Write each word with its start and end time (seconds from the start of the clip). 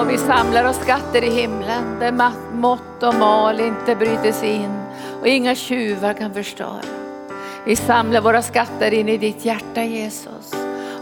Och 0.00 0.10
vi 0.10 0.18
samlar 0.18 0.64
oss 0.64 0.76
skatter 0.76 1.24
i 1.24 1.30
himlen 1.30 1.98
där 2.00 2.32
mått 2.52 3.02
och 3.02 3.14
mal 3.14 3.60
inte 3.60 3.96
bryter 3.96 4.32
sig 4.32 4.50
in 4.50 4.82
och 5.20 5.26
inga 5.26 5.54
tjuvar 5.54 6.12
kan 6.12 6.34
förstöra. 6.34 6.82
Vi 7.64 7.76
samlar 7.76 8.20
våra 8.20 8.42
skatter 8.42 8.94
in 8.94 9.08
i 9.08 9.16
ditt 9.16 9.44
hjärta 9.44 9.82
Jesus. 9.82 10.54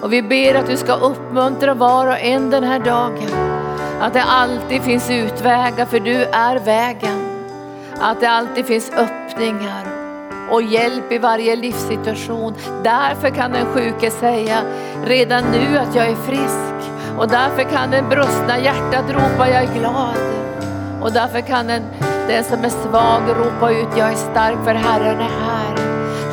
Och 0.02 0.12
vi 0.12 0.22
ber 0.22 0.54
att 0.54 0.66
du 0.66 0.76
ska 0.76 0.94
uppmuntra 0.94 1.74
var 1.74 2.06
och 2.06 2.18
en 2.18 2.50
den 2.50 2.64
här 2.64 2.78
dagen. 2.78 3.56
Att 4.00 4.12
det 4.12 4.22
alltid 4.22 4.82
finns 4.82 5.10
utvägar 5.10 5.86
för 5.86 6.00
du 6.00 6.24
är 6.24 6.58
vägen. 6.58 7.48
Att 8.00 8.20
det 8.20 8.30
alltid 8.30 8.66
finns 8.66 8.90
öppningar 8.90 9.86
och 10.50 10.62
hjälp 10.62 11.12
i 11.12 11.18
varje 11.18 11.56
livssituation. 11.56 12.54
Därför 12.84 13.30
kan 13.30 13.52
den 13.52 13.66
sjuke 13.66 14.10
säga 14.10 14.62
redan 15.04 15.44
nu 15.44 15.78
att 15.78 15.94
jag 15.94 16.06
är 16.06 16.16
frisk. 16.16 16.75
Och 17.18 17.28
därför 17.28 17.62
kan 17.62 17.90
den 17.90 18.08
brustna 18.08 18.58
hjärtat 18.58 19.10
ropa 19.10 19.48
jag 19.48 19.62
är 19.62 19.74
glad. 19.78 20.16
Och 21.00 21.12
därför 21.12 21.40
kan 21.40 21.66
den, 21.66 21.82
den 22.28 22.44
som 22.44 22.64
är 22.64 22.68
svag 22.68 23.22
ropa 23.28 23.70
ut 23.70 23.88
jag 23.96 24.12
är 24.12 24.16
stark 24.16 24.64
för 24.64 24.74
Herren 24.74 25.20
är 25.20 25.30
här. 25.46 25.76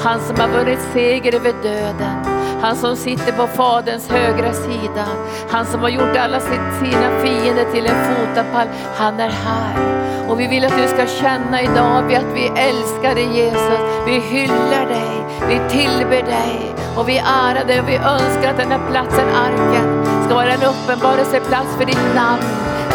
Han 0.03 0.20
som 0.20 0.39
har 0.39 0.48
vunnit 0.48 0.80
seger 0.94 1.35
över 1.35 1.53
döden. 1.63 2.34
Han 2.61 2.75
som 2.75 2.95
sitter 2.95 3.31
på 3.31 3.48
Faderns 3.48 4.09
högra 4.09 4.53
sida. 4.53 5.05
Han 5.49 5.66
som 5.66 5.81
har 5.81 5.89
gjort 5.89 6.17
alla 6.17 6.39
sina 6.39 7.20
fiender 7.23 7.72
till 7.72 7.86
en 7.86 8.16
fotapall. 8.16 8.67
Han 8.95 9.20
är 9.20 9.30
här. 9.30 10.03
Och 10.30 10.39
vi 10.39 10.47
vill 10.47 10.66
att 10.66 10.77
du 10.77 10.88
ska 10.88 11.05
känna 11.05 11.61
idag 11.61 12.13
att 12.13 12.36
vi 12.36 12.47
älskar 12.47 13.16
dig 13.16 13.38
Jesus. 13.38 13.80
Vi 14.05 14.20
hyllar 14.20 14.86
dig, 14.86 15.25
vi 15.47 15.70
tillber 15.70 16.23
dig 16.23 16.75
och 16.97 17.09
vi 17.09 17.17
ärar 17.17 17.66
dig 17.66 17.80
och 17.80 17.89
vi 17.89 17.95
önskar 17.95 18.50
att 18.50 18.58
den 18.58 18.72
här 18.72 18.81
platsen, 18.91 19.27
arken, 19.36 19.92
ska 20.26 20.36
vara 20.36 20.54
en 20.54 20.63
uppenbarelseplats 20.63 21.76
för 21.77 21.86
ditt 21.86 22.16
namn 22.16 22.44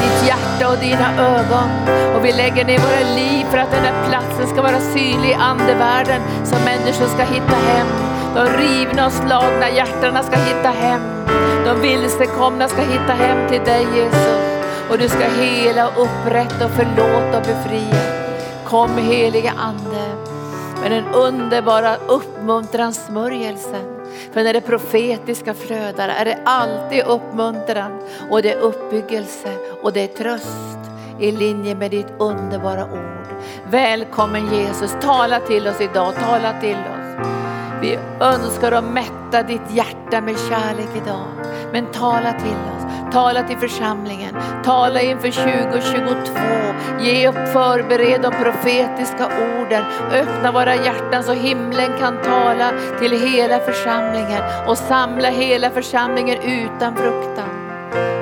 ditt 0.03 0.29
hjärta 0.29 0.69
och 0.69 0.79
dina 0.79 1.09
ögon. 1.19 1.71
Och 2.17 2.25
vi 2.25 2.33
lägger 2.33 2.65
ner 2.65 2.79
våra 2.79 3.15
liv 3.15 3.45
för 3.51 3.59
att 3.59 3.71
den 3.71 3.85
här 3.85 4.09
platsen 4.09 4.49
ska 4.49 4.63
vara 4.63 4.81
synlig 4.81 5.31
i 5.31 5.35
andevärlden 5.35 6.23
så 6.45 6.55
människor 6.65 7.07
ska 7.07 7.23
hitta 7.23 7.57
hem. 7.57 7.87
De 8.35 8.47
rivna 8.47 9.07
och 9.07 9.13
slagna 9.13 9.71
hjärtarna 9.71 10.23
ska 10.23 10.37
hitta 10.37 10.69
hem. 10.69 11.01
De 11.65 11.81
vilsekomna 11.81 12.69
ska 12.69 12.81
hitta 12.81 13.13
hem 13.13 13.49
till 13.49 13.65
dig 13.65 13.87
Jesus. 13.97 14.39
Och 14.91 14.99
du 14.99 15.09
ska 15.09 15.25
hela, 15.41 15.89
upprätta 15.89 16.65
och 16.65 16.71
förlåta 16.71 17.39
och 17.39 17.47
befria. 17.47 18.03
Kom 18.65 18.99
heliga 18.99 19.53
Ande 19.57 20.07
med 20.83 20.91
den 20.91 21.05
underbara 21.15 21.97
uppmuntransmörjelsen. 21.97 23.98
För 24.39 24.45
när 24.45 24.53
det 24.53 24.61
profetiska 24.61 25.55
flödar 25.55 26.09
är 26.09 26.25
det 26.25 26.39
alltid 26.45 27.05
uppmuntran 27.05 28.01
och 28.31 28.43
det 28.43 28.53
är 28.53 28.59
uppbyggelse 28.59 29.53
och 29.83 29.93
det 29.93 30.01
är 30.01 30.07
tröst 30.07 30.79
i 31.21 31.33
linje 31.33 31.75
med 31.75 31.91
ditt 31.91 32.07
underbara 32.19 32.85
ord. 32.85 33.27
Välkommen 33.71 34.55
Jesus, 34.55 34.97
tala 35.01 35.41
till 35.41 35.69
oss 35.69 35.81
idag, 35.81 36.15
tala 36.15 36.61
till 36.61 36.77
oss. 36.77 37.27
Vi 37.81 37.99
önskar 38.21 38.73
att 38.73 38.85
mätta 38.85 39.43
ditt 39.43 39.75
hjärta 39.75 40.21
med 40.21 40.37
kärlek 40.49 40.89
idag. 41.03 41.27
Men 41.73 41.87
tala 41.87 42.33
till 42.33 42.59
oss, 42.77 42.88
tala 43.13 43.43
till 43.43 43.59
församlingen, 43.59 44.35
tala 44.65 45.01
inför 45.01 45.31
2022. 45.31 46.39
Ge 47.01 47.29
och 47.29 47.35
förbered 47.35 48.23
de 48.23 48.33
profetiska 48.33 49.27
orden, 49.27 49.85
öppna 50.13 50.53
våra 50.53 50.75
hjärtan 50.75 51.23
så 51.23 51.33
himlen 51.33 51.99
kan 51.99 52.23
tala 52.23 52.73
till 53.01 53.21
hela 53.21 53.59
församlingen 53.59 54.43
och 54.67 54.79
samla 54.79 55.29
hela 55.29 55.71
församlingen 55.71 56.39
utan 56.43 56.97
fruktan. 56.97 57.49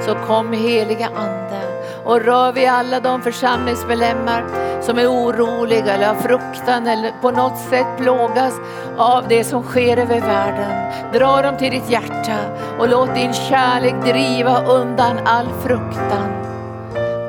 Så 0.07 0.15
kom 0.15 0.53
heliga 0.53 1.07
Ande 1.15 1.76
och 2.07 2.21
rör 2.21 2.53
vi 2.53 2.67
alla 2.67 3.01
de 3.01 3.23
församlingsmedlemmar 3.23 4.45
som 4.83 4.99
är 4.99 5.07
oroliga 5.07 5.95
eller 5.95 6.07
har 6.07 6.15
fruktan 6.15 6.87
eller 6.87 7.13
på 7.21 7.31
något 7.31 7.59
sätt 7.59 7.87
plågas 7.99 8.55
av 8.97 9.29
det 9.29 9.45
som 9.45 9.63
sker 9.63 9.97
över 9.97 10.21
världen. 10.21 10.93
Dra 11.13 11.43
dem 11.43 11.57
till 11.57 11.71
ditt 11.71 11.91
hjärta 11.91 12.39
och 12.79 12.89
låt 12.89 13.15
din 13.15 13.33
kärlek 13.33 13.95
driva 14.05 14.67
undan 14.67 15.19
all 15.25 15.49
fruktan. 15.63 16.29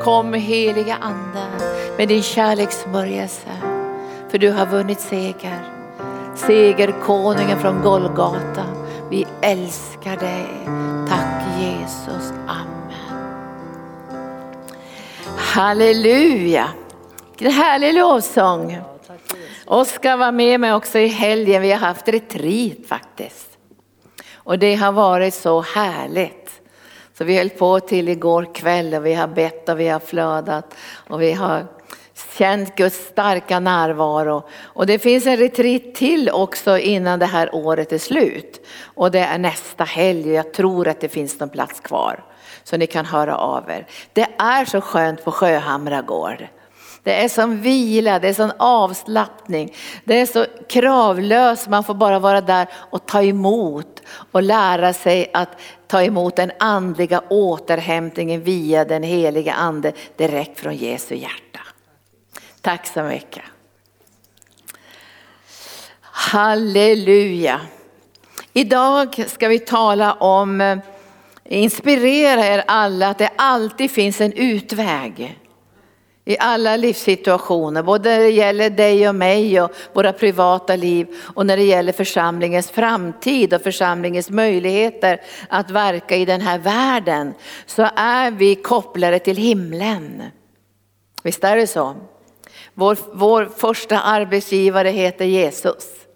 Kom 0.03 0.33
heliga 0.33 0.97
Ande 1.01 1.45
med 1.97 2.07
din 2.07 2.23
kärlekssmörjelse 2.23 3.49
för 4.29 4.37
du 4.37 4.51
har 4.51 4.65
vunnit 4.65 4.99
seger. 4.99 5.59
Segerkonungen 6.35 7.59
från 7.59 7.81
Golgata. 7.81 8.63
Vi 9.09 9.25
älskar 9.41 10.17
dig. 10.17 10.47
Tack 11.09 11.59
Jesus. 11.59 12.36
Halleluja. 15.47 16.69
Vilken 17.29 17.51
härlig 17.51 17.93
lovsång. 17.93 18.77
Oskar 19.65 20.17
var 20.17 20.31
med 20.31 20.59
mig 20.59 20.73
också 20.73 20.99
i 20.99 21.07
helgen. 21.07 21.61
Vi 21.61 21.71
har 21.71 21.79
haft 21.79 22.07
retreat 22.07 22.77
faktiskt. 22.87 23.57
Och 24.33 24.59
det 24.59 24.75
har 24.75 24.91
varit 24.91 25.33
så 25.33 25.61
härligt. 25.61 26.61
Så 27.17 27.23
vi 27.23 27.37
höll 27.37 27.49
på 27.49 27.79
till 27.79 28.09
igår 28.09 28.53
kväll 28.53 28.93
och 28.93 29.05
vi 29.05 29.13
har 29.13 29.27
bett 29.27 29.69
och 29.69 29.79
vi 29.79 29.87
har 29.87 29.99
flödat 29.99 30.75
och 30.93 31.21
vi 31.21 31.33
har 31.33 31.65
känt 32.37 32.75
Guds 32.75 32.97
starka 32.97 33.59
närvaro. 33.59 34.43
Och 34.61 34.85
det 34.85 34.99
finns 34.99 35.25
en 35.25 35.37
retreat 35.37 35.95
till 35.95 36.29
också 36.29 36.77
innan 36.77 37.19
det 37.19 37.25
här 37.25 37.55
året 37.55 37.91
är 37.91 37.97
slut. 37.97 38.65
Och 38.83 39.11
det 39.11 39.19
är 39.19 39.37
nästa 39.37 39.83
helg 39.83 40.29
och 40.29 40.35
jag 40.35 40.53
tror 40.53 40.87
att 40.87 41.01
det 41.01 41.09
finns 41.09 41.39
någon 41.39 41.49
plats 41.49 41.79
kvar. 41.79 42.23
Så 42.67 42.77
ni 42.77 42.87
kan 42.87 43.05
höra 43.05 43.37
av 43.37 43.69
er. 43.69 43.87
Det 44.13 44.27
är 44.37 44.65
så 44.65 44.81
skönt 44.81 45.23
på 45.23 45.31
Sjöhamra 45.31 46.01
gård. 46.01 46.47
Det 47.03 47.23
är 47.23 47.29
som 47.29 47.61
vila, 47.61 48.19
det 48.19 48.27
är 48.27 48.33
sån 48.33 48.51
avslappning. 48.59 49.73
Det 50.03 50.21
är 50.21 50.25
så 50.25 50.45
kravlöst, 50.69 51.67
man 51.67 51.83
får 51.83 51.93
bara 51.93 52.19
vara 52.19 52.41
där 52.41 52.67
och 52.73 53.05
ta 53.05 53.23
emot 53.23 54.01
och 54.31 54.41
lära 54.41 54.93
sig 54.93 55.31
att 55.33 55.49
ta 55.87 56.03
emot 56.03 56.35
den 56.35 56.51
andliga 56.59 57.21
återhämtningen 57.29 58.41
via 58.41 58.85
den 58.85 59.03
heliga 59.03 59.53
ande 59.53 59.93
direkt 60.15 60.59
från 60.59 60.75
Jesu 60.75 61.15
hjärta. 61.15 61.59
Tack 62.61 62.87
så 62.87 63.03
mycket. 63.03 63.43
Halleluja. 66.01 67.61
Idag 68.53 69.25
ska 69.27 69.47
vi 69.47 69.59
tala 69.59 70.13
om, 70.13 70.61
eh, 70.61 70.77
inspirera 71.47 72.45
er 72.45 72.63
alla 72.67 73.07
att 73.07 73.17
det 73.17 73.29
alltid 73.35 73.91
finns 73.91 74.21
en 74.21 74.33
utväg 74.33 75.37
i 76.27 76.37
alla 76.39 76.77
livssituationer, 76.77 77.83
både 77.83 78.09
när 78.09 78.19
det 78.19 78.29
gäller 78.29 78.69
dig 78.69 79.09
och 79.09 79.15
mig 79.15 79.61
och 79.61 79.71
våra 79.93 80.13
privata 80.13 80.75
liv 80.75 81.07
och 81.35 81.45
när 81.45 81.57
det 81.57 81.63
gäller 81.63 81.91
församlingens 81.93 82.71
framtid 82.71 83.53
och 83.53 83.61
församlingens 83.61 84.29
möjligheter 84.29 85.21
att 85.49 85.71
verka 85.71 86.15
i 86.15 86.25
den 86.25 86.41
här 86.41 86.59
världen, 86.59 87.33
så 87.65 87.89
är 87.95 88.31
vi 88.31 88.55
kopplade 88.55 89.19
till 89.19 89.37
himlen. 89.37 90.23
Visst 91.23 91.43
är 91.43 91.55
det 91.55 91.67
så? 91.67 91.95
Vår, 92.73 92.97
vår 93.13 93.45
första 93.57 93.99
arbetsgivare 93.99 94.89
heter 94.89 95.25
Jesus. 95.25 96.06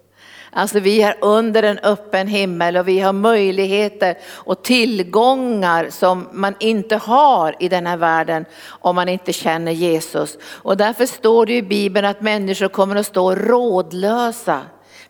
Alltså 0.54 0.80
vi 0.80 1.02
är 1.02 1.16
under 1.22 1.64
en 1.64 1.80
öppen 1.80 2.28
himmel 2.28 2.78
och 2.78 2.88
vi 2.88 3.00
har 3.00 3.14
möjligheter 3.14 4.18
och 4.30 4.64
tillgångar 4.64 5.90
som 5.90 6.28
man 6.32 6.56
inte 6.60 6.96
har 6.96 7.56
i 7.60 7.70
den 7.70 7.86
här 7.86 7.98
världen 7.98 8.46
om 8.68 8.96
man 8.96 9.10
inte 9.10 9.34
känner 9.34 9.72
Jesus. 9.72 10.38
Och 10.44 10.78
därför 10.78 11.06
står 11.06 11.46
det 11.46 11.56
i 11.56 11.62
Bibeln 11.62 12.08
att 12.08 12.22
människor 12.22 12.68
kommer 12.68 12.96
att 12.96 13.06
stå 13.06 13.36
rådlösa 13.36 14.62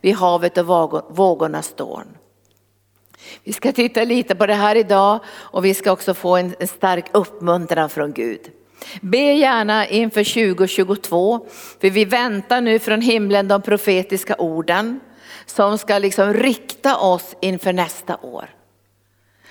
vid 0.02 0.16
havet 0.16 0.57
och 0.57 0.66
vågornas 1.09 1.66
storm. 1.66 2.08
Vi 3.44 3.53
ska 3.53 3.72
titta 3.72 4.03
lite 4.03 4.35
på 4.35 4.46
det 4.46 4.53
här 4.53 4.75
idag 4.75 5.19
och 5.28 5.66
vi 5.66 5.73
ska 5.73 5.91
också 5.91 6.13
få 6.13 6.38
en 6.38 6.56
stark 6.68 7.05
uppmuntran 7.11 7.90
från 7.90 8.14
Gud. 8.14 8.41
Be 9.02 9.17
gärna 9.17 9.88
inför 9.88 10.23
2022, 10.23 11.47
för 11.82 11.90
vi 11.90 12.05
väntar 12.05 12.61
nu 12.61 12.79
från 12.79 13.02
himlen 13.02 13.47
de 13.47 13.61
profetiska 13.61 14.35
orden 14.35 14.99
som 15.46 15.78
ska 15.78 15.97
liksom 15.97 16.34
rikta 16.34 16.97
oss 16.97 17.35
inför 17.40 17.73
nästa 17.73 18.17
år. 18.17 18.49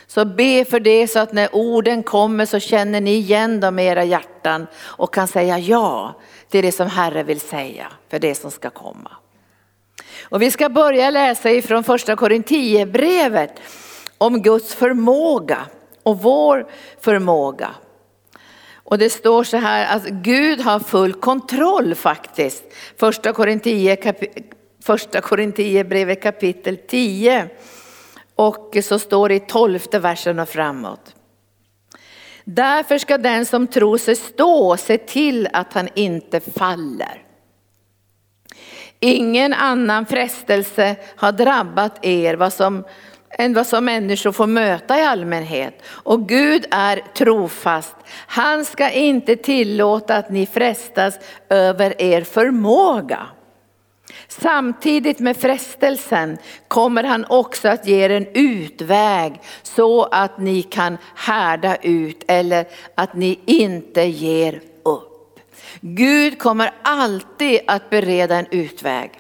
Så 0.06 0.24
be 0.24 0.64
för 0.64 0.80
det 0.80 1.08
så 1.08 1.18
att 1.18 1.32
när 1.32 1.54
orden 1.54 2.02
kommer 2.02 2.46
så 2.46 2.60
känner 2.60 3.00
ni 3.00 3.10
igen 3.14 3.60
dem 3.60 3.78
i 3.78 3.86
era 3.86 4.04
hjärtan 4.04 4.66
och 4.76 5.14
kan 5.14 5.28
säga 5.28 5.58
ja 5.58 6.14
till 6.48 6.64
det 6.64 6.72
som 6.72 6.86
Herre 6.86 7.22
vill 7.22 7.40
säga 7.40 7.86
för 8.08 8.18
det 8.18 8.34
som 8.34 8.50
ska 8.50 8.70
komma. 8.70 9.10
Och 10.22 10.42
vi 10.42 10.50
ska 10.50 10.68
börja 10.68 11.10
läsa 11.10 11.50
ifrån 11.50 11.84
första 11.84 12.16
Korinthierbrevet 12.16 13.60
om 14.18 14.42
Guds 14.42 14.74
förmåga 14.74 15.58
och 16.02 16.22
vår 16.22 16.66
förmåga. 17.00 17.70
Och 18.74 18.98
det 18.98 19.10
står 19.10 19.44
så 19.44 19.56
här 19.56 19.96
att 19.96 20.04
Gud 20.06 20.60
har 20.60 20.80
full 20.80 21.12
kontroll 21.12 21.94
faktiskt. 21.94 22.64
Första 22.96 23.32
Korinthierbrevet 23.32 24.59
första 24.82 25.20
Korinthierbrevet 25.20 26.22
kapitel 26.22 26.76
10 26.76 27.48
och 28.34 28.76
så 28.82 28.98
står 28.98 29.28
det 29.28 29.34
i 29.34 29.40
tolfte 29.40 29.98
versen 29.98 30.38
och 30.38 30.48
framåt. 30.48 31.14
Därför 32.44 32.98
ska 32.98 33.18
den 33.18 33.46
som 33.46 33.66
tror 33.66 33.98
sig 33.98 34.16
stå 34.16 34.76
se 34.76 34.98
till 34.98 35.48
att 35.52 35.72
han 35.72 35.88
inte 35.94 36.40
faller. 36.40 37.24
Ingen 39.00 39.52
annan 39.52 40.06
frestelse 40.06 40.96
har 41.16 41.32
drabbat 41.32 42.04
er 42.04 42.34
vad 42.34 42.52
som, 42.52 42.84
än 43.30 43.54
vad 43.54 43.66
som 43.66 43.84
människor 43.84 44.32
får 44.32 44.46
möta 44.46 44.98
i 44.98 45.02
allmänhet. 45.02 45.82
Och 45.86 46.28
Gud 46.28 46.66
är 46.70 47.02
trofast. 47.14 47.96
Han 48.26 48.64
ska 48.64 48.90
inte 48.90 49.36
tillåta 49.36 50.16
att 50.16 50.30
ni 50.30 50.46
frestas 50.46 51.18
över 51.48 52.02
er 52.02 52.22
förmåga. 52.22 53.26
Samtidigt 54.38 55.18
med 55.18 55.36
frestelsen 55.36 56.38
kommer 56.68 57.04
han 57.04 57.24
också 57.28 57.68
att 57.68 57.86
ge 57.86 58.04
er 58.04 58.10
en 58.10 58.26
utväg 58.34 59.40
så 59.62 60.02
att 60.02 60.38
ni 60.38 60.62
kan 60.62 60.98
härda 61.14 61.76
ut 61.76 62.24
eller 62.28 62.66
att 62.94 63.14
ni 63.14 63.40
inte 63.46 64.02
ger 64.02 64.60
upp. 64.84 65.40
Gud 65.80 66.38
kommer 66.38 66.72
alltid 66.82 67.60
att 67.66 67.90
bereda 67.90 68.36
en 68.36 68.46
utväg. 68.50 69.10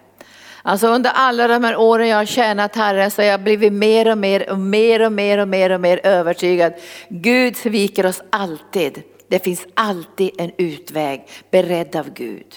Alltså 0.62 0.86
under 0.88 1.10
alla 1.14 1.48
de 1.48 1.64
här 1.64 1.76
åren 1.76 2.08
jag 2.08 2.16
har 2.16 2.24
tjänat 2.24 2.76
Herren 2.76 3.10
så 3.10 3.22
har 3.22 3.26
jag 3.26 3.42
blivit 3.42 3.72
mer 3.72 4.10
och 4.10 4.18
mer 4.18 4.50
och 4.50 4.58
mer 4.58 5.00
och 5.06 5.12
mer 5.12 5.38
och 5.38 5.48
mer 5.48 5.70
och 5.70 5.80
mer 5.80 6.00
övertygad. 6.02 6.72
Gud 7.08 7.56
sviker 7.56 8.06
oss 8.06 8.22
alltid. 8.30 9.02
Det 9.28 9.44
finns 9.44 9.66
alltid 9.74 10.30
en 10.38 10.52
utväg 10.56 11.28
beredd 11.50 11.96
av 11.96 12.10
Gud. 12.10 12.54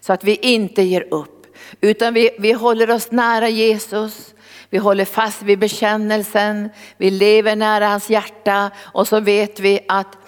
Så 0.00 0.12
att 0.12 0.24
vi 0.24 0.36
inte 0.36 0.82
ger 0.82 1.14
upp. 1.14 1.31
Utan 1.80 2.14
vi, 2.14 2.30
vi 2.38 2.52
håller 2.52 2.90
oss 2.90 3.10
nära 3.10 3.48
Jesus. 3.48 4.34
Vi 4.70 4.78
håller 4.78 5.04
fast 5.04 5.42
vid 5.42 5.58
bekännelsen. 5.58 6.70
Vi 6.96 7.10
lever 7.10 7.56
nära 7.56 7.88
hans 7.88 8.10
hjärta. 8.10 8.70
Och 8.78 9.08
så 9.08 9.20
vet 9.20 9.60
vi 9.60 9.80
att 9.88 10.18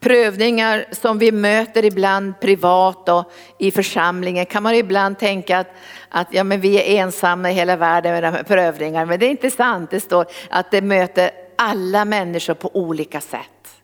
prövningar 0.00 0.84
som 0.90 1.18
vi 1.18 1.32
möter 1.32 1.84
ibland 1.84 2.40
privat 2.40 3.08
och 3.08 3.32
i 3.58 3.70
församlingen 3.70 4.46
kan 4.46 4.62
man 4.62 4.74
ibland 4.74 5.18
tänka 5.18 5.58
att, 5.58 5.70
att 6.08 6.28
ja, 6.30 6.44
men 6.44 6.60
vi 6.60 6.76
är 6.76 7.02
ensamma 7.02 7.50
i 7.50 7.54
hela 7.54 7.76
världen 7.76 8.12
med 8.12 8.22
de 8.22 8.32
här 8.32 8.42
prövningarna. 8.42 9.06
Men 9.06 9.18
det 9.18 9.26
är 9.26 9.30
inte 9.30 9.50
sant. 9.50 9.90
Det 9.90 10.00
står 10.00 10.26
att 10.50 10.70
det 10.70 10.82
möter 10.82 11.30
alla 11.56 12.04
människor 12.04 12.54
på 12.54 12.76
olika 12.76 13.20
sätt. 13.20 13.82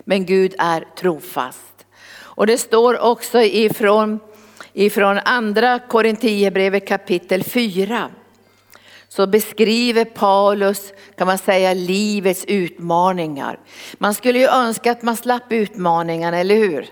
Men 0.00 0.26
Gud 0.26 0.54
är 0.58 0.84
trofast. 0.98 1.86
Och 2.12 2.46
det 2.46 2.58
står 2.58 3.00
också 3.00 3.40
ifrån 3.42 4.20
ifrån 4.72 5.18
andra 5.24 5.78
Korintierbrevet 5.78 6.88
kapitel 6.88 7.44
4 7.44 8.10
så 9.08 9.26
beskriver 9.26 10.04
Paulus, 10.04 10.92
kan 11.16 11.26
man 11.26 11.38
säga, 11.38 11.74
livets 11.74 12.44
utmaningar. 12.44 13.58
Man 13.98 14.14
skulle 14.14 14.38
ju 14.38 14.46
önska 14.46 14.92
att 14.92 15.02
man 15.02 15.16
slapp 15.16 15.52
utmaningarna, 15.52 16.38
eller 16.38 16.54
hur? 16.54 16.86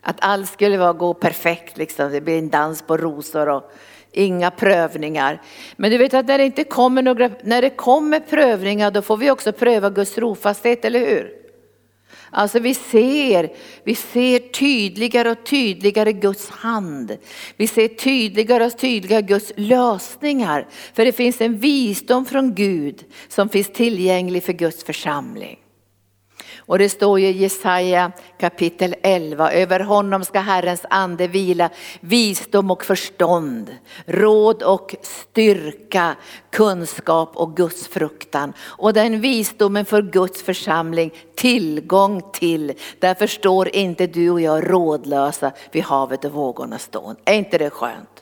Att 0.00 0.16
allt 0.18 0.48
skulle 0.48 0.78
vara 0.78 0.92
gå 0.92 1.14
perfekt, 1.14 1.76
liksom. 1.76 2.12
det 2.12 2.20
blir 2.20 2.38
en 2.38 2.48
dans 2.48 2.82
på 2.82 2.96
rosor 2.96 3.48
och 3.48 3.72
inga 4.12 4.50
prövningar. 4.50 5.42
Men 5.76 5.90
du 5.90 5.98
vet 5.98 6.14
att 6.14 6.26
när 6.26 6.38
det 6.38 6.44
inte 6.44 6.64
kommer 6.64 7.02
några, 7.02 7.30
när 7.42 7.62
det 7.62 7.70
kommer 7.70 8.20
prövningar 8.20 8.90
då 8.90 9.02
får 9.02 9.16
vi 9.16 9.30
också 9.30 9.52
pröva 9.52 9.90
Guds 9.90 10.14
trofasthet, 10.14 10.84
eller 10.84 11.00
hur? 11.00 11.32
Alltså 12.30 12.58
vi 12.58 12.74
ser, 12.74 13.52
vi 13.84 13.94
ser 13.94 14.38
tydligare 14.38 15.30
och 15.30 15.44
tydligare 15.46 16.12
Guds 16.12 16.50
hand. 16.50 17.16
Vi 17.56 17.66
ser 17.66 17.88
tydligare 17.88 18.64
och 18.64 18.78
tydligare 18.78 19.22
Guds 19.22 19.52
lösningar. 19.56 20.68
För 20.94 21.04
det 21.04 21.12
finns 21.12 21.40
en 21.40 21.58
visdom 21.58 22.24
från 22.24 22.54
Gud 22.54 23.04
som 23.28 23.48
finns 23.48 23.72
tillgänglig 23.72 24.42
för 24.42 24.52
Guds 24.52 24.84
församling. 24.84 25.58
Och 26.68 26.78
det 26.78 26.88
står 26.88 27.20
ju 27.20 27.26
i 27.26 27.32
Jesaja 27.32 28.12
kapitel 28.38 28.94
11, 29.02 29.52
över 29.52 29.80
honom 29.80 30.24
ska 30.24 30.40
Herrens 30.40 30.86
ande 30.90 31.26
vila, 31.26 31.70
visdom 32.00 32.70
och 32.70 32.84
förstånd, 32.84 33.76
råd 34.06 34.62
och 34.62 34.94
styrka, 35.02 36.16
kunskap 36.50 37.36
och 37.36 37.56
Guds 37.56 37.88
fruktan. 37.88 38.52
Och 38.60 38.92
den 38.92 39.20
visdomen 39.20 39.84
för 39.84 40.02
Guds 40.02 40.42
församling 40.42 41.14
tillgång 41.34 42.22
till. 42.32 42.72
Därför 42.98 43.26
står 43.26 43.76
inte 43.76 44.06
du 44.06 44.30
och 44.30 44.40
jag 44.40 44.70
rådlösa 44.70 45.52
vid 45.72 45.82
havet 45.82 46.24
och 46.24 46.32
vågorna 46.32 46.78
stånd. 46.78 47.18
Är 47.24 47.34
inte 47.34 47.58
det 47.58 47.70
skönt? 47.70 48.17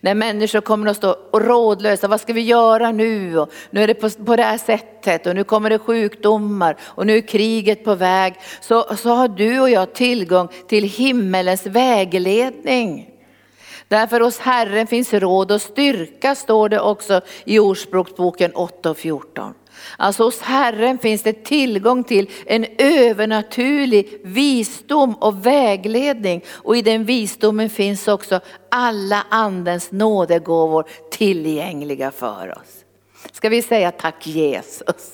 När 0.00 0.14
människor 0.14 0.60
kommer 0.60 0.90
att 0.90 0.96
stå 0.96 1.16
rådlösa, 1.32 2.08
vad 2.08 2.20
ska 2.20 2.32
vi 2.32 2.40
göra 2.40 2.92
nu? 2.92 3.38
Och 3.38 3.52
nu 3.70 3.82
är 3.82 3.86
det 3.86 3.94
på, 3.94 4.10
på 4.10 4.36
det 4.36 4.42
här 4.42 4.58
sättet 4.58 5.26
och 5.26 5.34
nu 5.34 5.44
kommer 5.44 5.70
det 5.70 5.78
sjukdomar 5.78 6.76
och 6.80 7.06
nu 7.06 7.16
är 7.16 7.20
kriget 7.20 7.84
på 7.84 7.94
väg. 7.94 8.34
Så, 8.60 8.96
så 8.96 9.10
har 9.10 9.28
du 9.28 9.60
och 9.60 9.70
jag 9.70 9.92
tillgång 9.92 10.48
till 10.68 10.84
himmelens 10.84 11.66
vägledning. 11.66 13.10
Därför 13.88 14.20
hos 14.20 14.38
Herren 14.38 14.86
finns 14.86 15.12
råd 15.12 15.52
och 15.52 15.62
styrka 15.62 16.34
står 16.34 16.68
det 16.68 16.80
också 16.80 17.20
i 17.44 17.58
Ordspråksboken 17.58 18.52
8 18.54 18.90
och 18.90 18.96
14. 18.96 19.54
Alltså 19.96 20.24
hos 20.24 20.40
Herren 20.40 20.98
finns 20.98 21.22
det 21.22 21.44
tillgång 21.44 22.04
till 22.04 22.30
en 22.46 22.66
övernaturlig 22.78 24.20
visdom 24.24 25.14
och 25.14 25.46
vägledning. 25.46 26.44
Och 26.48 26.76
i 26.76 26.82
den 26.82 27.04
visdomen 27.04 27.70
finns 27.70 28.08
också 28.08 28.40
alla 28.68 29.26
andens 29.30 29.92
nådegåvor 29.92 30.84
tillgängliga 31.10 32.10
för 32.10 32.58
oss. 32.58 32.84
Ska 33.32 33.48
vi 33.48 33.62
säga 33.62 33.90
tack 33.90 34.26
Jesus. 34.26 35.12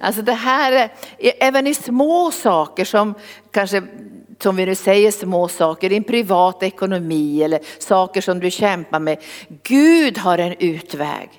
Alltså 0.00 0.22
det 0.22 0.32
här, 0.32 0.72
är, 0.72 0.90
även 1.18 1.66
i 1.66 1.74
små 1.74 2.30
saker 2.30 2.84
som 2.84 3.14
kanske 3.50 3.82
som 4.38 4.56
vi 4.56 4.66
nu 4.66 4.74
säger 4.74 5.10
små 5.10 5.48
saker, 5.48 5.90
din 5.90 6.04
privata 6.04 6.66
ekonomi 6.66 7.42
eller 7.42 7.60
saker 7.78 8.20
som 8.20 8.40
du 8.40 8.50
kämpar 8.50 9.00
med. 9.00 9.18
Gud 9.62 10.18
har 10.18 10.38
en 10.38 10.54
utväg 10.58 11.30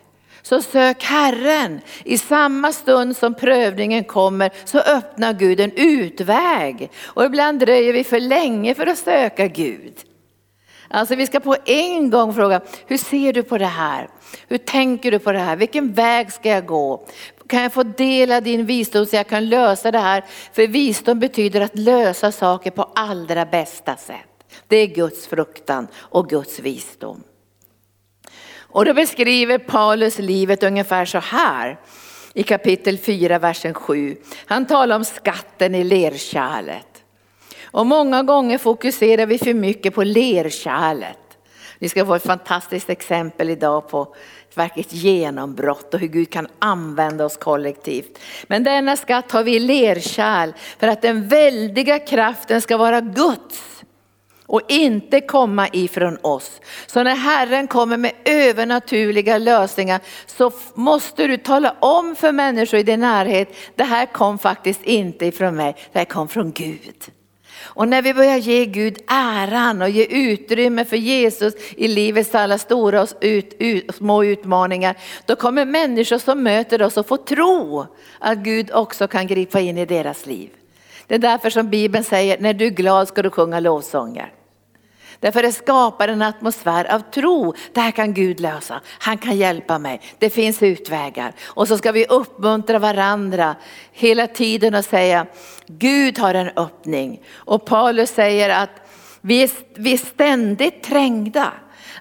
så 0.46 0.62
sök 0.62 1.04
Herren. 1.04 1.82
I 2.04 2.18
samma 2.18 2.72
stund 2.72 3.18
som 3.18 3.34
prövningen 3.34 4.04
kommer 4.04 4.52
så 4.66 4.80
öppnar 4.80 5.34
Gud 5.34 5.60
en 5.60 5.72
utväg. 5.72 6.92
Och 7.04 7.26
ibland 7.26 7.60
dröjer 7.60 7.94
vi 7.94 8.04
för 8.04 8.20
länge 8.20 8.76
för 8.76 8.88
att 8.88 8.98
söka 8.98 9.48
Gud. 9.48 9.94
Alltså 10.88 11.16
vi 11.16 11.28
ska 11.28 11.40
på 11.40 11.56
en 11.66 12.10
gång 12.10 12.34
fråga, 12.34 12.62
hur 12.88 12.98
ser 12.98 13.34
du 13.34 13.44
på 13.44 13.58
det 13.58 13.66
här? 13.66 14.10
Hur 14.48 14.58
tänker 14.58 15.12
du 15.12 15.20
på 15.20 15.32
det 15.32 15.40
här? 15.40 15.56
Vilken 15.56 15.94
väg 15.94 16.32
ska 16.32 16.50
jag 16.50 16.66
gå? 16.66 17.08
Kan 17.48 17.62
jag 17.62 17.74
få 17.74 17.84
dela 17.84 18.42
din 18.42 18.66
visdom 18.66 19.06
så 19.06 19.16
jag 19.16 19.28
kan 19.28 19.50
lösa 19.50 19.92
det 19.92 20.00
här? 20.00 20.24
För 20.54 20.68
visdom 20.68 21.20
betyder 21.20 21.62
att 21.62 21.78
lösa 21.78 22.32
saker 22.32 22.72
på 22.72 22.92
allra 22.96 23.46
bästa 23.46 23.96
sätt. 23.96 24.46
Det 24.68 24.78
är 24.78 24.88
Guds 24.88 25.28
fruktan 25.28 25.88
och 25.96 26.30
Guds 26.30 26.60
visdom. 26.60 27.24
Och 28.76 28.86
då 28.86 28.94
beskriver 28.94 29.58
Paulus 29.58 30.20
livet 30.20 30.64
ungefär 30.64 31.06
så 31.06 31.18
här 31.18 31.80
i 32.34 32.44
kapitel 32.44 32.98
4, 32.98 33.40
versen 33.40 33.74
7. 33.74 34.18
Han 34.46 34.66
talar 34.66 34.96
om 34.96 35.06
skatten 35.06 35.76
i 35.76 35.84
lerkärlet. 35.84 37.04
Och 37.64 37.86
många 37.86 38.24
gånger 38.24 38.58
fokuserar 38.58 39.26
vi 39.26 39.38
för 39.38 39.54
mycket 39.54 39.96
på 39.96 40.04
lerkärlet. 40.04 41.18
Vi 41.80 41.90
ska 41.90 42.06
få 42.06 42.16
ett 42.16 42.24
fantastiskt 42.24 42.90
exempel 42.90 43.50
idag 43.50 43.90
på 43.90 44.16
ett 44.50 44.58
verkligt 44.58 44.94
genombrott 44.94 45.94
och 45.94 46.00
hur 46.00 46.08
Gud 46.08 46.30
kan 46.30 46.48
använda 46.60 47.26
oss 47.26 47.38
kollektivt. 47.38 48.20
Men 48.48 48.64
denna 48.64 48.98
skatt 48.98 49.32
har 49.32 49.44
vi 49.44 49.56
i 49.56 49.60
lerkärl 49.60 50.52
för 50.80 50.88
att 50.88 51.02
den 51.02 51.28
väldiga 51.28 52.00
kraften 52.00 52.62
ska 52.62 52.78
vara 52.78 53.02
Guds 53.02 53.75
och 54.48 54.62
inte 54.68 55.22
komma 55.22 55.68
ifrån 55.74 56.18
oss. 56.22 56.62
Så 56.88 57.04
när 57.04 57.16
Herren 57.16 57.68
kommer 57.68 57.98
med 57.98 58.12
övernaturliga 58.26 59.38
lösningar 59.38 60.00
så 60.26 60.52
måste 60.74 61.28
du 61.28 61.38
tala 61.38 61.76
om 61.80 62.16
för 62.16 62.32
människor 62.32 62.80
i 62.80 62.84
din 62.84 63.00
närhet, 63.00 63.56
det 63.76 63.84
här 63.84 64.06
kom 64.06 64.38
faktiskt 64.38 64.84
inte 64.84 65.26
ifrån 65.26 65.56
mig, 65.56 65.76
det 65.92 66.00
här 66.00 66.06
kom 66.06 66.28
från 66.28 66.52
Gud. 66.52 67.12
Och 67.64 67.88
när 67.88 68.02
vi 68.02 68.14
börjar 68.14 68.38
ge 68.38 68.66
Gud 68.66 68.98
äran 69.08 69.82
och 69.82 69.90
ge 69.90 70.06
utrymme 70.06 70.86
för 70.86 70.98
Jesus 70.98 71.54
i 71.78 71.88
livets 71.88 72.36
alla 72.36 72.58
stora 72.58 73.02
och 73.02 73.10
ut, 73.22 73.56
ut, 73.60 73.96
små 73.96 74.24
utmaningar, 74.24 74.98
då 75.26 75.36
kommer 75.36 75.66
människor 75.66 76.18
som 76.18 76.44
möter 76.44 76.82
oss 76.82 76.98
att 76.98 77.08
få 77.08 77.18
tro 77.18 77.86
att 78.20 78.38
Gud 78.38 78.72
också 78.74 79.08
kan 79.08 79.28
gripa 79.28 79.60
in 79.60 79.78
i 79.78 79.86
deras 79.86 80.26
liv. 80.26 80.50
Det 81.08 81.16
är 81.16 81.20
därför 81.20 81.50
som 81.50 81.70
Bibeln 81.70 82.04
säger, 82.04 82.38
när 82.40 82.54
du 82.54 82.66
är 82.66 82.70
glad 82.70 83.08
ska 83.08 83.22
du 83.22 83.30
sjunga 83.30 83.60
lovsånger. 83.60 84.32
Därför 85.20 85.42
det 85.42 85.52
skapar 85.52 86.08
en 86.08 86.22
atmosfär 86.22 86.94
av 86.94 87.00
tro. 87.00 87.54
Det 87.74 87.82
här 87.82 87.92
kan 87.92 88.14
Gud 88.14 88.40
lösa. 88.40 88.82
Han 89.00 89.18
kan 89.18 89.38
hjälpa 89.38 89.80
mig. 89.80 90.02
Det 90.20 90.30
finns 90.30 90.64
utvägar. 90.64 91.34
Och 91.46 91.68
så 91.68 91.78
ska 91.78 91.92
vi 91.92 92.06
uppmuntra 92.06 92.80
varandra 92.80 93.56
hela 93.92 94.28
tiden 94.28 94.76
och 94.76 94.86
säga 94.86 95.26
Gud 95.68 96.20
har 96.20 96.34
en 96.34 96.50
öppning. 96.56 97.22
Och 97.34 97.66
Paulus 97.66 98.10
säger 98.10 98.50
att 98.50 98.70
vi 99.22 99.44
är, 99.44 99.50
vi 99.76 99.94
är 99.94 99.98
ständigt 99.98 100.84
trängda. 100.84 101.54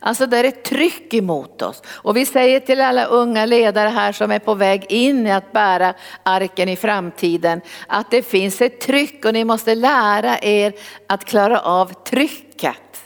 Alltså 0.06 0.26
det 0.26 0.38
är 0.38 0.44
ett 0.44 0.64
tryck 0.64 1.14
emot 1.14 1.62
oss. 1.62 1.82
Och 1.87 2.16
vi 2.16 2.26
säger 2.26 2.61
till 2.61 2.80
alla 2.80 3.04
unga 3.04 3.46
ledare 3.46 3.88
här 3.88 4.12
som 4.12 4.30
är 4.30 4.38
på 4.38 4.54
väg 4.54 4.87
in 4.88 5.26
i 5.26 5.32
att 5.32 5.52
bära 5.52 5.94
arken 6.23 6.68
i 6.68 6.76
framtiden 6.76 7.61
att 7.87 8.11
det 8.11 8.23
finns 8.23 8.61
ett 8.61 8.80
tryck 8.80 9.25
och 9.25 9.32
ni 9.32 9.44
måste 9.44 9.75
lära 9.75 10.38
er 10.38 10.73
att 11.06 11.25
klara 11.25 11.61
av 11.61 12.04
trycket. 12.04 13.04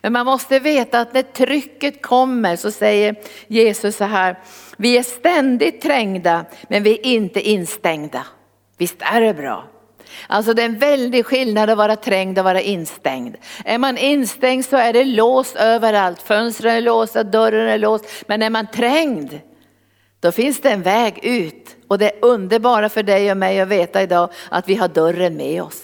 Men 0.00 0.12
man 0.12 0.26
måste 0.26 0.58
veta 0.58 1.00
att 1.00 1.14
när 1.14 1.22
trycket 1.22 2.02
kommer 2.02 2.56
så 2.56 2.70
säger 2.70 3.16
Jesus 3.46 3.96
så 3.96 4.04
här, 4.04 4.38
vi 4.76 4.98
är 4.98 5.02
ständigt 5.02 5.80
trängda 5.80 6.44
men 6.68 6.82
vi 6.82 6.90
är 6.90 7.06
inte 7.06 7.40
instängda. 7.40 8.26
Visst 8.78 8.96
är 9.00 9.20
det 9.20 9.34
bra? 9.34 9.71
Alltså 10.26 10.54
det 10.54 10.62
är 10.62 10.66
en 10.66 10.78
väldig 10.78 11.26
skillnad 11.26 11.70
att 11.70 11.78
vara 11.78 11.96
trängd 11.96 12.38
och 12.38 12.44
vara 12.44 12.60
instängd. 12.60 13.36
Är 13.64 13.78
man 13.78 13.98
instängd 13.98 14.64
så 14.64 14.76
är 14.76 14.92
det 14.92 15.04
låst 15.04 15.56
överallt, 15.56 16.22
fönstren 16.22 16.74
är 16.74 16.80
låsta, 16.80 17.22
dörren 17.22 17.68
är 17.68 17.78
låst. 17.78 18.04
Men 18.26 18.42
är 18.42 18.50
man 18.50 18.66
trängd, 18.66 19.40
då 20.20 20.32
finns 20.32 20.60
det 20.60 20.70
en 20.70 20.82
väg 20.82 21.18
ut. 21.22 21.76
Och 21.88 21.98
det 21.98 22.10
är 22.10 22.24
underbara 22.24 22.88
för 22.88 23.02
dig 23.02 23.30
och 23.30 23.36
mig 23.36 23.60
att 23.60 23.68
veta 23.68 24.02
idag 24.02 24.30
att 24.50 24.68
vi 24.68 24.74
har 24.74 24.88
dörren 24.88 25.36
med 25.36 25.62
oss. 25.62 25.82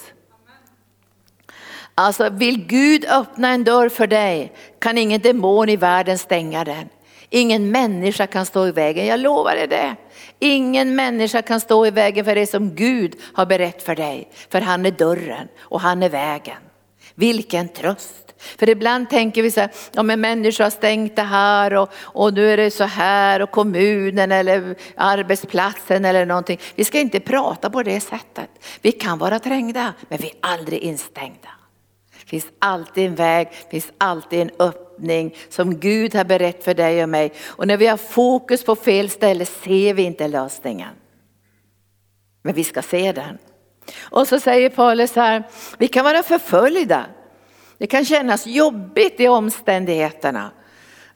Alltså 1.95 2.31
vill 2.31 2.67
Gud 2.67 3.05
öppna 3.05 3.49
en 3.49 3.65
dörr 3.65 3.89
för 3.89 4.07
dig 4.07 4.53
kan 4.79 4.99
ingen 4.99 5.21
demon 5.21 5.69
i 5.69 5.77
världen 5.77 6.19
stänga 6.19 6.65
den. 6.65 6.89
Ingen 7.31 7.71
människa 7.71 8.27
kan 8.27 8.47
stå 8.47 8.67
i 8.67 8.73
vägen, 8.73 9.07
jag 9.07 9.21
lovar 9.21 9.55
dig 9.55 9.67
det. 9.67 9.97
Ingen 10.39 10.95
människa 10.95 11.43
kan 11.43 11.61
stå 11.61 11.87
i 11.87 11.91
vägen 11.91 12.25
för 12.25 12.35
det 12.35 12.47
som 12.47 12.75
Gud 12.75 13.15
har 13.33 13.47
berett 13.47 13.83
för 13.83 13.97
dig. 13.97 14.29
För 14.51 14.61
han 14.61 14.87
är 14.87 14.91
dörren 14.91 15.49
och 15.61 15.81
han 15.81 16.03
är 16.03 16.09
vägen. 16.09 16.57
Vilken 17.15 17.69
tröst. 17.69 18.35
För 18.59 18.69
ibland 18.69 19.11
tänker 19.11 19.43
vi 19.43 19.51
så 19.51 19.61
här, 19.61 19.71
ja 19.93 20.03
men 20.03 20.21
människor 20.21 20.65
har 20.65 20.71
stängt 20.71 21.17
det 21.17 21.23
här 21.23 21.75
och, 21.75 21.91
och 21.95 22.35
nu 22.35 22.51
är 22.53 22.57
det 22.57 22.71
så 22.71 22.85
här 22.85 23.43
och 23.43 23.51
kommunen 23.51 24.33
eller 24.33 24.77
arbetsplatsen 24.97 26.05
eller 26.05 26.27
någonting. 26.27 26.61
Vi 26.75 26.85
ska 26.85 27.01
inte 27.01 27.21
prata 27.21 27.71
på 27.71 27.83
det 27.83 28.01
sättet. 28.01 28.51
Vi 28.83 28.93
kan 28.93 29.19
vara 29.19 29.39
trängda 29.39 29.95
men 30.09 30.19
vi 30.19 30.27
är 30.27 30.35
aldrig 30.41 30.81
instängda. 30.81 31.49
Det 32.29 32.31
finns 32.31 32.53
alltid 32.59 33.07
en 33.07 33.15
väg, 33.15 33.49
det 33.51 33.71
finns 33.71 33.93
alltid 33.99 34.41
en 34.41 34.51
öppning 34.59 35.37
som 35.49 35.81
Gud 35.81 36.15
har 36.15 36.25
berett 36.25 36.65
för 36.65 36.75
dig 36.75 37.03
och 37.03 37.09
mig. 37.09 37.33
Och 37.47 37.67
när 37.67 37.77
vi 37.77 37.87
har 37.87 37.97
fokus 37.97 38.65
på 38.65 38.77
fel 38.77 39.11
ställe 39.11 39.45
ser 39.45 39.95
vi 39.95 40.03
inte 40.03 40.29
lösningen. 40.29 40.95
Men 42.43 42.55
vi 42.55 42.65
ska 42.65 42.83
se 42.83 43.13
den. 43.13 43.39
Och 44.01 44.29
så 44.29 44.41
säger 44.41 44.71
Paulus 44.71 45.17
här, 45.17 45.43
vi 45.79 45.89
kan 45.89 46.05
vara 46.05 46.23
förföljda. 46.23 47.07
Det 47.79 47.87
kan 47.87 48.05
kännas 48.05 48.47
jobbigt 48.47 49.21
i 49.21 49.29
omständigheterna. 49.29 50.51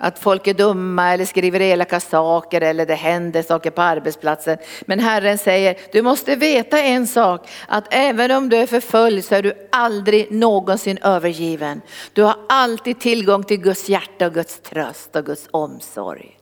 Att 0.05 0.19
folk 0.19 0.47
är 0.47 0.55
dumma 0.55 1.13
eller 1.13 1.25
skriver 1.25 1.61
elaka 1.61 2.01
saker 2.01 2.61
eller 2.61 2.87
det 2.87 2.95
händer 2.95 3.43
saker 3.43 3.71
på 3.71 3.83
arbetsplatsen. 3.83 4.59
Men 4.83 5.01
Herren 5.01 5.39
säger, 5.39 5.77
du 5.93 6.03
måste 6.03 6.37
veta 6.37 6.81
en 6.81 7.07
sak, 7.07 7.49
att 7.69 7.85
även 7.91 8.31
om 8.31 8.49
du 8.49 8.57
är 8.57 8.67
förföljd 8.67 9.25
så 9.25 9.35
är 9.35 9.43
du 9.43 9.69
aldrig 9.73 10.33
någonsin 10.33 10.99
övergiven. 11.03 11.81
Du 12.13 12.23
har 12.23 12.37
alltid 12.49 13.01
tillgång 13.01 13.45
till 13.45 13.61
Guds 13.61 13.89
hjärta 13.89 14.27
och 14.27 14.35
Guds 14.35 14.61
tröst 14.61 15.17
och 15.17 15.27
Guds 15.27 15.49
omsorg. 15.51 16.39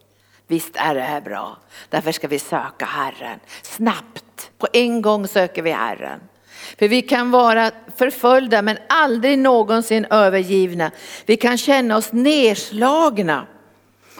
Visst 0.46 0.76
är 0.76 0.94
det 0.94 1.00
här 1.00 1.20
bra. 1.20 1.56
Därför 1.88 2.12
ska 2.12 2.28
vi 2.28 2.38
söka 2.38 2.84
Herren. 2.84 3.40
Snabbt, 3.62 4.50
på 4.58 4.68
en 4.72 5.02
gång 5.02 5.28
söker 5.28 5.62
vi 5.62 5.70
Herren. 5.70 6.20
För 6.78 6.88
vi 6.88 7.02
kan 7.02 7.30
vara 7.30 7.70
förföljda 7.96 8.62
men 8.62 8.78
aldrig 8.88 9.38
någonsin 9.38 10.06
övergivna. 10.10 10.90
Vi 11.26 11.36
kan 11.36 11.58
känna 11.58 11.96
oss 11.96 12.12
nedslagna 12.12 13.46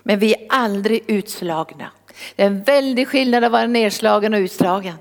men 0.03 0.19
vi 0.19 0.35
är 0.35 0.47
aldrig 0.49 1.05
utslagna. 1.07 1.91
Det 2.37 2.43
är 2.43 2.47
en 2.47 2.63
väldig 2.63 3.09
skillnad 3.09 3.45
att 3.45 3.53
vara 3.53 3.67
nedslagen 3.67 4.35
och 4.35 4.39
utslagen. 4.39 4.95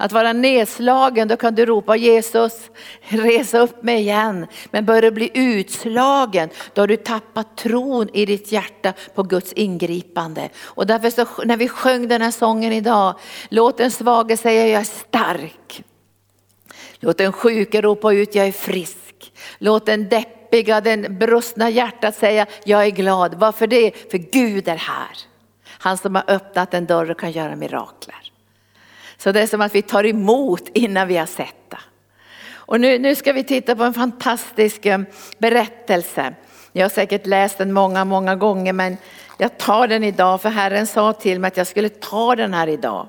Att 0.00 0.12
vara 0.12 0.32
nedslagen, 0.32 1.28
då 1.28 1.36
kan 1.36 1.54
du 1.54 1.66
ropa 1.66 1.96
Jesus, 1.96 2.70
resa 3.08 3.58
upp 3.58 3.82
mig 3.82 4.00
igen. 4.00 4.46
Men 4.70 4.84
börjar 4.84 5.02
du 5.02 5.10
bli 5.10 5.30
utslagen, 5.34 6.48
då 6.74 6.82
har 6.82 6.86
du 6.86 6.96
tappat 6.96 7.56
tron 7.56 8.08
i 8.12 8.26
ditt 8.26 8.52
hjärta 8.52 8.92
på 9.14 9.22
Guds 9.22 9.52
ingripande. 9.52 10.48
Och 10.62 10.86
därför 10.86 11.10
så, 11.10 11.26
när 11.44 11.56
vi 11.56 11.68
sjöng 11.68 12.08
den 12.08 12.22
här 12.22 12.30
sången 12.30 12.72
idag, 12.72 13.14
låt 13.48 13.78
den 13.78 13.90
svage 13.90 14.36
säga 14.36 14.66
jag 14.66 14.80
är 14.80 14.84
stark. 14.84 15.84
Låt 17.00 17.18
den 17.18 17.32
sjuke 17.32 17.80
ropa 17.80 18.12
ut, 18.12 18.34
jag 18.34 18.46
är 18.46 18.52
frisk. 18.52 19.32
Låt 19.58 19.86
den 19.86 20.08
deppiga, 20.08 20.80
den 20.80 21.18
brustna 21.18 21.70
hjärtat 21.70 22.16
säga, 22.16 22.46
jag 22.64 22.86
är 22.86 22.90
glad. 22.90 23.34
Varför 23.34 23.66
det? 23.66 24.10
För 24.10 24.18
Gud 24.18 24.68
är 24.68 24.76
här. 24.76 25.18
Han 25.64 25.98
som 25.98 26.14
har 26.14 26.24
öppnat 26.26 26.74
en 26.74 26.86
dörr 26.86 27.10
och 27.10 27.20
kan 27.20 27.30
göra 27.30 27.56
mirakler. 27.56 28.32
Så 29.16 29.32
det 29.32 29.40
är 29.40 29.46
som 29.46 29.60
att 29.60 29.74
vi 29.74 29.82
tar 29.82 30.06
emot 30.06 30.68
innan 30.74 31.08
vi 31.08 31.16
har 31.16 31.26
sett 31.26 31.70
det. 31.70 31.78
Och 32.52 32.80
nu, 32.80 32.98
nu 32.98 33.14
ska 33.14 33.32
vi 33.32 33.44
titta 33.44 33.76
på 33.76 33.84
en 33.84 33.94
fantastisk 33.94 34.86
eh, 34.86 35.00
berättelse. 35.38 36.34
Jag 36.72 36.84
har 36.84 36.90
säkert 36.90 37.26
läst 37.26 37.58
den 37.58 37.72
många, 37.72 38.04
många 38.04 38.36
gånger 38.36 38.72
men 38.72 38.96
jag 39.38 39.58
tar 39.58 39.88
den 39.88 40.04
idag 40.04 40.42
för 40.42 40.48
Herren 40.48 40.86
sa 40.86 41.12
till 41.12 41.40
mig 41.40 41.48
att 41.48 41.56
jag 41.56 41.66
skulle 41.66 41.88
ta 41.88 42.36
den 42.36 42.54
här 42.54 42.66
idag. 42.66 43.08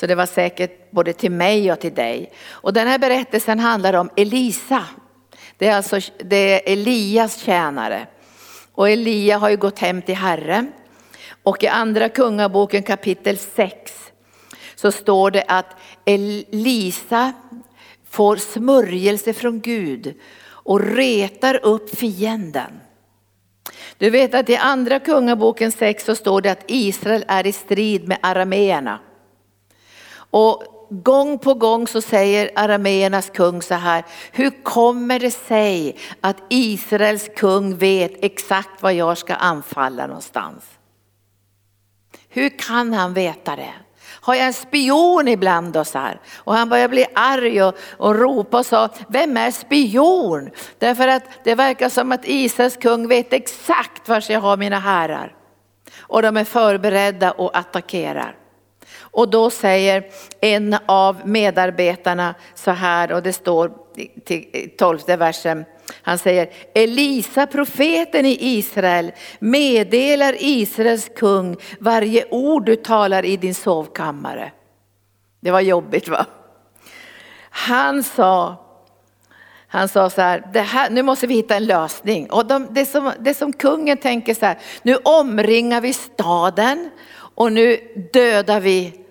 Så 0.00 0.06
det 0.06 0.14
var 0.14 0.26
säkert 0.26 0.90
både 0.90 1.12
till 1.12 1.30
mig 1.30 1.72
och 1.72 1.80
till 1.80 1.94
dig. 1.94 2.32
Och 2.48 2.72
den 2.72 2.88
här 2.88 2.98
berättelsen 2.98 3.60
handlar 3.60 3.94
om 3.94 4.10
Elisa. 4.16 4.84
Det 5.58 5.66
är 5.66 5.76
alltså 5.76 6.00
det 6.18 6.36
är 6.36 6.72
Elias 6.72 7.38
tjänare. 7.38 8.06
Och 8.72 8.90
Elia 8.90 9.38
har 9.38 9.48
ju 9.48 9.56
gått 9.56 9.78
hem 9.78 10.02
till 10.02 10.14
Herren. 10.14 10.72
Och 11.42 11.64
i 11.64 11.66
andra 11.66 12.08
kungaboken 12.08 12.82
kapitel 12.82 13.38
6 13.38 13.92
så 14.74 14.92
står 14.92 15.30
det 15.30 15.44
att 15.48 15.76
Elisa 16.04 17.32
får 18.10 18.36
smörjelse 18.36 19.32
från 19.32 19.60
Gud 19.60 20.14
och 20.48 20.80
retar 20.80 21.66
upp 21.66 21.98
fienden. 21.98 22.80
Du 23.98 24.10
vet 24.10 24.34
att 24.34 24.50
i 24.50 24.56
andra 24.56 24.98
kungaboken 24.98 25.72
6 25.72 26.04
så 26.04 26.14
står 26.14 26.40
det 26.40 26.52
att 26.52 26.64
Israel 26.66 27.24
är 27.28 27.46
i 27.46 27.52
strid 27.52 28.08
med 28.08 28.18
arameerna. 28.20 28.98
Och 30.30 30.62
gång 30.90 31.38
på 31.38 31.54
gång 31.54 31.86
så 31.86 32.00
säger 32.00 32.50
arameernas 32.54 33.30
kung 33.30 33.62
så 33.62 33.74
här, 33.74 34.04
hur 34.32 34.62
kommer 34.62 35.18
det 35.20 35.30
sig 35.30 35.96
att 36.20 36.36
Israels 36.48 37.30
kung 37.36 37.76
vet 37.76 38.24
exakt 38.24 38.82
var 38.82 38.90
jag 38.90 39.18
ska 39.18 39.34
anfalla 39.34 40.06
någonstans? 40.06 40.64
Hur 42.28 42.58
kan 42.58 42.92
han 42.92 43.14
veta 43.14 43.56
det? 43.56 43.74
Har 44.20 44.34
jag 44.34 44.46
en 44.46 44.52
spion 44.52 45.28
ibland 45.28 45.76
oss 45.76 45.94
här? 45.94 46.20
Och 46.36 46.54
han 46.54 46.68
börjar 46.68 46.88
bli 46.88 47.06
arg 47.14 47.62
och, 47.62 47.74
och 47.96 48.14
ropa 48.14 48.58
och 48.58 48.66
sa, 48.66 48.88
vem 49.08 49.36
är 49.36 49.50
spion? 49.50 50.50
Därför 50.78 51.08
att 51.08 51.22
det 51.44 51.54
verkar 51.54 51.88
som 51.88 52.12
att 52.12 52.20
Israels 52.24 52.76
kung 52.76 53.08
vet 53.08 53.32
exakt 53.32 54.08
var 54.08 54.24
jag 54.28 54.40
har 54.40 54.56
mina 54.56 54.78
herrar. 54.78 55.34
Och 55.98 56.22
de 56.22 56.36
är 56.36 56.44
förberedda 56.44 57.32
och 57.32 57.58
attackerar. 57.58 58.36
Och 59.16 59.30
då 59.30 59.50
säger 59.50 60.04
en 60.40 60.76
av 60.86 61.28
medarbetarna 61.28 62.34
så 62.54 62.70
här 62.70 63.12
och 63.12 63.22
det 63.22 63.32
står 63.32 63.72
till 64.24 64.70
tolfte 64.78 65.16
versen. 65.16 65.64
Han 66.02 66.18
säger 66.18 66.50
Elisa 66.74 67.46
profeten 67.46 68.26
i 68.26 68.38
Israel 68.40 69.12
meddelar 69.38 70.36
Israels 70.38 71.10
kung 71.16 71.56
varje 71.80 72.24
ord 72.30 72.64
du 72.64 72.76
talar 72.76 73.24
i 73.24 73.36
din 73.36 73.54
sovkammare. 73.54 74.52
Det 75.40 75.50
var 75.50 75.60
jobbigt 75.60 76.08
va? 76.08 76.26
Han 77.50 78.02
sa 78.02 78.62
han 79.68 79.88
sa 79.88 80.10
så 80.10 80.20
här, 80.20 80.50
det 80.52 80.60
här, 80.60 80.90
nu 80.90 81.02
måste 81.02 81.26
vi 81.26 81.34
hitta 81.34 81.56
en 81.56 81.66
lösning. 81.66 82.30
Och 82.30 82.46
de, 82.46 82.68
det, 82.70 82.86
som, 82.86 83.12
det 83.20 83.34
som 83.34 83.52
kungen 83.52 83.96
tänker 83.96 84.34
så 84.34 84.46
här, 84.46 84.58
nu 84.82 84.96
omringar 84.96 85.80
vi 85.80 85.92
staden 85.92 86.90
och 87.36 87.52
nu 87.52 87.80
dödar 88.12 88.60
vi 88.60 89.05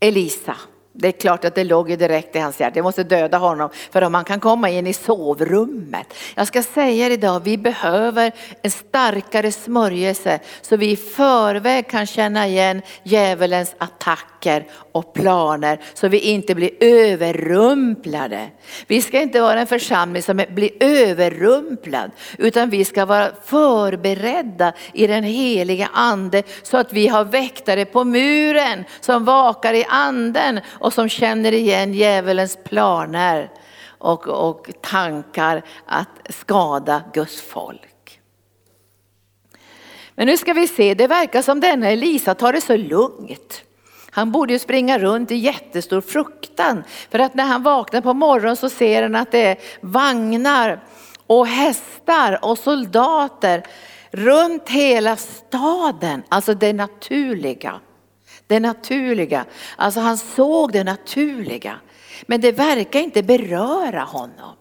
Elisa. 0.00 0.56
Det 0.98 1.08
är 1.08 1.12
klart 1.12 1.44
att 1.44 1.54
det 1.54 1.64
låg 1.64 1.90
ju 1.90 1.96
direkt 1.96 2.36
i 2.36 2.38
hans 2.38 2.60
hjärta. 2.60 2.78
Jag 2.78 2.84
måste 2.84 3.04
döda 3.04 3.38
honom 3.38 3.70
för 3.90 4.02
om 4.02 4.14
han 4.14 4.24
kan 4.24 4.40
komma 4.40 4.70
in 4.70 4.86
i 4.86 4.92
sovrummet. 4.92 6.14
Jag 6.34 6.46
ska 6.46 6.62
säga 6.62 7.08
idag, 7.08 7.40
vi 7.44 7.58
behöver 7.58 8.32
en 8.62 8.70
starkare 8.70 9.52
smörjelse 9.52 10.40
så 10.62 10.76
vi 10.76 10.90
i 10.90 10.96
förväg 10.96 11.90
kan 11.90 12.06
känna 12.06 12.46
igen 12.46 12.82
djävulens 13.02 13.74
attacker 13.78 14.66
och 14.96 15.12
planer 15.12 15.80
så 15.94 16.08
vi 16.08 16.18
inte 16.18 16.54
blir 16.54 16.70
överrumplade. 16.80 18.50
Vi 18.86 19.02
ska 19.02 19.20
inte 19.20 19.40
vara 19.40 19.60
en 19.60 19.66
församling 19.66 20.22
som 20.22 20.44
blir 20.48 20.70
överrumplad 20.80 22.10
utan 22.38 22.70
vi 22.70 22.84
ska 22.84 23.04
vara 23.04 23.30
förberedda 23.44 24.72
i 24.92 25.06
den 25.06 25.24
heliga 25.24 25.90
ande 25.92 26.42
så 26.62 26.76
att 26.76 26.92
vi 26.92 27.08
har 27.08 27.24
väktare 27.24 27.84
på 27.84 28.04
muren 28.04 28.84
som 29.00 29.24
vakar 29.24 29.74
i 29.74 29.84
anden 29.88 30.60
och 30.66 30.92
som 30.92 31.08
känner 31.08 31.52
igen 31.52 31.94
djävulens 31.94 32.58
planer 32.64 33.50
och, 33.98 34.28
och 34.28 34.70
tankar 34.80 35.62
att 35.86 36.08
skada 36.28 37.02
Guds 37.12 37.40
folk. 37.40 38.20
Men 40.14 40.26
nu 40.26 40.36
ska 40.36 40.52
vi 40.52 40.68
se, 40.68 40.94
det 40.94 41.06
verkar 41.06 41.42
som 41.42 41.60
denna 41.60 41.90
Elisa 41.90 42.34
tar 42.34 42.52
det 42.52 42.60
så 42.60 42.76
lugnt. 42.76 43.65
Han 44.16 44.32
borde 44.32 44.52
ju 44.52 44.58
springa 44.58 44.98
runt 44.98 45.30
i 45.30 45.34
jättestor 45.34 46.00
fruktan. 46.00 46.84
För 47.10 47.18
att 47.18 47.34
när 47.34 47.44
han 47.44 47.62
vaknar 47.62 48.00
på 48.00 48.14
morgonen 48.14 48.56
så 48.56 48.70
ser 48.70 49.02
han 49.02 49.14
att 49.14 49.32
det 49.32 49.44
är 49.46 49.56
vagnar 49.80 50.80
och 51.26 51.46
hästar 51.46 52.38
och 52.42 52.58
soldater 52.58 53.62
runt 54.10 54.68
hela 54.68 55.16
staden. 55.16 56.22
Alltså 56.28 56.54
det 56.54 56.72
naturliga. 56.72 57.80
Det 58.46 58.60
naturliga. 58.60 59.44
Alltså 59.76 60.00
han 60.00 60.18
såg 60.18 60.72
det 60.72 60.84
naturliga. 60.84 61.76
Men 62.26 62.40
det 62.40 62.52
verkar 62.52 63.00
inte 63.00 63.22
beröra 63.22 64.00
honom. 64.00 64.56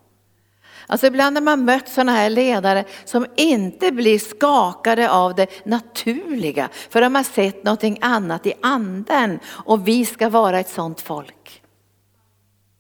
Alltså 0.88 1.08
ibland 1.08 1.34
när 1.34 1.42
man 1.42 1.66
mött 1.66 1.90
sådana 1.90 2.12
här 2.12 2.30
ledare 2.30 2.86
som 3.06 3.26
inte 3.36 3.92
blir 3.92 4.20
skakade 4.20 5.12
av 5.12 5.36
det 5.36 5.66
naturliga. 5.66 6.70
För 6.90 7.02
de 7.02 7.16
har 7.16 7.24
sett 7.24 7.64
någonting 7.64 7.98
annat 8.02 8.46
i 8.46 8.54
anden. 8.62 9.40
Och 9.46 9.88
vi 9.88 10.06
ska 10.06 10.30
vara 10.30 10.60
ett 10.60 10.70
sådant 10.70 11.02
folk. 11.02 11.62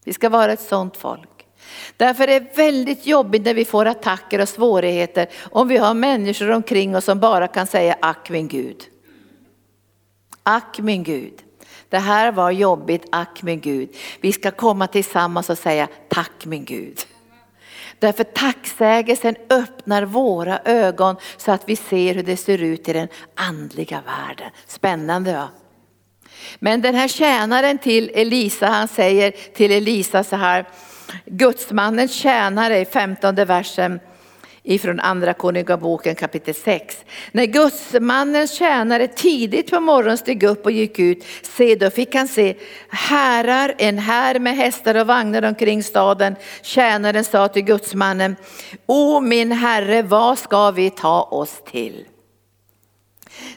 Vi 0.03 0.13
ska 0.13 0.29
vara 0.29 0.53
ett 0.53 0.61
sådant 0.61 0.97
folk. 0.97 1.29
Därför 1.97 2.27
är 2.27 2.39
det 2.39 2.57
väldigt 2.57 3.07
jobbigt 3.07 3.45
när 3.45 3.53
vi 3.53 3.65
får 3.65 3.85
attacker 3.85 4.41
och 4.41 4.49
svårigheter 4.49 5.27
om 5.51 5.67
vi 5.67 5.77
har 5.77 5.93
människor 5.93 6.51
omkring 6.51 6.95
oss 6.95 7.05
som 7.05 7.19
bara 7.19 7.47
kan 7.47 7.67
säga 7.67 7.97
ack 8.01 8.29
min 8.29 8.47
Gud. 8.47 8.83
Ack 10.43 10.79
min 10.79 11.03
Gud. 11.03 11.33
Det 11.89 11.97
här 11.97 12.31
var 12.31 12.51
jobbigt, 12.51 13.05
ack 13.11 13.43
min 13.43 13.61
Gud. 13.61 13.89
Vi 14.21 14.31
ska 14.31 14.51
komma 14.51 14.87
tillsammans 14.87 15.49
och 15.49 15.57
säga 15.57 15.87
tack 16.09 16.45
min 16.45 16.65
Gud. 16.65 16.99
Därför 18.05 18.23
tacksägelsen 18.23 19.35
öppnar 19.49 20.03
våra 20.03 20.59
ögon 20.65 21.15
så 21.37 21.51
att 21.51 21.69
vi 21.69 21.75
ser 21.75 22.15
hur 22.15 22.23
det 22.23 22.37
ser 22.37 22.57
ut 22.57 22.89
i 22.89 22.93
den 22.93 23.07
andliga 23.35 24.01
världen. 24.05 24.51
Spännande 24.67 25.33
va? 25.33 25.49
Men 26.59 26.81
den 26.81 26.95
här 26.95 27.07
tjänaren 27.07 27.77
till 27.77 28.11
Elisa, 28.13 28.67
han 28.67 28.87
säger 28.87 29.31
till 29.31 29.71
Elisa 29.71 30.23
så 30.23 30.35
här, 30.35 30.65
Gudsmannens 31.25 32.13
tjänare 32.13 32.79
i 32.79 32.85
femtonde 32.85 33.45
versen 33.45 33.99
ifrån 34.65 34.99
andra 34.99 35.33
konungaboken 35.33 36.15
kapitel 36.15 36.55
6. 36.55 37.05
När 37.31 37.45
gudsmannens 37.45 38.51
tjänare 38.51 39.07
tidigt 39.07 39.71
på 39.71 39.79
morgonen 39.79 40.17
steg 40.17 40.43
upp 40.43 40.65
och 40.65 40.71
gick 40.71 40.99
ut, 40.99 41.25
se 41.41 41.75
då 41.75 41.89
fick 41.89 42.15
han 42.15 42.27
se 42.27 42.55
härar, 42.89 43.75
en 43.77 43.97
här 43.97 44.39
med 44.39 44.55
hästar 44.55 44.95
och 44.95 45.07
vagnar 45.07 45.43
omkring 45.43 45.83
staden. 45.83 46.35
Tjänaren 46.61 47.23
sa 47.23 47.47
till 47.47 47.61
gudsmannen, 47.61 48.35
O 48.85 49.19
min 49.19 49.51
herre, 49.51 50.01
vad 50.01 50.39
ska 50.39 50.71
vi 50.71 50.89
ta 50.89 51.21
oss 51.21 51.61
till? 51.65 52.05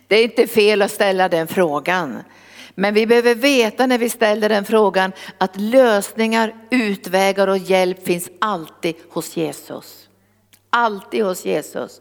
Det 0.06 0.16
är 0.16 0.22
inte 0.22 0.46
fel 0.46 0.82
att 0.82 0.90
ställa 0.90 1.28
den 1.28 1.46
frågan. 1.46 2.22
Men 2.74 2.94
vi 2.94 3.06
behöver 3.06 3.34
veta 3.34 3.86
när 3.86 3.98
vi 3.98 4.08
ställer 4.08 4.48
den 4.48 4.64
frågan 4.64 5.12
att 5.38 5.60
lösningar, 5.60 6.54
utvägar 6.70 7.48
och 7.48 7.58
hjälp 7.58 8.06
finns 8.06 8.30
alltid 8.40 8.94
hos 9.10 9.36
Jesus. 9.36 10.07
Alltid 10.70 11.24
hos 11.24 11.44
Jesus. 11.44 12.00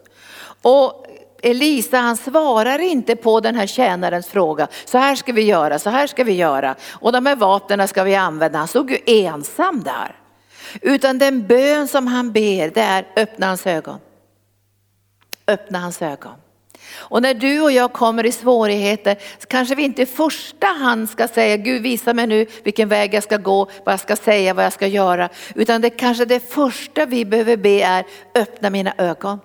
Och 0.61 1.05
Elisa 1.41 1.97
han 1.97 2.17
svarar 2.17 2.79
inte 2.79 3.15
på 3.15 3.39
den 3.39 3.55
här 3.55 3.67
tjänarens 3.67 4.27
fråga. 4.27 4.67
Så 4.85 4.97
här 4.97 5.15
ska 5.15 5.33
vi 5.33 5.41
göra, 5.41 5.79
så 5.79 5.89
här 5.89 6.07
ska 6.07 6.23
vi 6.23 6.33
göra. 6.33 6.75
Och 6.91 7.11
de 7.11 7.25
här 7.25 7.35
vapnen 7.35 7.87
ska 7.87 8.03
vi 8.03 8.15
använda. 8.15 8.59
Han 8.59 8.67
stod 8.67 8.91
ju 8.91 8.97
ensam 9.05 9.83
där. 9.83 10.15
Utan 10.81 11.17
den 11.17 11.47
bön 11.47 11.87
som 11.87 12.07
han 12.07 12.31
ber 12.31 12.69
det 12.69 12.81
är 12.81 13.07
öppna 13.15 13.47
hans 13.47 13.67
ögon. 13.67 13.99
Öppna 15.47 15.79
hans 15.79 16.01
ögon. 16.01 16.33
Och 16.95 17.21
när 17.21 17.33
du 17.33 17.61
och 17.61 17.71
jag 17.71 17.93
kommer 17.93 18.25
i 18.25 18.31
svårigheter 18.31 19.17
så 19.39 19.47
kanske 19.47 19.75
vi 19.75 19.83
inte 19.83 20.01
i 20.01 20.05
första 20.05 20.67
hand 20.67 21.09
ska 21.09 21.27
säga 21.27 21.57
Gud 21.57 21.81
visa 21.81 22.13
mig 22.13 22.27
nu 22.27 22.45
vilken 22.63 22.89
väg 22.89 23.13
jag 23.13 23.23
ska 23.23 23.37
gå, 23.37 23.69
vad 23.85 23.93
jag 23.93 23.99
ska 23.99 24.15
säga, 24.15 24.53
vad 24.53 24.65
jag 24.65 24.73
ska 24.73 24.87
göra. 24.87 25.29
Utan 25.55 25.81
det 25.81 25.89
kanske 25.89 26.25
det 26.25 26.39
första 26.39 27.05
vi 27.05 27.25
behöver 27.25 27.57
be 27.57 27.81
är 27.81 28.05
öppna 28.35 28.69
mina 28.69 28.93
ögon. 28.97 29.39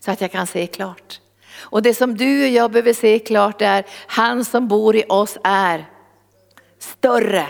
Så 0.00 0.10
att 0.10 0.20
jag 0.20 0.32
kan 0.32 0.46
se 0.46 0.66
klart. 0.66 1.20
Och 1.60 1.82
det 1.82 1.94
som 1.94 2.16
du 2.16 2.42
och 2.42 2.48
jag 2.48 2.70
behöver 2.70 2.92
se 2.92 3.18
klart 3.18 3.62
är 3.62 3.84
han 4.06 4.44
som 4.44 4.68
bor 4.68 4.96
i 4.96 5.04
oss 5.08 5.38
är 5.44 5.86
större 6.78 7.46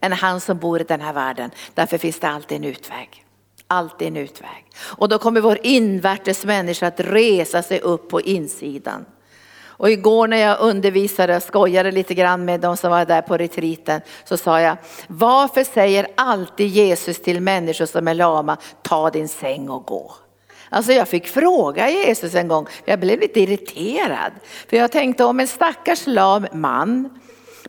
än 0.00 0.12
han 0.12 0.40
som 0.40 0.58
bor 0.58 0.80
i 0.80 0.84
den 0.84 1.00
här 1.00 1.12
världen. 1.12 1.50
Därför 1.74 1.98
finns 1.98 2.20
det 2.20 2.28
alltid 2.28 2.56
en 2.56 2.64
utväg 2.64 3.24
alltid 3.68 4.08
en 4.08 4.16
utväg. 4.16 4.66
Och 4.80 5.08
då 5.08 5.18
kommer 5.18 5.40
vår 5.40 5.58
invärtes 5.62 6.44
människa 6.44 6.86
att 6.86 7.00
resa 7.00 7.62
sig 7.62 7.80
upp 7.80 8.08
på 8.08 8.20
insidan. 8.20 9.04
Och 9.78 9.90
igår 9.90 10.28
när 10.28 10.36
jag 10.36 10.60
undervisade 10.60 11.36
och 11.36 11.42
skojade 11.42 11.90
lite 11.90 12.14
grann 12.14 12.44
med 12.44 12.60
de 12.60 12.76
som 12.76 12.90
var 12.90 13.04
där 13.04 13.22
på 13.22 13.36
retriten 13.36 14.00
så 14.24 14.36
sa 14.36 14.60
jag, 14.60 14.76
varför 15.06 15.64
säger 15.64 16.06
alltid 16.14 16.66
Jesus 16.68 17.22
till 17.22 17.40
människor 17.40 17.86
som 17.86 18.08
är 18.08 18.14
lama, 18.14 18.56
ta 18.82 19.10
din 19.10 19.28
säng 19.28 19.70
och 19.70 19.84
gå. 19.86 20.14
Alltså 20.70 20.92
jag 20.92 21.08
fick 21.08 21.26
fråga 21.26 21.90
Jesus 21.90 22.34
en 22.34 22.48
gång, 22.48 22.66
jag 22.84 23.00
blev 23.00 23.20
lite 23.20 23.40
irriterad. 23.40 24.32
För 24.68 24.76
jag 24.76 24.92
tänkte 24.92 25.24
om 25.24 25.40
en 25.40 25.46
stackars 25.46 26.06
lam 26.06 26.46
man 26.52 27.20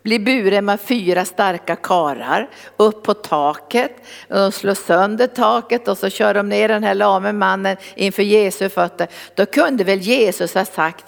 blir 0.03 0.19
buren 0.19 0.65
med 0.65 0.81
fyra 0.81 1.25
starka 1.25 1.75
karar 1.75 2.49
upp 2.77 3.03
på 3.03 3.13
taket. 3.13 3.91
Eh, 4.29 4.35
de 4.35 4.51
slår 4.51 4.73
sönder 4.73 5.27
taket 5.27 5.87
och 5.87 5.97
så 5.97 6.09
kör 6.09 6.33
de 6.33 6.49
ner 6.49 6.67
den 6.67 6.83
här 6.83 6.95
lame 6.95 7.31
mannen 7.31 7.77
inför 7.95 8.23
Jesu 8.23 8.69
fötter. 8.69 9.07
Då 9.35 9.45
kunde 9.45 9.83
väl 9.83 9.99
Jesus 9.99 10.53
ha 10.53 10.65
sagt, 10.65 11.05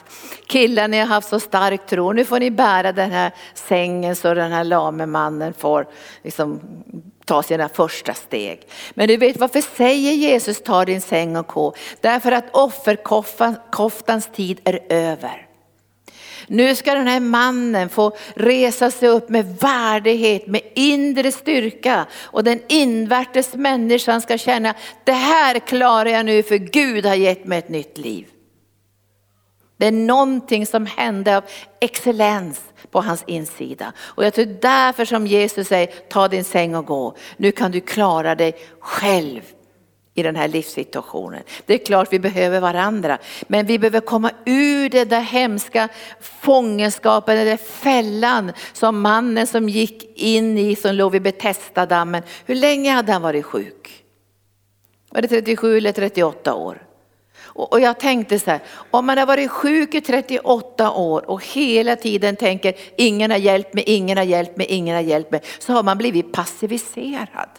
killar 0.47 0.87
ni 0.87 0.99
har 0.99 1.07
haft 1.07 1.29
så 1.29 1.39
stark 1.39 1.85
tro, 1.85 2.11
nu 2.11 2.25
får 2.25 2.39
ni 2.39 2.51
bära 2.51 2.91
den 2.91 3.11
här 3.11 3.31
sängen 3.53 4.15
så 4.15 4.33
den 4.33 4.51
här 4.51 4.63
lame 4.63 5.05
mannen 5.05 5.53
får 5.53 5.87
liksom 6.23 6.61
ta 7.25 7.43
sina 7.43 7.69
första 7.69 8.13
steg. 8.13 8.67
Men 8.93 9.07
du 9.07 9.17
vet 9.17 9.37
varför 9.37 9.61
säger 9.61 10.11
Jesus 10.11 10.63
ta 10.63 10.85
din 10.85 11.01
säng 11.01 11.37
och 11.37 11.47
gå? 11.47 11.73
Därför 12.01 12.31
att 12.31 12.45
offerkoftans 12.55 14.29
tid 14.33 14.59
är 14.63 14.79
över. 14.89 15.50
Nu 16.47 16.75
ska 16.75 16.93
den 16.93 17.07
här 17.07 17.19
mannen 17.19 17.89
få 17.89 18.17
resa 18.35 18.91
sig 18.91 19.09
upp 19.09 19.29
med 19.29 19.57
värdighet, 19.61 20.47
med 20.47 20.61
inre 20.75 21.31
styrka. 21.31 22.05
Och 22.21 22.43
den 22.43 22.59
invärtes 22.67 23.53
människan 23.53 24.21
ska 24.21 24.37
känna, 24.37 24.73
det 25.03 25.11
här 25.11 25.59
klarar 25.59 26.09
jag 26.09 26.25
nu 26.25 26.43
för 26.43 26.57
Gud 26.57 27.05
har 27.05 27.15
gett 27.15 27.45
mig 27.45 27.59
ett 27.59 27.69
nytt 27.69 27.97
liv. 27.97 28.27
Det 29.77 29.87
är 29.87 29.91
någonting 29.91 30.65
som 30.65 30.85
hände 30.85 31.37
av 31.37 31.43
excellens 31.79 32.61
på 32.91 33.01
hans 33.01 33.23
insida. 33.27 33.93
Och 33.99 34.25
jag 34.25 34.33
tror 34.33 34.45
därför 34.45 35.05
som 35.05 35.27
Jesus 35.27 35.67
säger, 35.67 35.87
ta 36.09 36.27
din 36.27 36.43
säng 36.43 36.75
och 36.75 36.85
gå. 36.85 37.15
Nu 37.37 37.51
kan 37.51 37.71
du 37.71 37.81
klara 37.81 38.35
dig 38.35 38.55
själv 38.79 39.41
i 40.21 40.23
den 40.23 40.35
här 40.35 40.47
livssituationen. 40.47 41.43
Det 41.65 41.73
är 41.73 41.85
klart 41.85 42.13
vi 42.13 42.19
behöver 42.19 42.59
varandra, 42.59 43.17
men 43.41 43.65
vi 43.65 43.79
behöver 43.79 43.99
komma 43.99 44.31
ur 44.45 44.89
det 44.89 45.05
där 45.05 45.21
hemska 45.21 45.89
fångenskapen, 46.19 47.35
den 47.35 47.45
där 47.45 47.57
fällan 47.57 48.51
som 48.73 49.01
mannen 49.01 49.47
som 49.47 49.69
gick 49.69 50.17
in 50.19 50.57
i 50.57 50.75
som 50.75 50.95
låg 50.95 51.11
vid 51.11 51.21
Betestadammen. 51.21 52.23
Hur 52.45 52.55
länge 52.55 52.91
hade 52.91 53.11
han 53.11 53.21
varit 53.21 53.45
sjuk? 53.45 54.03
Var 55.09 55.21
det 55.21 55.27
37 55.27 55.77
eller 55.77 55.91
38 55.91 56.55
år? 56.55 56.87
Och 57.53 57.79
jag 57.79 57.99
tänkte 57.99 58.39
så 58.39 58.51
här, 58.51 58.59
om 58.91 59.05
man 59.05 59.17
har 59.17 59.25
varit 59.25 59.51
sjuk 59.51 59.95
i 59.95 60.01
38 60.01 60.91
år 60.91 61.29
och 61.29 61.45
hela 61.45 61.95
tiden 61.95 62.35
tänker 62.35 62.73
ingen 62.97 63.31
har 63.31 63.37
hjälpt 63.37 63.73
mig, 63.73 63.83
ingen 63.87 64.17
har 64.17 64.23
hjälpt 64.23 64.57
mig, 64.57 64.67
ingen 64.69 64.95
har 64.95 65.01
hjälpt 65.01 65.31
mig, 65.31 65.41
så 65.59 65.73
har 65.73 65.83
man 65.83 65.97
blivit 65.97 66.31
passiviserad. 66.31 67.49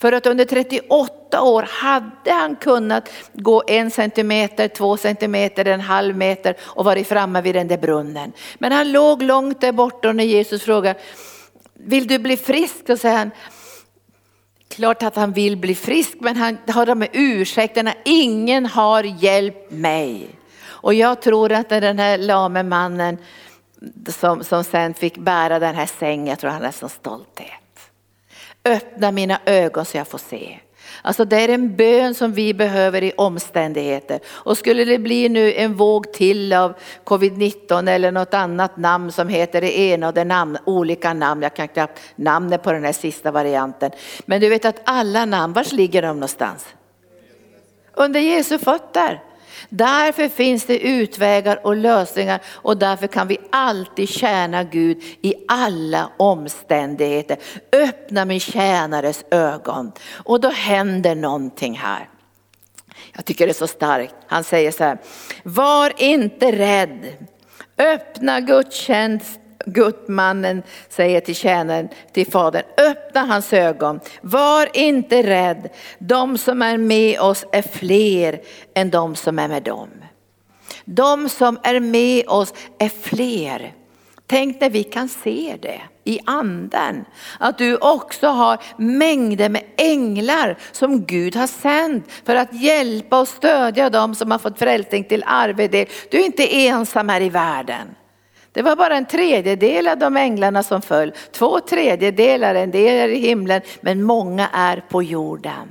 För 0.00 0.12
att 0.12 0.26
under 0.26 0.44
38 0.44 1.42
år 1.42 1.62
hade 1.62 2.32
han 2.32 2.56
kunnat 2.56 3.10
gå 3.32 3.62
en 3.66 3.90
centimeter, 3.90 4.68
två 4.68 4.96
centimeter, 4.96 5.64
en 5.64 5.80
halv 5.80 6.16
meter 6.16 6.56
och 6.60 6.84
varit 6.84 7.08
framme 7.08 7.40
vid 7.40 7.54
den 7.54 7.68
där 7.68 7.78
brunnen. 7.78 8.32
Men 8.58 8.72
han 8.72 8.92
låg 8.92 9.22
långt 9.22 9.60
där 9.60 9.72
borta 9.72 10.08
och 10.08 10.16
när 10.16 10.24
Jesus 10.24 10.62
frågar, 10.62 10.96
vill 11.74 12.06
du 12.06 12.18
bli 12.18 12.36
frisk? 12.36 12.86
Då 12.86 12.96
säger 12.96 13.16
han, 13.16 13.30
klart 14.68 15.02
att 15.02 15.16
han 15.16 15.32
vill 15.32 15.56
bli 15.56 15.74
frisk 15.74 16.16
men 16.20 16.36
han 16.36 16.58
har 16.68 16.86
de 16.86 17.00
här 17.00 17.10
ursäkterna, 17.12 17.94
ingen 18.04 18.66
har 18.66 19.04
hjälpt 19.04 19.70
mig. 19.70 20.28
Och 20.66 20.94
jag 20.94 21.22
tror 21.22 21.52
att 21.52 21.68
den 21.68 21.98
här 21.98 22.18
lame 22.18 22.62
mannen 22.62 23.18
som, 24.08 24.44
som 24.44 24.64
sen 24.64 24.94
fick 24.94 25.18
bära 25.18 25.58
den 25.58 25.74
här 25.74 25.86
sängen, 25.86 26.26
jag 26.26 26.38
tror 26.38 26.50
han 26.50 26.64
är 26.64 26.70
så 26.70 26.88
stolt 26.88 27.28
det. 27.36 27.67
Öppna 28.68 29.12
mina 29.12 29.40
ögon 29.46 29.84
så 29.84 29.96
jag 29.96 30.08
får 30.08 30.18
se. 30.18 30.58
Alltså 31.02 31.24
det 31.24 31.36
är 31.36 31.48
en 31.48 31.76
bön 31.76 32.14
som 32.14 32.32
vi 32.32 32.54
behöver 32.54 33.02
i 33.02 33.12
omständigheter. 33.16 34.20
Och 34.26 34.58
skulle 34.58 34.84
det 34.84 34.98
bli 34.98 35.28
nu 35.28 35.52
en 35.52 35.74
våg 35.74 36.12
till 36.12 36.52
av 36.52 36.74
covid-19 37.04 37.90
eller 37.90 38.12
något 38.12 38.34
annat 38.34 38.76
namn 38.76 39.12
som 39.12 39.28
heter 39.28 39.60
det 39.60 39.78
ena 39.78 40.08
och 40.08 40.14
det 40.14 40.24
namn, 40.24 40.58
olika 40.64 41.12
namn, 41.12 41.42
jag 41.42 41.54
kan 41.54 41.68
knappt 41.68 42.00
namnet 42.16 42.62
på 42.62 42.72
den 42.72 42.84
här 42.84 42.92
sista 42.92 43.30
varianten. 43.30 43.90
Men 44.26 44.40
du 44.40 44.48
vet 44.48 44.64
att 44.64 44.80
alla 44.84 45.24
namn, 45.24 45.52
var 45.52 45.74
ligger 45.74 46.02
de 46.02 46.16
någonstans? 46.16 46.66
Under 47.94 48.20
Jesu 48.20 48.58
fötter. 48.58 49.22
Därför 49.68 50.28
finns 50.28 50.64
det 50.64 50.78
utvägar 50.78 51.66
och 51.66 51.76
lösningar 51.76 52.40
och 52.46 52.76
därför 52.76 53.06
kan 53.06 53.28
vi 53.28 53.38
alltid 53.50 54.08
tjäna 54.08 54.64
Gud 54.64 55.02
i 55.22 55.34
alla 55.48 56.10
omständigheter. 56.16 57.36
Öppna 57.72 58.24
min 58.24 58.40
tjänares 58.40 59.24
ögon 59.30 59.92
och 60.12 60.40
då 60.40 60.48
händer 60.48 61.14
någonting 61.14 61.78
här. 61.78 62.08
Jag 63.12 63.24
tycker 63.24 63.46
det 63.46 63.52
är 63.52 63.54
så 63.54 63.66
starkt. 63.66 64.14
Han 64.26 64.44
säger 64.44 64.70
så 64.70 64.84
här, 64.84 64.98
var 65.42 65.92
inte 65.96 66.52
rädd. 66.52 67.06
Öppna 67.78 68.40
gudstjänst 68.40 69.40
Guttmannen 69.66 70.62
säger 70.88 71.20
till 71.20 71.34
tjänaren, 71.34 71.88
till 72.12 72.30
fadern, 72.30 72.62
öppna 72.90 73.20
hans 73.20 73.52
ögon, 73.52 74.00
var 74.20 74.68
inte 74.72 75.22
rädd, 75.22 75.68
de 75.98 76.38
som 76.38 76.62
är 76.62 76.78
med 76.78 77.20
oss 77.20 77.44
är 77.52 77.62
fler 77.62 78.40
än 78.74 78.90
de 78.90 79.16
som 79.16 79.38
är 79.38 79.48
med 79.48 79.62
dem. 79.62 79.88
De 80.84 81.28
som 81.28 81.58
är 81.62 81.80
med 81.80 82.28
oss 82.28 82.54
är 82.78 82.88
fler. 82.88 83.74
Tänk 84.26 84.60
när 84.60 84.70
vi 84.70 84.84
kan 84.84 85.08
se 85.08 85.56
det 85.62 85.80
i 86.04 86.18
anden. 86.24 87.04
Att 87.38 87.58
du 87.58 87.76
också 87.76 88.26
har 88.26 88.58
mängder 88.76 89.48
med 89.48 89.64
änglar 89.76 90.58
som 90.72 91.04
Gud 91.04 91.36
har 91.36 91.46
sänt 91.46 92.12
för 92.24 92.36
att 92.36 92.52
hjälpa 92.52 93.20
och 93.20 93.28
stödja 93.28 93.90
dem 93.90 94.14
som 94.14 94.30
har 94.30 94.38
fått 94.38 94.58
frälsning 94.58 95.04
till 95.04 95.24
arvedel. 95.26 95.86
Du 96.10 96.20
är 96.20 96.24
inte 96.24 96.66
ensam 96.66 97.08
här 97.08 97.20
i 97.20 97.28
världen. 97.28 97.88
Det 98.52 98.62
var 98.62 98.76
bara 98.76 98.96
en 98.96 99.06
tredjedel 99.06 99.88
av 99.88 99.98
de 99.98 100.16
änglarna 100.16 100.62
som 100.62 100.82
föll. 100.82 101.12
Två 101.32 101.60
tredjedelar, 101.60 102.54
en 102.54 102.70
del 102.70 103.10
är 103.10 103.14
i 103.14 103.18
himlen, 103.18 103.62
men 103.80 104.02
många 104.02 104.48
är 104.52 104.84
på 104.88 105.02
jorden. 105.02 105.68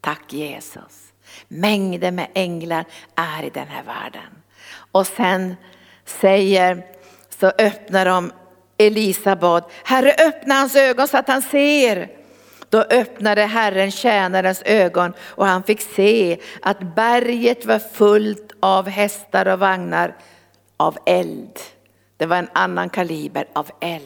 Tack 0.00 0.32
Jesus. 0.32 1.12
Mängder 1.48 2.10
med 2.10 2.26
änglar 2.34 2.84
är 3.14 3.42
i 3.42 3.50
den 3.50 3.68
här 3.68 3.82
världen. 3.82 4.42
Och 4.92 5.06
sen 5.06 5.56
säger, 6.04 6.82
så 7.40 7.46
öppnar 7.58 8.04
de, 8.04 8.32
Elisa 8.78 9.36
bad, 9.36 9.64
Herre 9.84 10.14
öppna 10.18 10.54
hans 10.54 10.76
ögon 10.76 11.08
så 11.08 11.18
att 11.18 11.28
han 11.28 11.42
ser. 11.42 12.08
Då 12.68 12.80
öppnade 12.80 13.42
Herren 13.42 13.90
tjänarens 13.90 14.62
ögon 14.64 15.12
och 15.20 15.46
han 15.46 15.62
fick 15.62 15.80
se 15.80 16.38
att 16.62 16.94
berget 16.94 17.66
var 17.66 17.78
fullt 17.78 18.52
av 18.60 18.88
hästar 18.88 19.48
och 19.48 19.58
vagnar 19.58 20.16
av 20.76 20.98
eld. 21.06 21.58
Det 22.20 22.26
var 22.26 22.36
en 22.36 22.48
annan 22.52 22.88
kaliber 22.88 23.48
av 23.52 23.70
eld. 23.80 24.04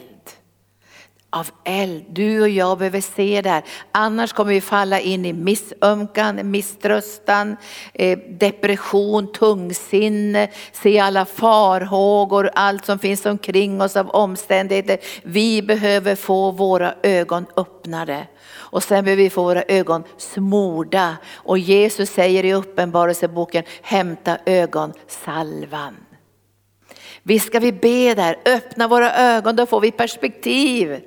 Av 1.29 1.49
eld. 1.63 2.05
Du 2.09 2.41
och 2.41 2.49
jag 2.49 2.77
behöver 2.77 3.01
se 3.01 3.41
det 3.41 3.49
här. 3.49 3.63
Annars 3.91 4.33
kommer 4.33 4.53
vi 4.53 4.61
falla 4.61 4.99
in 4.99 5.25
i 5.25 5.33
missömkan, 5.33 6.51
misströstan, 6.51 7.57
eh, 7.93 8.19
depression, 8.39 9.31
tungsinne, 9.31 10.49
se 10.71 10.99
alla 10.99 11.25
farhågor, 11.25 12.49
allt 12.53 12.85
som 12.85 12.99
finns 12.99 13.25
omkring 13.25 13.81
oss 13.81 13.95
av 13.95 14.09
omständigheter. 14.09 14.97
Vi 15.23 15.61
behöver 15.61 16.15
få 16.15 16.51
våra 16.51 16.93
ögon 17.03 17.45
öppnade. 17.55 18.27
Och 18.53 18.83
sen 18.83 19.03
behöver 19.05 19.23
vi 19.23 19.29
få 19.29 19.43
våra 19.43 19.63
ögon 19.67 20.03
smorda. 20.17 21.17
Och 21.33 21.57
Jesus 21.57 22.09
säger 22.09 22.45
i 22.45 22.53
uppenbarelseboken, 22.53 23.63
hämta 23.81 24.37
ögonsalvan. 24.45 26.04
Visst 27.27 27.47
ska 27.47 27.59
vi 27.59 27.71
be 27.71 28.13
där, 28.13 28.37
öppna 28.45 28.87
våra 28.87 29.13
ögon, 29.13 29.55
då 29.55 29.65
får 29.65 29.81
vi 29.81 29.91
perspektiv. 29.91 31.01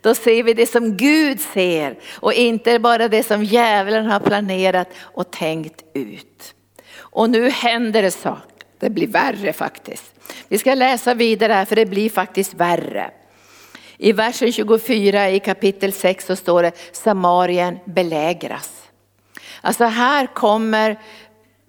Då 0.00 0.14
ser 0.14 0.42
vi 0.42 0.54
det 0.54 0.66
som 0.66 0.96
Gud 0.96 1.40
ser 1.40 1.98
och 2.14 2.32
inte 2.32 2.78
bara 2.78 3.08
det 3.08 3.22
som 3.22 3.44
djävulen 3.44 4.06
har 4.06 4.20
planerat 4.20 4.88
och 4.98 5.30
tänkt 5.30 5.84
ut. 5.94 6.54
Och 6.98 7.30
nu 7.30 7.50
händer 7.50 8.02
det 8.02 8.10
saker, 8.10 8.66
det 8.78 8.90
blir 8.90 9.06
värre 9.06 9.52
faktiskt. 9.52 10.14
Vi 10.48 10.58
ska 10.58 10.74
läsa 10.74 11.14
vidare 11.14 11.52
här 11.52 11.64
för 11.64 11.76
det 11.76 11.86
blir 11.86 12.10
faktiskt 12.10 12.54
värre. 12.54 13.10
I 13.98 14.12
versen 14.12 14.52
24 14.52 15.30
i 15.30 15.40
kapitel 15.40 15.92
6 15.92 16.26
så 16.26 16.36
står 16.36 16.62
det 16.62 16.72
Samarien 16.92 17.78
belägras. 17.84 18.70
Alltså 19.60 19.84
här 19.84 20.26
kommer 20.26 20.98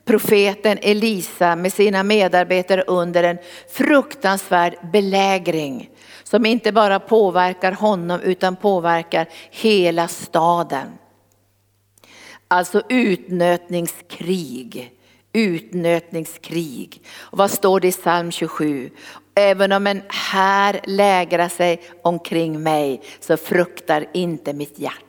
profeten 0.06 0.78
Elisa 0.82 1.56
med 1.56 1.74
sina 1.74 2.04
medarbetare 2.04 2.82
under 2.82 3.24
en 3.24 3.38
fruktansvärd 3.70 4.92
belägring 4.92 5.90
som 6.24 6.46
inte 6.46 6.72
bara 6.72 7.00
påverkar 7.00 7.72
honom 7.72 8.22
utan 8.22 8.56
påverkar 8.56 9.28
hela 9.52 10.08
staden. 10.08 10.88
Alltså 12.48 12.82
utnötningskrig. 12.90 14.92
Utnötningskrig. 15.34 17.02
Och 17.18 17.38
vad 17.38 17.52
står 17.52 17.80
det 17.80 17.88
i 17.88 17.92
psalm 17.92 18.32
27? 18.32 18.90
Även 19.36 19.72
om 19.72 19.88
en 19.88 20.02
här 20.08 20.80
lägrar 20.84 21.50
sig 21.50 21.82
omkring 22.02 22.64
mig 22.64 23.02
så 23.20 23.38
fruktar 23.38 24.06
inte 24.14 24.54
mitt 24.54 24.80
hjärta. 24.80 25.05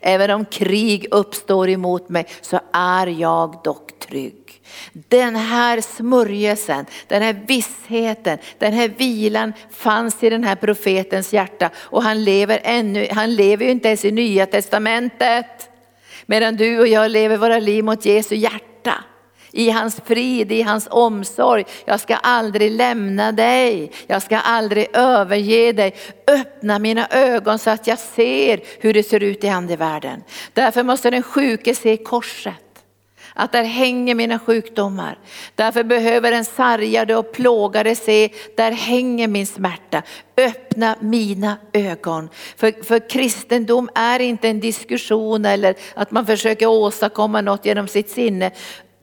Även 0.00 0.30
om 0.30 0.44
krig 0.44 1.06
uppstår 1.10 1.68
emot 1.68 2.08
mig 2.08 2.26
så 2.40 2.60
är 2.72 3.06
jag 3.06 3.60
dock 3.64 3.98
trygg. 3.98 4.62
Den 4.92 5.36
här 5.36 5.80
smörjelsen, 5.80 6.86
den 7.06 7.22
här 7.22 7.36
vissheten, 7.46 8.38
den 8.58 8.72
här 8.72 8.88
vilan 8.88 9.52
fanns 9.70 10.22
i 10.22 10.30
den 10.30 10.44
här 10.44 10.54
profetens 10.54 11.32
hjärta 11.32 11.70
och 11.76 12.02
han 12.02 12.24
lever 12.24 12.60
ännu, 12.64 13.08
han 13.10 13.34
lever 13.34 13.64
ju 13.64 13.70
inte 13.70 13.88
ens 13.88 14.04
i 14.04 14.10
nya 14.10 14.46
testamentet. 14.46 15.70
Medan 16.26 16.56
du 16.56 16.80
och 16.80 16.88
jag 16.88 17.10
lever 17.10 17.36
våra 17.36 17.58
liv 17.58 17.84
mot 17.84 18.04
Jesu 18.04 18.34
hjärta 18.34 18.77
i 19.50 19.70
hans 19.70 20.00
frid, 20.04 20.52
i 20.52 20.62
hans 20.62 20.88
omsorg. 20.90 21.64
Jag 21.84 22.00
ska 22.00 22.16
aldrig 22.16 22.72
lämna 22.72 23.32
dig, 23.32 23.92
jag 24.06 24.22
ska 24.22 24.38
aldrig 24.38 24.88
överge 24.92 25.72
dig. 25.72 25.94
Öppna 26.26 26.78
mina 26.78 27.08
ögon 27.10 27.58
så 27.58 27.70
att 27.70 27.86
jag 27.86 27.98
ser 27.98 28.60
hur 28.80 28.94
det 28.94 29.02
ser 29.02 29.22
ut 29.22 29.44
i 29.44 29.48
andevärlden. 29.48 30.22
Därför 30.52 30.82
måste 30.82 31.10
den 31.10 31.22
sjuke 31.22 31.74
se 31.74 31.96
korset. 31.96 32.54
Att 33.40 33.52
där 33.52 33.64
hänger 33.64 34.14
mina 34.14 34.38
sjukdomar. 34.38 35.18
Därför 35.54 35.84
behöver 35.84 36.32
en 36.32 36.44
sargade 36.44 37.16
och 37.16 37.32
plågade 37.32 37.94
se, 37.94 38.28
där 38.56 38.72
hänger 38.72 39.28
min 39.28 39.46
smärta. 39.46 40.02
Öppna 40.36 40.96
mina 41.00 41.56
ögon. 41.72 42.28
För, 42.56 42.84
för 42.84 43.08
kristendom 43.08 43.88
är 43.94 44.20
inte 44.20 44.48
en 44.48 44.60
diskussion 44.60 45.44
eller 45.44 45.74
att 45.94 46.10
man 46.10 46.26
försöker 46.26 46.66
åstadkomma 46.66 47.40
något 47.40 47.66
genom 47.66 47.88
sitt 47.88 48.10
sinne. 48.10 48.50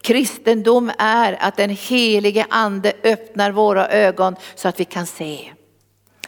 Kristendom 0.05 0.91
är 0.97 1.37
att 1.39 1.57
den 1.57 1.69
helige 1.69 2.45
ande 2.49 2.93
öppnar 3.03 3.51
våra 3.51 3.87
ögon 3.87 4.35
så 4.55 4.67
att 4.67 4.79
vi 4.79 4.85
kan 4.85 5.05
se. 5.05 5.51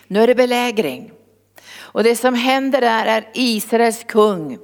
Nu 0.07 0.23
är 0.23 0.27
det 0.27 0.35
belägring. 0.35 1.11
Och 1.75 2.03
det 2.03 2.15
som 2.15 2.33
händer 2.33 2.81
där 2.81 3.05
är 3.05 3.27
Israels 3.33 4.03
kung. 4.03 4.57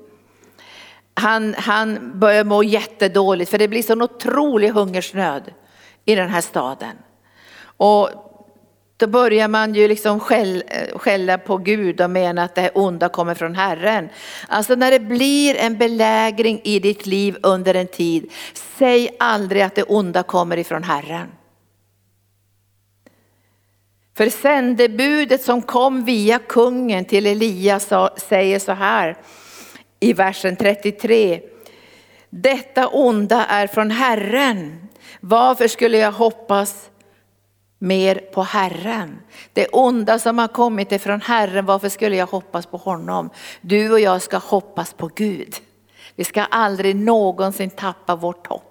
Han, 1.14 1.56
han 1.58 2.20
börjar 2.20 2.44
må 2.44 2.64
jättedåligt 2.64 3.52
för 3.52 3.58
det 3.58 3.68
blir 3.68 3.84
sån 3.84 4.02
otrolig 4.02 4.70
hungersnöd 4.70 5.54
i 6.06 6.16
den 6.16 6.30
här 6.30 6.42
staden. 6.42 6.98
Och 7.78 8.10
då 8.98 9.08
börjar 9.08 9.48
man 9.48 9.76
ju 9.76 9.88
liksom 9.88 10.20
skäll, 10.20 10.64
eh, 10.68 10.98
skälla 10.98 11.38
på 11.38 11.58
Gud 11.58 12.02
och 12.02 12.10
mena 12.10 12.44
att 12.44 12.56
det 12.56 12.70
onda 12.70 13.10
kommer 13.10 13.36
från 13.36 13.56
Herren. 13.56 14.10
Alltså 14.48 14.76
när 14.76 14.92
det 14.92 15.00
blir 15.00 15.56
en 15.56 15.78
belägring 15.78 16.62
i 16.64 16.80
ditt 16.80 17.06
liv 17.06 17.38
under 17.44 17.74
en 17.74 17.88
tid, 17.88 18.32
säg 18.54 19.10
aldrig 19.20 19.62
att 19.62 19.76
det 19.76 19.84
onda 19.84 20.24
kommer 20.24 20.58
ifrån 20.58 20.84
Herren. 20.84 21.28
För 24.18 24.30
sändebudet 24.30 25.42
som 25.42 25.62
kom 25.62 26.06
via 26.06 26.40
kungen 26.40 27.06
till 27.06 27.26
Elias 27.26 27.90
säger 28.18 28.60
så 28.60 28.72
här 28.72 29.18
i 30.00 30.14
versen 30.14 30.56
33. 30.56 31.42
Detta 32.30 32.88
onda 32.88 33.46
är 33.46 33.68
från 33.68 33.92
Herren. 33.92 34.88
Varför 35.20 35.68
skulle 35.68 35.98
jag 35.98 36.12
hoppas 36.12 36.90
mer 37.84 38.16
på 38.16 38.42
Herren. 38.42 39.20
Det 39.54 39.68
onda 39.68 40.20
som 40.20 40.38
har 40.38 40.48
kommit 40.48 40.92
ifrån 40.92 41.22
Herren, 41.22 41.66
varför 41.66 41.90
skulle 41.90 42.16
jag 42.16 42.28
hoppas 42.28 42.66
på 42.66 42.78
honom? 42.78 43.30
Du 43.62 43.92
och 43.92 44.00
jag 44.00 44.22
ska 44.22 44.38
hoppas 44.38 44.94
på 44.94 45.10
Gud. 45.16 45.56
Vi 46.16 46.24
ska 46.24 46.44
aldrig 46.44 46.96
någonsin 46.96 47.70
tappa 47.70 48.16
vårt 48.16 48.48
hopp. 48.48 48.64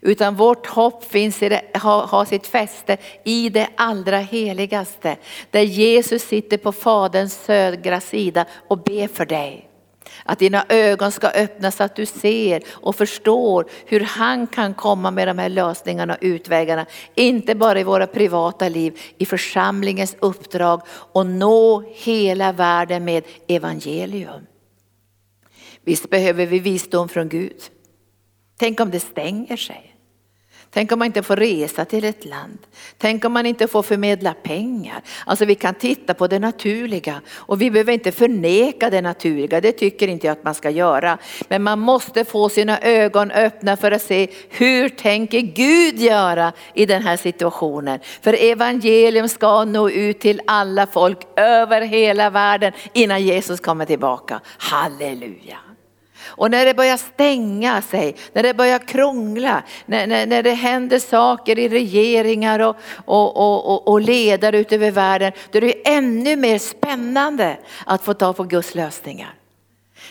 Utan 0.00 0.34
vårt 0.34 0.66
hopp 0.66 1.04
finns 1.04 1.42
i 1.42 1.48
det, 1.48 1.62
har, 1.74 2.06
har 2.06 2.24
sitt 2.24 2.46
fäste 2.46 2.96
i 3.24 3.48
det 3.48 3.68
allra 3.76 4.18
heligaste. 4.18 5.16
Där 5.50 5.62
Jesus 5.62 6.22
sitter 6.22 6.56
på 6.56 6.72
Faderns 6.72 7.44
södra 7.44 8.00
sida 8.00 8.46
och 8.68 8.78
ber 8.78 9.08
för 9.08 9.26
dig. 9.26 9.68
Att 10.26 10.38
dina 10.38 10.64
ögon 10.68 11.12
ska 11.12 11.28
öppnas 11.28 11.76
så 11.76 11.84
att 11.84 11.96
du 11.96 12.06
ser 12.06 12.62
och 12.68 12.96
förstår 12.96 13.66
hur 13.86 14.00
han 14.00 14.46
kan 14.46 14.74
komma 14.74 15.10
med 15.10 15.28
de 15.28 15.38
här 15.38 15.48
lösningarna 15.48 16.14
och 16.14 16.18
utvägarna. 16.22 16.86
Inte 17.14 17.54
bara 17.54 17.80
i 17.80 17.84
våra 17.84 18.06
privata 18.06 18.68
liv, 18.68 19.00
i 19.18 19.26
församlingens 19.26 20.16
uppdrag 20.20 20.82
och 20.88 21.26
nå 21.26 21.84
hela 21.94 22.52
världen 22.52 23.04
med 23.04 23.24
evangelium. 23.48 24.46
Visst 25.84 26.10
behöver 26.10 26.46
vi 26.46 26.58
visdom 26.58 27.08
från 27.08 27.28
Gud. 27.28 27.62
Tänk 28.58 28.80
om 28.80 28.90
det 28.90 29.00
stänger 29.00 29.56
sig. 29.56 29.93
Tänk 30.74 30.92
om 30.92 30.98
man 30.98 31.06
inte 31.06 31.22
får 31.22 31.36
resa 31.36 31.84
till 31.84 32.04
ett 32.04 32.24
land. 32.24 32.58
Tänk 32.98 33.24
om 33.24 33.32
man 33.32 33.46
inte 33.46 33.68
får 33.68 33.82
förmedla 33.82 34.34
pengar. 34.34 35.02
Alltså 35.26 35.44
vi 35.44 35.54
kan 35.54 35.74
titta 35.74 36.14
på 36.14 36.26
det 36.26 36.38
naturliga 36.38 37.20
och 37.34 37.62
vi 37.62 37.70
behöver 37.70 37.92
inte 37.92 38.12
förneka 38.12 38.90
det 38.90 39.02
naturliga. 39.02 39.60
Det 39.60 39.72
tycker 39.72 40.08
inte 40.08 40.26
jag 40.26 40.32
att 40.32 40.44
man 40.44 40.54
ska 40.54 40.70
göra. 40.70 41.18
Men 41.48 41.62
man 41.62 41.78
måste 41.78 42.24
få 42.24 42.48
sina 42.48 42.80
ögon 42.80 43.30
öppna 43.30 43.76
för 43.76 43.92
att 43.92 44.02
se 44.02 44.28
hur 44.48 44.88
tänker 44.88 45.40
Gud 45.40 45.98
göra 45.98 46.52
i 46.74 46.86
den 46.86 47.02
här 47.02 47.16
situationen. 47.16 48.00
För 48.22 48.32
evangelium 48.32 49.28
ska 49.28 49.64
nå 49.64 49.90
ut 49.90 50.20
till 50.20 50.40
alla 50.46 50.86
folk 50.86 51.18
över 51.36 51.80
hela 51.80 52.30
världen 52.30 52.72
innan 52.92 53.22
Jesus 53.22 53.60
kommer 53.60 53.84
tillbaka. 53.84 54.40
Halleluja. 54.58 55.73
Och 56.26 56.50
när 56.50 56.66
det 56.66 56.74
börjar 56.74 56.96
stänga 56.96 57.82
sig, 57.82 58.16
när 58.32 58.42
det 58.42 58.54
börjar 58.54 58.78
krångla, 58.78 59.62
när, 59.86 60.06
när, 60.06 60.26
när 60.26 60.42
det 60.42 60.54
händer 60.54 60.98
saker 60.98 61.58
i 61.58 61.68
regeringar 61.68 62.60
och, 62.60 62.76
och, 63.04 63.36
och, 63.36 63.88
och 63.88 64.00
ledare 64.00 64.58
ute 64.58 64.74
över 64.74 64.90
världen, 64.90 65.32
då 65.50 65.58
är 65.58 65.62
det 65.62 65.88
ännu 65.88 66.36
mer 66.36 66.58
spännande 66.58 67.56
att 67.86 68.04
få 68.04 68.14
ta 68.14 68.32
på 68.32 68.44
Guds 68.44 68.74
lösningar. 68.74 69.34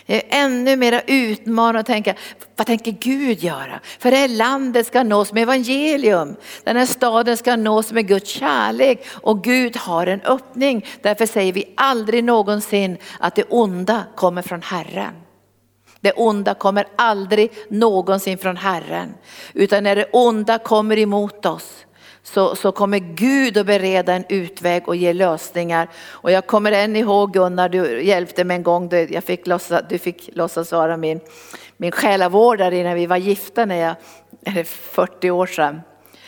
Det 0.06 0.16
är 0.16 0.44
ännu 0.44 0.76
mer 0.76 1.02
utmanande 1.06 1.80
att 1.80 1.86
tänka, 1.86 2.14
vad 2.56 2.66
tänker 2.66 2.90
Gud 2.90 3.42
göra? 3.42 3.80
För 3.98 4.10
det 4.10 4.16
här 4.16 4.28
landet 4.28 4.86
ska 4.86 5.02
nås 5.02 5.32
med 5.32 5.42
evangelium. 5.42 6.36
Den 6.64 6.76
här 6.76 6.86
staden 6.86 7.36
ska 7.36 7.56
nås 7.56 7.92
med 7.92 8.08
Guds 8.08 8.30
kärlek 8.30 9.06
och 9.10 9.44
Gud 9.44 9.76
har 9.76 10.06
en 10.06 10.20
öppning. 10.20 10.86
Därför 11.02 11.26
säger 11.26 11.52
vi 11.52 11.72
aldrig 11.76 12.24
någonsin 12.24 12.96
att 13.18 13.34
det 13.34 13.44
onda 13.44 14.04
kommer 14.14 14.42
från 14.42 14.62
Herren. 14.62 15.23
Det 16.04 16.12
onda 16.12 16.54
kommer 16.54 16.86
aldrig 16.96 17.50
någonsin 17.68 18.38
från 18.38 18.56
Herren. 18.56 19.14
Utan 19.52 19.82
när 19.84 19.96
det 19.96 20.06
onda 20.12 20.58
kommer 20.58 20.98
emot 20.98 21.46
oss 21.46 21.86
så, 22.22 22.56
så 22.56 22.72
kommer 22.72 22.98
Gud 22.98 23.58
att 23.58 23.66
bereda 23.66 24.14
en 24.14 24.24
utväg 24.28 24.88
och 24.88 24.96
ge 24.96 25.12
lösningar. 25.12 25.88
Och 26.08 26.30
jag 26.30 26.46
kommer 26.46 26.72
än 26.72 26.96
ihåg 26.96 27.32
Gunnar, 27.32 27.68
du 27.68 28.02
hjälpte 28.02 28.44
mig 28.44 28.56
en 28.56 28.62
gång, 28.62 28.88
du, 28.88 29.08
jag 29.10 29.24
fick 29.24 29.46
låtsas, 29.46 29.82
du 29.88 29.98
fick 29.98 30.30
låtsas 30.32 30.72
vara 30.72 30.96
min, 30.96 31.20
min 31.76 31.92
själavårdare 31.92 32.76
innan 32.76 32.94
vi 32.94 33.06
var 33.06 33.16
gifta 33.16 33.64
när 33.64 33.76
jag, 33.76 34.66
40 34.66 35.30
år 35.30 35.46
sedan. 35.46 35.80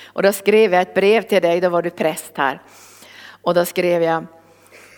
Och 0.04 0.22
då 0.22 0.32
skrev 0.32 0.72
jag 0.72 0.82
ett 0.82 0.94
brev 0.94 1.22
till 1.22 1.42
dig, 1.42 1.60
då 1.60 1.68
var 1.68 1.82
du 1.82 1.90
präst 1.90 2.32
här. 2.34 2.62
Och 3.42 3.54
då 3.54 3.64
skrev 3.64 4.02
jag, 4.02 4.26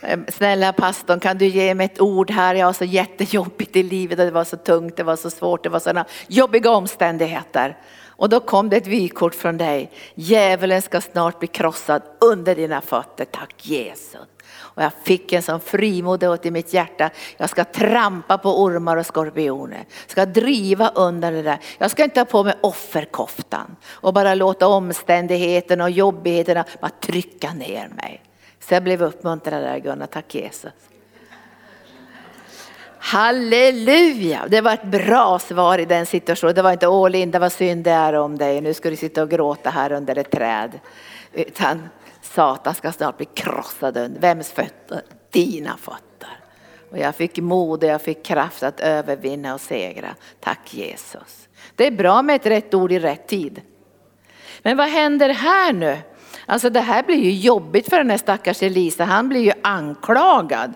Ehm, 0.00 0.24
snälla 0.28 0.72
pastorn 0.72 1.20
kan 1.20 1.38
du 1.38 1.46
ge 1.46 1.74
mig 1.74 1.84
ett 1.84 2.00
ord 2.00 2.30
här, 2.30 2.54
jag 2.54 2.66
har 2.66 2.72
så 2.72 2.84
jättejobbigt 2.84 3.76
i 3.76 3.82
livet, 3.82 4.18
och 4.18 4.24
det 4.24 4.30
var 4.30 4.44
så 4.44 4.56
tungt, 4.56 4.96
det 4.96 5.02
var 5.02 5.16
så 5.16 5.30
svårt, 5.30 5.62
det 5.62 5.68
var 5.68 5.80
sådana 5.80 6.04
jobbiga 6.26 6.70
omständigheter. 6.70 7.76
Och 8.06 8.28
då 8.28 8.40
kom 8.40 8.68
det 8.68 8.76
ett 8.76 8.86
vykort 8.86 9.34
från 9.34 9.58
dig, 9.58 9.90
djävulen 10.14 10.82
ska 10.82 11.00
snart 11.00 11.38
bli 11.38 11.48
krossad 11.48 12.02
under 12.20 12.54
dina 12.54 12.80
fötter, 12.80 13.24
tack 13.24 13.66
Jesus. 13.66 14.20
Och 14.56 14.82
jag 14.82 14.92
fick 15.04 15.32
en 15.32 15.42
sån 15.42 15.60
frimodighet 15.60 16.46
i 16.46 16.50
mitt 16.50 16.72
hjärta. 16.72 17.10
Jag 17.36 17.50
ska 17.50 17.64
trampa 17.64 18.38
på 18.38 18.62
ormar 18.62 18.96
och 18.96 19.06
skorpioner. 19.06 19.84
Ska 20.06 20.26
driva 20.26 20.88
under 20.88 21.32
det 21.32 21.42
där. 21.42 21.58
Jag 21.78 21.90
ska 21.90 22.04
inte 22.04 22.20
ha 22.20 22.24
på 22.24 22.44
mig 22.44 22.54
offerkoftan 22.60 23.76
och 23.88 24.14
bara 24.14 24.34
låta 24.34 24.66
omständigheterna 24.66 25.84
och 25.84 25.90
jobbigheterna 25.90 26.64
bara 26.80 26.90
trycka 27.00 27.52
ner 27.52 27.88
mig. 27.88 28.22
Så 28.68 28.74
jag 28.74 28.82
blev 28.82 29.02
uppmuntrad 29.02 29.62
där 29.62 29.78
Gunnar, 29.78 30.06
tack 30.06 30.34
Jesus. 30.34 30.72
Halleluja, 32.98 34.46
det 34.48 34.60
var 34.60 34.72
ett 34.72 34.84
bra 34.84 35.38
svar 35.38 35.78
i 35.78 35.84
den 35.84 36.06
situationen. 36.06 36.54
Det 36.54 36.62
var 36.62 36.72
inte 36.72 36.88
åh 36.88 37.10
Linda 37.10 37.38
vad 37.38 37.52
synd 37.52 37.84
det 37.84 37.90
är 37.90 38.12
om 38.12 38.38
dig, 38.38 38.60
nu 38.60 38.74
ska 38.74 38.90
du 38.90 38.96
sitta 38.96 39.22
och 39.22 39.30
gråta 39.30 39.70
här 39.70 39.92
under 39.92 40.18
ett 40.18 40.30
träd. 40.30 40.80
Utan 41.32 41.88
Satan 42.22 42.74
ska 42.74 42.92
snart 42.92 43.16
bli 43.16 43.26
krossad 43.26 43.96
under, 43.96 44.20
vems 44.20 44.52
fötter? 44.52 45.02
Dina 45.30 45.76
fötter. 45.76 46.38
Och 46.90 46.98
jag 46.98 47.14
fick 47.14 47.38
mod 47.38 47.84
och 47.84 47.90
jag 47.90 48.02
fick 48.02 48.24
kraft 48.24 48.62
att 48.62 48.80
övervinna 48.80 49.54
och 49.54 49.60
segra. 49.60 50.14
Tack 50.40 50.74
Jesus. 50.74 51.48
Det 51.74 51.86
är 51.86 51.90
bra 51.90 52.22
med 52.22 52.36
ett 52.36 52.46
rätt 52.46 52.74
ord 52.74 52.92
i 52.92 52.98
rätt 52.98 53.28
tid. 53.28 53.60
Men 54.62 54.76
vad 54.76 54.88
händer 54.88 55.28
här 55.28 55.72
nu? 55.72 55.98
Alltså 56.50 56.70
det 56.70 56.80
här 56.80 57.02
blir 57.02 57.16
ju 57.16 57.32
jobbigt 57.32 57.88
för 57.88 57.96
den 57.96 58.10
här 58.10 58.18
stackars 58.18 58.62
Elisa, 58.62 59.04
han 59.04 59.28
blir 59.28 59.40
ju 59.40 59.52
anklagad. 59.62 60.74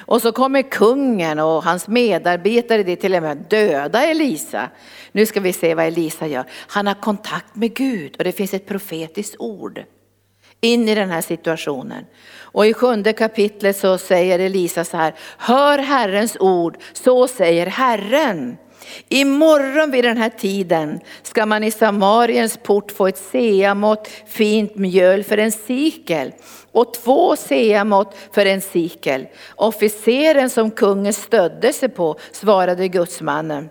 Och 0.00 0.22
så 0.22 0.32
kommer 0.32 0.62
kungen 0.62 1.38
och 1.38 1.64
hans 1.64 1.88
medarbetare 1.88 2.82
det 2.82 2.96
till 2.96 3.14
och 3.14 3.22
med 3.22 3.36
döda 3.36 4.04
Elisa. 4.04 4.68
Nu 5.12 5.26
ska 5.26 5.40
vi 5.40 5.52
se 5.52 5.74
vad 5.74 5.86
Elisa 5.86 6.26
gör. 6.26 6.44
Han 6.50 6.86
har 6.86 6.94
kontakt 6.94 7.56
med 7.56 7.74
Gud 7.74 8.16
och 8.18 8.24
det 8.24 8.32
finns 8.32 8.54
ett 8.54 8.66
profetiskt 8.66 9.36
ord 9.38 9.84
in 10.60 10.88
i 10.88 10.94
den 10.94 11.10
här 11.10 11.20
situationen. 11.20 12.04
Och 12.36 12.66
i 12.66 12.74
sjunde 12.74 13.12
kapitlet 13.12 13.76
så 13.76 13.98
säger 13.98 14.38
Elisa 14.38 14.84
så 14.84 14.96
här, 14.96 15.14
hör 15.38 15.78
Herrens 15.78 16.36
ord, 16.40 16.76
så 16.92 17.28
säger 17.28 17.66
Herren. 17.66 18.56
Imorgon 19.08 19.90
vid 19.90 20.04
den 20.04 20.16
här 20.16 20.30
tiden 20.30 21.00
ska 21.22 21.46
man 21.46 21.64
i 21.64 21.70
Samariens 21.70 22.58
port 22.62 22.92
få 22.92 23.06
ett 23.06 23.18
seamått 23.18 24.08
fint 24.26 24.76
mjöl 24.76 25.24
för 25.24 25.38
en 25.38 25.52
sikel 25.52 26.32
och 26.72 26.94
två 26.94 27.36
seamått 27.36 28.16
för 28.32 28.46
en 28.46 28.60
sikel. 28.60 29.26
Officeren 29.56 30.50
som 30.50 30.70
kungen 30.70 31.12
stödde 31.12 31.72
sig 31.72 31.88
på 31.88 32.18
svarade 32.32 32.88
gudsmannen. 32.88 33.68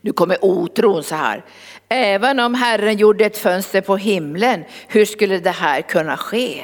Nu 0.00 0.12
kommer 0.12 0.44
otron 0.44 1.02
så 1.02 1.14
här. 1.14 1.44
Även 1.88 2.40
om 2.40 2.54
Herren 2.54 2.96
gjorde 2.96 3.24
ett 3.24 3.38
fönster 3.38 3.80
på 3.80 3.96
himlen, 3.96 4.64
hur 4.88 5.04
skulle 5.04 5.38
det 5.38 5.50
här 5.50 5.82
kunna 5.82 6.16
ske? 6.16 6.62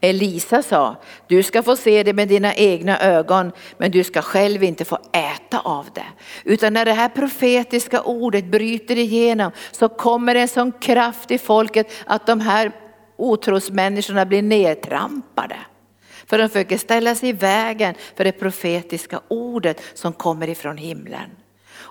Elisa 0.00 0.62
sa, 0.62 0.96
du 1.26 1.42
ska 1.42 1.62
få 1.62 1.76
se 1.76 2.02
det 2.02 2.12
med 2.12 2.28
dina 2.28 2.54
egna 2.54 3.00
ögon, 3.00 3.52
men 3.78 3.90
du 3.90 4.04
ska 4.04 4.22
själv 4.22 4.62
inte 4.62 4.84
få 4.84 4.98
äta 5.12 5.60
av 5.60 5.86
det. 5.94 6.06
Utan 6.44 6.72
när 6.72 6.84
det 6.84 6.92
här 6.92 7.08
profetiska 7.08 8.02
ordet 8.02 8.44
bryter 8.44 8.98
igenom 8.98 9.52
så 9.72 9.88
kommer 9.88 10.34
en 10.34 10.48
sån 10.48 10.72
kraft 10.72 11.30
i 11.30 11.38
folket 11.38 11.92
att 12.06 12.26
de 12.26 12.40
här 12.40 12.72
otrosmänniskorna 13.16 14.26
blir 14.26 14.42
nedtrampade. 14.42 15.56
För 16.26 16.38
de 16.38 16.48
försöker 16.48 16.78
ställa 16.78 17.14
sig 17.14 17.28
i 17.28 17.32
vägen 17.32 17.94
för 18.16 18.24
det 18.24 18.32
profetiska 18.32 19.20
ordet 19.28 19.82
som 19.94 20.12
kommer 20.12 20.48
ifrån 20.48 20.76
himlen. 20.76 21.30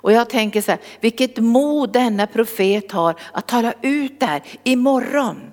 Och 0.02 0.12
jag 0.12 0.30
tänker 0.30 0.62
så 0.62 0.72
här, 0.72 0.82
vilket 1.00 1.38
mod 1.38 1.93
denna 1.93 2.28
profet 2.28 2.91
har 2.91 3.15
att 3.32 3.48
tala 3.48 3.74
ut 3.82 4.19
det 4.19 4.26
här 4.26 4.41
imorgon. 4.63 5.52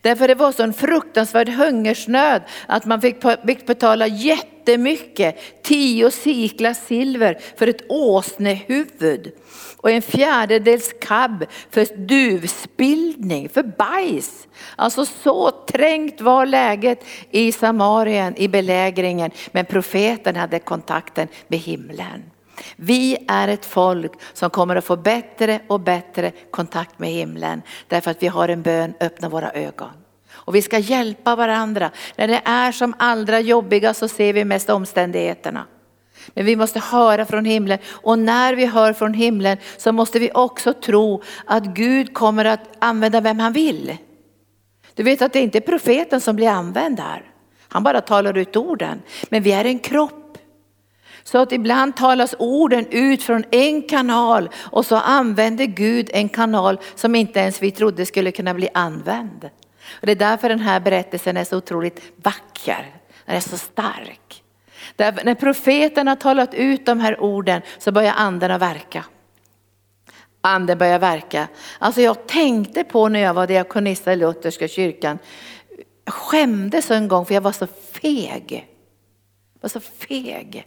Därför 0.00 0.28
det 0.28 0.34
var 0.34 0.52
sån 0.52 0.72
fruktansvärd 0.72 1.48
hungersnöd 1.48 2.42
att 2.66 2.84
man 2.84 3.00
fick 3.00 3.66
betala 3.66 4.06
jättemycket, 4.06 5.62
tio 5.62 6.10
siklar 6.10 6.74
silver 6.74 7.38
för 7.56 7.66
ett 7.66 7.82
åsnehuvud 7.88 9.32
och 9.76 9.90
en 9.90 10.02
fjärdedels 10.02 10.94
kabb 11.00 11.44
för 11.70 12.06
duvspillning, 12.06 13.48
för 13.48 13.62
bajs. 13.62 14.48
Alltså 14.76 15.06
så 15.06 15.50
trängt 15.50 16.20
var 16.20 16.46
läget 16.46 17.04
i 17.30 17.52
Samarien 17.52 18.36
i 18.36 18.48
belägringen, 18.48 19.30
men 19.52 19.64
profeten 19.64 20.36
hade 20.36 20.58
kontakten 20.58 21.28
med 21.48 21.58
himlen. 21.58 22.22
Vi 22.76 23.24
är 23.28 23.48
ett 23.48 23.66
folk 23.66 24.12
som 24.32 24.50
kommer 24.50 24.76
att 24.76 24.84
få 24.84 24.96
bättre 24.96 25.60
och 25.66 25.80
bättre 25.80 26.32
kontakt 26.50 26.98
med 26.98 27.10
himlen 27.10 27.62
därför 27.88 28.10
att 28.10 28.22
vi 28.22 28.26
har 28.26 28.48
en 28.48 28.62
bön, 28.62 28.94
öppna 29.00 29.28
våra 29.28 29.50
ögon. 29.50 29.90
Och 30.30 30.54
vi 30.54 30.62
ska 30.62 30.78
hjälpa 30.78 31.36
varandra. 31.36 31.90
När 32.16 32.28
det 32.28 32.42
är 32.44 32.72
som 32.72 32.94
allra 32.98 33.40
jobbigast 33.40 34.00
så 34.00 34.08
ser 34.08 34.32
vi 34.32 34.44
mest 34.44 34.70
omständigheterna. 34.70 35.66
Men 36.34 36.46
vi 36.46 36.56
måste 36.56 36.80
höra 36.80 37.24
från 37.24 37.44
himlen 37.44 37.78
och 37.86 38.18
när 38.18 38.54
vi 38.54 38.66
hör 38.66 38.92
från 38.92 39.14
himlen 39.14 39.58
så 39.76 39.92
måste 39.92 40.18
vi 40.18 40.30
också 40.34 40.72
tro 40.72 41.22
att 41.44 41.64
Gud 41.64 42.14
kommer 42.14 42.44
att 42.44 42.60
använda 42.78 43.20
vem 43.20 43.38
han 43.38 43.52
vill. 43.52 43.96
Du 44.94 45.02
vet 45.02 45.22
att 45.22 45.32
det 45.32 45.40
inte 45.40 45.58
är 45.58 45.60
profeten 45.60 46.20
som 46.20 46.36
blir 46.36 46.48
använd 46.48 47.00
här. 47.00 47.22
Han 47.68 47.82
bara 47.82 48.00
talar 48.00 48.38
ut 48.38 48.56
orden. 48.56 49.02
Men 49.28 49.42
vi 49.42 49.52
är 49.52 49.64
en 49.64 49.78
kropp 49.78 50.27
så 51.28 51.38
att 51.38 51.52
ibland 51.52 51.96
talas 51.96 52.34
orden 52.38 52.86
ut 52.90 53.22
från 53.22 53.44
en 53.50 53.82
kanal 53.82 54.50
och 54.54 54.86
så 54.86 54.96
använder 54.96 55.64
Gud 55.64 56.10
en 56.12 56.28
kanal 56.28 56.80
som 56.94 57.14
inte 57.14 57.40
ens 57.40 57.62
vi 57.62 57.70
trodde 57.70 58.06
skulle 58.06 58.32
kunna 58.32 58.54
bli 58.54 58.68
använd. 58.74 59.50
Och 60.00 60.06
det 60.06 60.12
är 60.12 60.16
därför 60.16 60.48
den 60.48 60.60
här 60.60 60.80
berättelsen 60.80 61.36
är 61.36 61.44
så 61.44 61.56
otroligt 61.56 62.02
vacker, 62.16 62.94
den 63.26 63.36
är 63.36 63.40
så 63.40 63.58
stark. 63.58 64.42
Därför 64.96 65.24
när 65.24 65.34
profeten 65.34 66.08
har 66.08 66.16
talat 66.16 66.54
ut 66.54 66.86
de 66.86 67.00
här 67.00 67.20
orden 67.20 67.62
så 67.78 67.92
börjar 67.92 68.14
anden 68.16 68.50
att 68.50 68.62
verka. 68.62 69.04
Anden 70.40 70.78
börjar 70.78 70.98
verka. 70.98 71.48
Alltså 71.78 72.00
jag 72.00 72.26
tänkte 72.26 72.84
på 72.84 73.08
när 73.08 73.20
jag 73.20 73.34
var 73.34 73.46
diakonissa 73.46 74.12
i 74.12 74.16
Lutherska 74.16 74.68
kyrkan, 74.68 75.18
jag 76.04 76.14
skämdes 76.14 76.90
en 76.90 77.08
gång 77.08 77.26
för 77.26 77.34
jag 77.34 77.40
var 77.40 77.52
så 77.52 77.66
feg. 77.66 78.68
Jag 79.54 79.62
var 79.62 79.68
så 79.68 79.80
feg. 79.80 80.66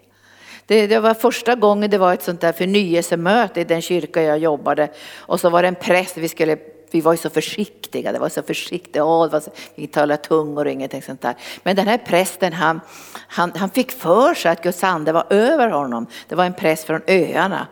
Det, 0.72 0.88
det, 0.88 1.00
var 1.00 1.14
första 1.14 1.56
gången 1.56 1.90
det 1.90 1.98
var 1.98 2.14
ett 2.14 2.24
sånt 2.24 2.42
där 2.42 2.52
förnyelsemöte 2.52 3.62
i 3.62 3.64
den 3.64 3.82
kyrka 3.82 4.22
jag 4.22 4.38
jobbade 4.38 4.92
och 5.16 5.40
så 5.40 5.50
var 5.50 5.62
det 5.62 5.68
en 5.68 5.76
präst, 5.76 6.18
vi 6.18 6.30
skulle 6.30 6.58
vi 6.92 7.02
var 7.02 7.14
ju 7.14 7.18
så 7.18 7.30
försiktiga, 7.30 8.12
det 8.12 8.20
var 8.20 8.30
så 8.30 8.44
försiktigt, 8.44 9.02
oh, 9.02 9.24
det 9.24 9.32
var 9.32 9.40
så, 9.40 9.52
vi 9.76 9.88
talade 9.88 10.24
tungor 10.24 10.66
och 10.66 10.72
ingenting 10.72 11.02
sånt 11.02 11.22
där. 11.22 11.36
Men 11.64 11.76
den 11.76 11.88
här 11.88 11.98
prästen 11.98 12.54
han, 12.54 12.82
han, 13.28 13.52
han 13.56 13.70
fick 13.70 13.92
för 13.92 14.34
sig 14.34 14.52
att 14.52 14.64
Guds 14.64 14.84
ande 14.84 15.12
var 15.12 15.26
över 15.30 15.70
honom. 15.70 16.08
Det 16.28 16.36
var 16.36 16.46
en 16.46 16.54
präst 16.54 16.84
från 16.84 17.02
öarna. 17.08 17.68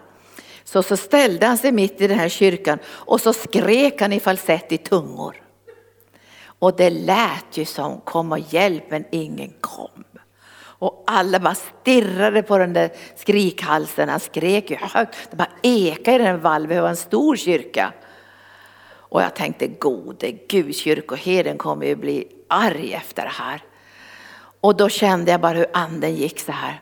Så, 0.63 0.83
så 0.83 0.97
ställde 0.97 1.45
han 1.45 1.57
sig 1.57 1.71
mitt 1.71 2.01
i 2.01 2.07
den 2.07 2.19
här 2.19 2.29
kyrkan 2.29 2.79
och 2.87 3.21
så 3.21 3.33
skrek 3.33 4.01
han 4.01 4.13
i 4.13 4.19
falsett 4.19 4.71
i 4.71 4.77
tungor. 4.77 5.35
Och 6.59 6.75
det 6.75 6.89
lät 6.89 7.57
ju 7.57 7.65
som 7.65 8.01
kom 8.01 8.31
och 8.31 8.53
hjälp 8.53 8.83
men 8.89 9.05
ingen 9.11 9.53
kom. 9.61 10.03
Och 10.79 11.03
alla 11.07 11.39
bara 11.39 11.55
stirrade 11.55 12.43
på 12.43 12.57
den 12.57 12.73
där 12.73 12.89
skrikhalsen. 13.15 14.09
Han 14.09 14.19
skrek 14.19 14.71
ju 14.71 14.75
högt. 14.75 15.17
Det 15.29 15.37
bara 15.37 15.51
ekade 15.61 16.15
i 16.15 16.27
den 16.27 16.41
valven. 16.41 16.75
Det 16.75 16.81
var 16.81 16.89
en 16.89 16.95
stor 16.95 17.35
kyrka. 17.35 17.93
Och 19.09 19.21
jag 19.21 19.35
tänkte 19.35 19.67
gode 19.67 20.31
gud, 20.31 20.75
kyrkoherden 20.75 21.57
kommer 21.57 21.85
ju 21.85 21.95
bli 21.95 22.27
arg 22.47 22.93
efter 22.93 23.23
det 23.23 23.31
här. 23.33 23.61
Och 24.61 24.77
då 24.77 24.89
kände 24.89 25.31
jag 25.31 25.41
bara 25.41 25.57
hur 25.57 25.67
anden 25.73 26.15
gick 26.15 26.39
så 26.39 26.51
här. 26.51 26.81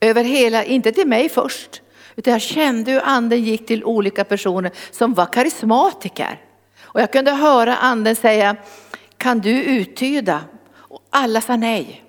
Över 0.00 0.24
hela, 0.24 0.64
inte 0.64 0.92
till 0.92 1.08
mig 1.08 1.28
först, 1.28 1.82
utan 2.16 2.32
jag 2.32 2.42
kände 2.42 2.92
hur 2.92 3.00
anden 3.04 3.42
gick 3.42 3.66
till 3.66 3.84
olika 3.84 4.24
personer 4.24 4.70
som 4.90 5.14
var 5.14 5.26
karismatiker. 5.26 6.40
Och 6.82 7.00
jag 7.00 7.12
kunde 7.12 7.30
höra 7.30 7.76
anden 7.76 8.16
säga, 8.16 8.56
kan 9.18 9.40
du 9.40 9.64
uttyda? 9.64 10.44
Och 10.74 11.02
alla 11.10 11.40
sa 11.40 11.56
nej. 11.56 12.03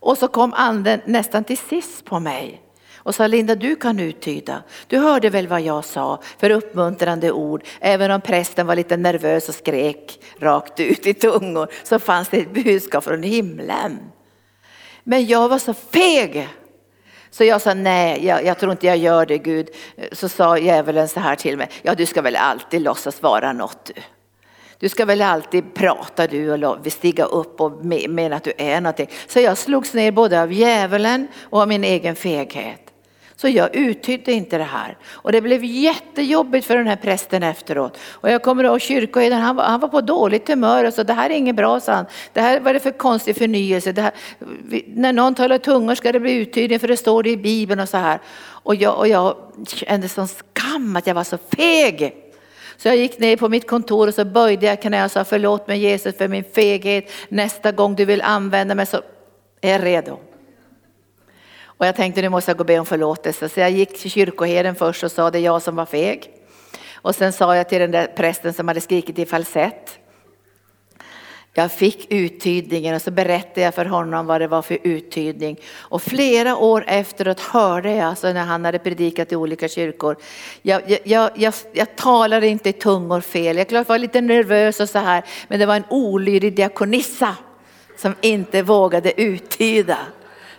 Och 0.00 0.18
så 0.18 0.28
kom 0.28 0.54
anden 0.54 1.00
nästan 1.04 1.44
till 1.44 1.58
sist 1.58 2.04
på 2.04 2.20
mig 2.20 2.62
och 3.08 3.14
sa 3.14 3.26
Linda 3.26 3.54
du 3.54 3.76
kan 3.76 4.00
uttyda. 4.00 4.62
Du 4.86 4.98
hörde 4.98 5.30
väl 5.30 5.48
vad 5.48 5.60
jag 5.60 5.84
sa 5.84 6.20
för 6.38 6.50
uppmuntrande 6.50 7.32
ord. 7.32 7.64
Även 7.80 8.10
om 8.10 8.20
prästen 8.20 8.66
var 8.66 8.76
lite 8.76 8.96
nervös 8.96 9.48
och 9.48 9.54
skrek 9.54 10.20
rakt 10.38 10.80
ut 10.80 11.06
i 11.06 11.14
tungor 11.14 11.68
så 11.82 11.98
fanns 11.98 12.28
det 12.28 12.36
ett 12.36 12.52
budskap 12.52 13.04
från 13.04 13.22
himlen. 13.22 13.98
Men 15.04 15.26
jag 15.26 15.48
var 15.48 15.58
så 15.58 15.74
feg. 15.74 16.48
Så 17.30 17.44
jag 17.44 17.60
sa 17.60 17.74
nej, 17.74 18.26
jag, 18.26 18.44
jag, 18.44 18.58
tror 18.58 18.72
inte 18.72 18.86
jag 18.86 18.96
gör 18.96 19.26
det 19.26 19.38
Gud. 19.38 19.68
Så 20.12 20.28
sa 20.28 20.58
djävulen 20.58 21.08
så 21.08 21.20
här 21.20 21.36
till 21.36 21.56
mig, 21.56 21.70
ja 21.82 21.94
du 21.94 22.06
ska 22.06 22.22
väl 22.22 22.36
alltid 22.36 22.82
låtsas 22.82 23.22
vara 23.22 23.52
något 23.52 23.90
du. 23.94 24.02
Du 24.78 24.88
ska 24.88 25.04
väl 25.04 25.22
alltid 25.22 25.74
prata 25.74 26.26
du 26.26 26.64
och 26.66 26.92
stiga 26.92 27.24
upp 27.24 27.60
och 27.60 27.84
mena 27.84 28.36
att 28.36 28.44
du 28.44 28.52
är 28.58 28.80
någonting. 28.80 29.08
Så 29.26 29.40
jag 29.40 29.58
slogs 29.58 29.94
ner 29.94 30.12
både 30.12 30.42
av 30.42 30.52
djävulen 30.52 31.28
och 31.42 31.60
av 31.60 31.68
min 31.68 31.84
egen 31.84 32.16
feghet. 32.16 32.80
Så 33.36 33.48
jag 33.48 33.76
uttydde 33.76 34.32
inte 34.32 34.58
det 34.58 34.64
här. 34.64 34.96
Och 35.10 35.32
det 35.32 35.40
blev 35.40 35.64
jättejobbigt 35.64 36.66
för 36.66 36.76
den 36.76 36.86
här 36.86 36.96
prästen 36.96 37.42
efteråt. 37.42 37.98
Och 38.02 38.30
jag 38.30 38.42
kommer 38.42 38.64
ihåg 38.64 38.80
kyrkoherden, 38.80 39.40
han, 39.40 39.56
var, 39.56 39.64
han 39.64 39.80
var 39.80 39.88
på 39.88 40.00
dåligt 40.00 40.48
humör 40.48 40.84
och 40.84 40.94
så 40.94 41.02
det 41.02 41.12
här 41.12 41.30
är 41.30 41.34
inget 41.34 41.56
bra 41.56 41.80
sa 41.80 41.92
han. 41.92 42.06
Det 42.32 42.40
här 42.40 42.60
var 42.60 42.72
det 42.72 42.80
för 42.80 42.90
konstig 42.90 43.36
förnyelse. 43.36 43.94
Här, 43.96 44.12
när 44.86 45.12
någon 45.12 45.34
talar 45.34 45.58
tungor 45.58 45.94
ska 45.94 46.12
det 46.12 46.20
bli 46.20 46.32
uttydning 46.32 46.80
för 46.80 46.88
det 46.88 46.96
står 46.96 47.22
det 47.22 47.30
i 47.30 47.36
Bibeln 47.36 47.80
och 47.80 47.88
så 47.88 47.96
här. 47.96 48.20
Och 48.48 48.74
jag, 48.74 48.98
och 48.98 49.08
jag 49.08 49.36
kände 49.66 50.08
sån 50.08 50.28
skam 50.28 50.96
att 50.96 51.06
jag 51.06 51.14
var 51.14 51.24
så 51.24 51.38
feg. 51.56 52.27
Så 52.78 52.88
jag 52.88 52.96
gick 52.96 53.18
ner 53.18 53.36
på 53.36 53.48
mitt 53.48 53.68
kontor 53.68 54.08
och 54.08 54.14
så 54.14 54.24
böjde 54.24 54.66
jag 54.66 54.82
knä 54.82 55.04
och 55.04 55.10
sa 55.10 55.24
förlåt 55.24 55.68
mig 55.68 55.78
Jesus 55.78 56.16
för 56.16 56.28
min 56.28 56.44
feghet. 56.44 57.10
Nästa 57.28 57.72
gång 57.72 57.94
du 57.94 58.04
vill 58.04 58.22
använda 58.22 58.74
mig 58.74 58.86
så 58.86 59.02
är 59.60 59.72
jag 59.72 59.84
redo. 59.84 60.18
Och 61.62 61.86
jag 61.86 61.96
tänkte 61.96 62.22
nu 62.22 62.28
måste 62.28 62.50
jag 62.50 62.58
gå 62.58 62.62
och 62.62 62.66
be 62.66 62.78
om 62.78 62.86
förlåtelse. 62.86 63.48
Så 63.48 63.60
jag 63.60 63.70
gick 63.70 64.00
till 64.00 64.10
kyrkoherden 64.10 64.74
först 64.74 65.04
och 65.04 65.12
sa 65.12 65.30
det 65.30 65.38
är 65.38 65.42
jag 65.42 65.62
som 65.62 65.76
var 65.76 65.86
feg. 65.86 66.30
Och 66.94 67.14
sen 67.14 67.32
sa 67.32 67.56
jag 67.56 67.68
till 67.68 67.80
den 67.80 67.90
där 67.90 68.06
prästen 68.06 68.54
som 68.54 68.68
hade 68.68 68.80
skrikit 68.80 69.18
i 69.18 69.26
falsett. 69.26 69.97
Jag 71.58 71.72
fick 71.72 72.12
uttydningen 72.12 72.94
och 72.94 73.02
så 73.02 73.10
berättade 73.10 73.60
jag 73.60 73.74
för 73.74 73.84
honom 73.84 74.26
vad 74.26 74.40
det 74.40 74.48
var 74.48 74.62
för 74.62 74.78
uttydning. 74.82 75.56
Och 75.76 76.02
flera 76.02 76.56
år 76.56 76.84
efteråt 76.86 77.40
hörde 77.40 77.90
jag, 77.90 78.08
alltså 78.08 78.32
när 78.32 78.44
han 78.44 78.64
hade 78.64 78.78
predikat 78.78 79.32
i 79.32 79.36
olika 79.36 79.68
kyrkor, 79.68 80.16
jag, 80.62 80.82
jag, 81.04 81.30
jag, 81.34 81.54
jag 81.72 81.96
talade 81.96 82.46
inte 82.46 82.68
i 82.68 82.72
tungor 82.72 83.20
fel, 83.20 83.56
jag 83.56 83.88
var 83.88 83.98
lite 83.98 84.20
nervös 84.20 84.80
och 84.80 84.88
så 84.88 84.98
här, 84.98 85.24
men 85.48 85.58
det 85.58 85.66
var 85.66 85.76
en 85.76 85.84
olydig 85.88 86.56
diakonissa 86.56 87.36
som 87.96 88.14
inte 88.20 88.62
vågade 88.62 89.20
uttyda. 89.20 89.98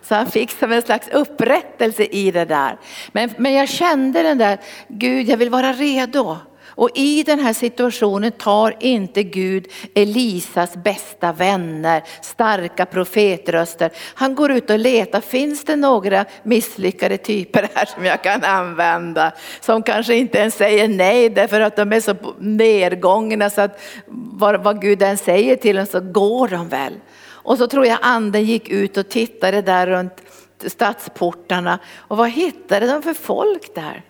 Så 0.02 0.16
han 0.16 0.28
fick 0.28 0.52
som 0.52 0.72
en 0.72 0.82
slags 0.82 1.08
upprättelse 1.08 2.04
i 2.04 2.32
det 2.32 2.46
där. 2.46 2.78
Men, 3.12 3.30
men 3.38 3.54
jag 3.54 3.70
kände 3.70 4.24
den 4.24 4.38
där, 4.38 4.58
Gud 4.88 5.30
jag 5.30 5.38
vill 5.38 5.50
vara 5.50 5.74
redo. 5.74 6.38
Och 6.80 6.90
i 6.94 7.24
den 7.24 7.40
här 7.40 7.54
situationen 7.54 8.32
tar 8.32 8.76
inte 8.80 9.24
Gud 9.24 9.68
Elisas 9.94 10.74
bästa 10.74 11.32
vänner, 11.34 12.04
starka 12.22 12.86
profetröster. 12.86 13.92
Han 14.14 14.36
går 14.36 14.52
ut 14.52 14.70
och 14.70 14.80
letar, 14.80 15.22
finns 15.22 15.64
det 15.64 15.76
några 15.76 16.26
misslyckade 16.44 17.18
typer 17.18 17.70
här 17.74 17.86
som 17.86 18.06
jag 18.06 18.24
kan 18.24 18.44
använda? 18.44 19.32
Som 19.62 19.84
kanske 19.84 20.16
inte 20.16 20.38
ens 20.38 20.56
säger 20.56 20.88
nej 20.88 21.30
därför 21.30 21.62
att 21.62 21.76
de 21.76 21.94
är 21.94 22.02
så 22.02 22.16
nedgångna 22.40 23.50
så 23.50 23.62
att 23.62 23.82
vad, 24.06 24.64
vad 24.64 24.82
Gud 24.82 25.02
än 25.02 25.18
säger 25.18 25.56
till 25.56 25.76
dem 25.76 25.86
så 25.86 26.00
går 26.00 26.48
de 26.48 26.70
väl. 26.70 26.94
Och 27.28 27.58
så 27.58 27.68
tror 27.68 27.86
jag 27.86 27.98
anden 28.02 28.44
gick 28.44 28.70
ut 28.70 28.98
och 28.98 29.10
tittade 29.10 29.62
där 29.62 29.88
runt 29.88 30.22
stadsportarna 30.66 31.80
och 31.98 32.18
vad 32.18 32.30
hittade 32.30 32.88
de 32.88 33.04
för 33.04 33.14
folk 33.14 33.76
där? 33.76 34.04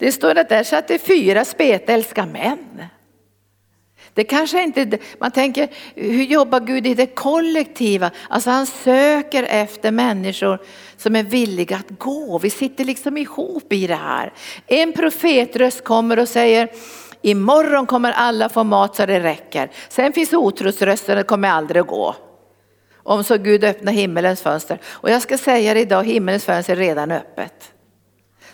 Det 0.00 0.12
står 0.12 0.38
att 0.38 0.48
där 0.48 0.62
satt 0.62 0.88
det 0.88 0.98
fyra 0.98 1.44
spetälska 1.44 2.26
män. 2.26 2.84
Det 4.14 4.24
kanske 4.24 4.62
inte, 4.62 4.98
man 5.18 5.30
tänker 5.30 5.68
hur 5.94 6.24
jobbar 6.24 6.60
Gud 6.60 6.86
i 6.86 6.94
det 6.94 7.06
kollektiva? 7.06 8.10
Alltså 8.28 8.50
han 8.50 8.66
söker 8.66 9.42
efter 9.42 9.90
människor 9.90 10.58
som 10.96 11.16
är 11.16 11.22
villiga 11.22 11.76
att 11.76 11.98
gå. 11.98 12.38
Vi 12.38 12.50
sitter 12.50 12.84
liksom 12.84 13.16
ihop 13.16 13.72
i 13.72 13.86
det 13.86 13.94
här. 13.94 14.32
En 14.66 14.92
profetröst 14.92 15.84
kommer 15.84 16.18
och 16.18 16.28
säger 16.28 16.68
Imorgon 17.22 17.86
kommer 17.86 18.12
alla 18.12 18.48
få 18.48 18.64
mat 18.64 18.96
så 18.96 19.06
det 19.06 19.20
räcker. 19.20 19.70
Sen 19.88 20.12
finns 20.12 20.32
otrosrösten, 20.32 21.16
det 21.16 21.22
kommer 21.22 21.48
aldrig 21.48 21.80
att 21.80 21.88
gå. 21.88 22.16
Om 22.96 23.24
så 23.24 23.36
Gud 23.36 23.64
öppnar 23.64 23.92
himmelens 23.92 24.42
fönster. 24.42 24.78
Och 24.86 25.10
jag 25.10 25.22
ska 25.22 25.38
säga 25.38 25.74
det 25.74 25.80
idag, 25.80 26.04
himmelens 26.04 26.44
fönster 26.44 26.72
är 26.72 26.76
redan 26.76 27.10
öppet. 27.10 27.72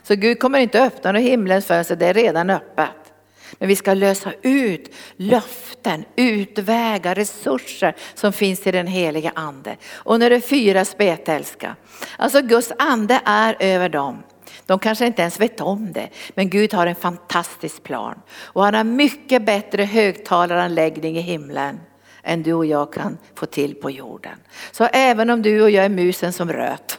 Så 0.07 0.15
Gud 0.15 0.39
kommer 0.39 0.59
inte 0.59 0.83
öppna 0.83 1.13
något 1.13 1.23
himlens 1.23 1.67
fönster, 1.67 1.97
det 1.97 2.07
är 2.07 2.15
redan 2.15 2.51
öppet. 2.51 3.13
Men 3.59 3.69
vi 3.69 3.77
ska 3.77 3.95
lösa 3.95 4.33
ut 4.43 4.95
löften, 5.17 6.05
utvägar, 6.17 7.15
resurser 7.15 7.97
som 8.15 8.33
finns 8.33 8.67
i 8.67 8.73
den 8.73 8.87
heliga 8.87 9.33
ande. 9.35 9.77
Och 9.95 10.19
när 10.19 10.31
det 10.31 10.37
är 10.37 10.41
fyra 10.41 10.85
spetälska, 10.85 11.77
alltså 12.19 12.43
Guds 12.43 12.73
ande 12.79 13.21
är 13.25 13.57
över 13.61 13.89
dem. 13.89 14.23
De 14.67 14.79
kanske 14.79 15.07
inte 15.07 15.23
ens 15.23 15.41
vet 15.41 15.61
om 15.61 15.93
det, 15.93 16.09
men 16.35 16.51
Gud 16.51 16.75
har 16.75 16.87
en 16.87 16.95
fantastisk 16.95 17.83
plan. 17.83 18.21
Och 18.41 18.65
han 18.65 18.75
har 18.75 18.85
mycket 18.85 19.47
bättre 19.47 19.85
högtalaranläggning 19.85 21.19
i 21.19 21.21
himlen 21.21 21.81
än 22.23 22.43
du 22.43 22.53
och 22.53 22.67
jag 22.67 22.93
kan 22.93 23.19
få 23.35 23.47
till 23.47 23.75
på 23.75 23.91
jorden. 23.91 24.39
Så 24.73 24.85
även 24.85 25.31
om 25.31 25.43
du 25.43 25.63
och 25.63 25.71
jag 25.71 25.85
är 25.85 25.89
musen 25.89 26.33
som 26.33 26.53
röt, 26.53 26.99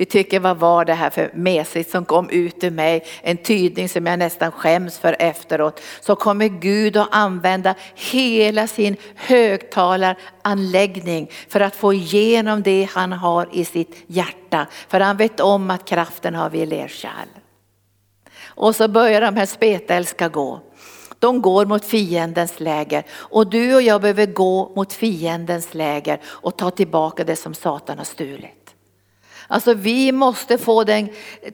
vi 0.00 0.06
tycker 0.06 0.40
vad 0.40 0.56
var 0.56 0.84
det 0.84 0.94
här 0.94 1.10
för 1.10 1.30
mesigt 1.34 1.90
som 1.90 2.04
kom 2.04 2.30
ut 2.30 2.64
ur 2.64 2.70
mig, 2.70 3.04
en 3.22 3.36
tydning 3.36 3.88
som 3.88 4.06
jag 4.06 4.18
nästan 4.18 4.52
skäms 4.52 4.98
för 4.98 5.16
efteråt. 5.18 5.80
Så 6.00 6.16
kommer 6.16 6.48
Gud 6.48 6.96
att 6.96 7.08
använda 7.10 7.74
hela 7.94 8.66
sin 8.66 8.96
högtalaranläggning 9.14 11.30
för 11.48 11.60
att 11.60 11.76
få 11.76 11.92
igenom 11.92 12.62
det 12.62 12.88
han 12.92 13.12
har 13.12 13.48
i 13.52 13.64
sitt 13.64 14.04
hjärta. 14.06 14.66
För 14.88 15.00
han 15.00 15.16
vet 15.16 15.40
om 15.40 15.70
att 15.70 15.84
kraften 15.84 16.34
har 16.34 16.50
vi 16.50 16.58
i 16.58 16.66
lerkärl. 16.66 17.28
Och 18.44 18.76
så 18.76 18.88
börjar 18.88 19.20
de 19.20 19.36
här 19.36 19.46
spetälska 19.46 20.28
gå. 20.28 20.60
De 21.18 21.42
går 21.42 21.66
mot 21.66 21.84
fiendens 21.84 22.60
läger 22.60 23.04
och 23.12 23.46
du 23.46 23.74
och 23.74 23.82
jag 23.82 24.00
behöver 24.00 24.26
gå 24.26 24.72
mot 24.76 24.92
fiendens 24.92 25.74
läger 25.74 26.20
och 26.24 26.56
ta 26.56 26.70
tillbaka 26.70 27.24
det 27.24 27.36
som 27.36 27.54
Satan 27.54 27.98
har 27.98 28.04
stulit. 28.04 28.59
Alltså 29.52 29.74
vi 29.74 30.12
måste 30.12 30.58
få 30.58 30.84
den 30.84 31.08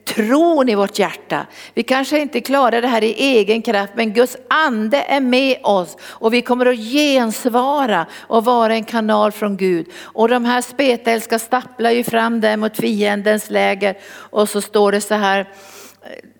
tron 0.05 0.69
i 0.69 0.75
vårt 0.75 0.99
hjärta. 0.99 1.45
Vi 1.73 1.83
kanske 1.83 2.19
inte 2.19 2.41
klarar 2.41 2.81
det 2.81 2.87
här 2.87 3.03
i 3.03 3.13
egen 3.13 3.61
kraft 3.61 3.93
men 3.95 4.13
Guds 4.13 4.37
ande 4.49 4.97
är 4.97 5.19
med 5.19 5.57
oss 5.63 5.97
och 6.01 6.33
vi 6.33 6.41
kommer 6.41 6.65
att 6.65 6.77
gensvara 6.77 8.05
och 8.19 8.45
vara 8.45 8.73
en 8.73 8.83
kanal 8.83 9.31
från 9.31 9.57
Gud. 9.57 9.87
Och 10.01 10.29
de 10.29 10.45
här 10.45 10.61
spetälska 10.61 11.39
stapplar 11.39 11.91
ju 11.91 12.03
fram 12.03 12.41
där 12.41 12.57
mot 12.57 12.77
fiendens 12.77 13.49
läger 13.49 13.97
och 14.07 14.49
så 14.49 14.61
står 14.61 14.91
det 14.91 15.01
så 15.01 15.15
här, 15.15 15.49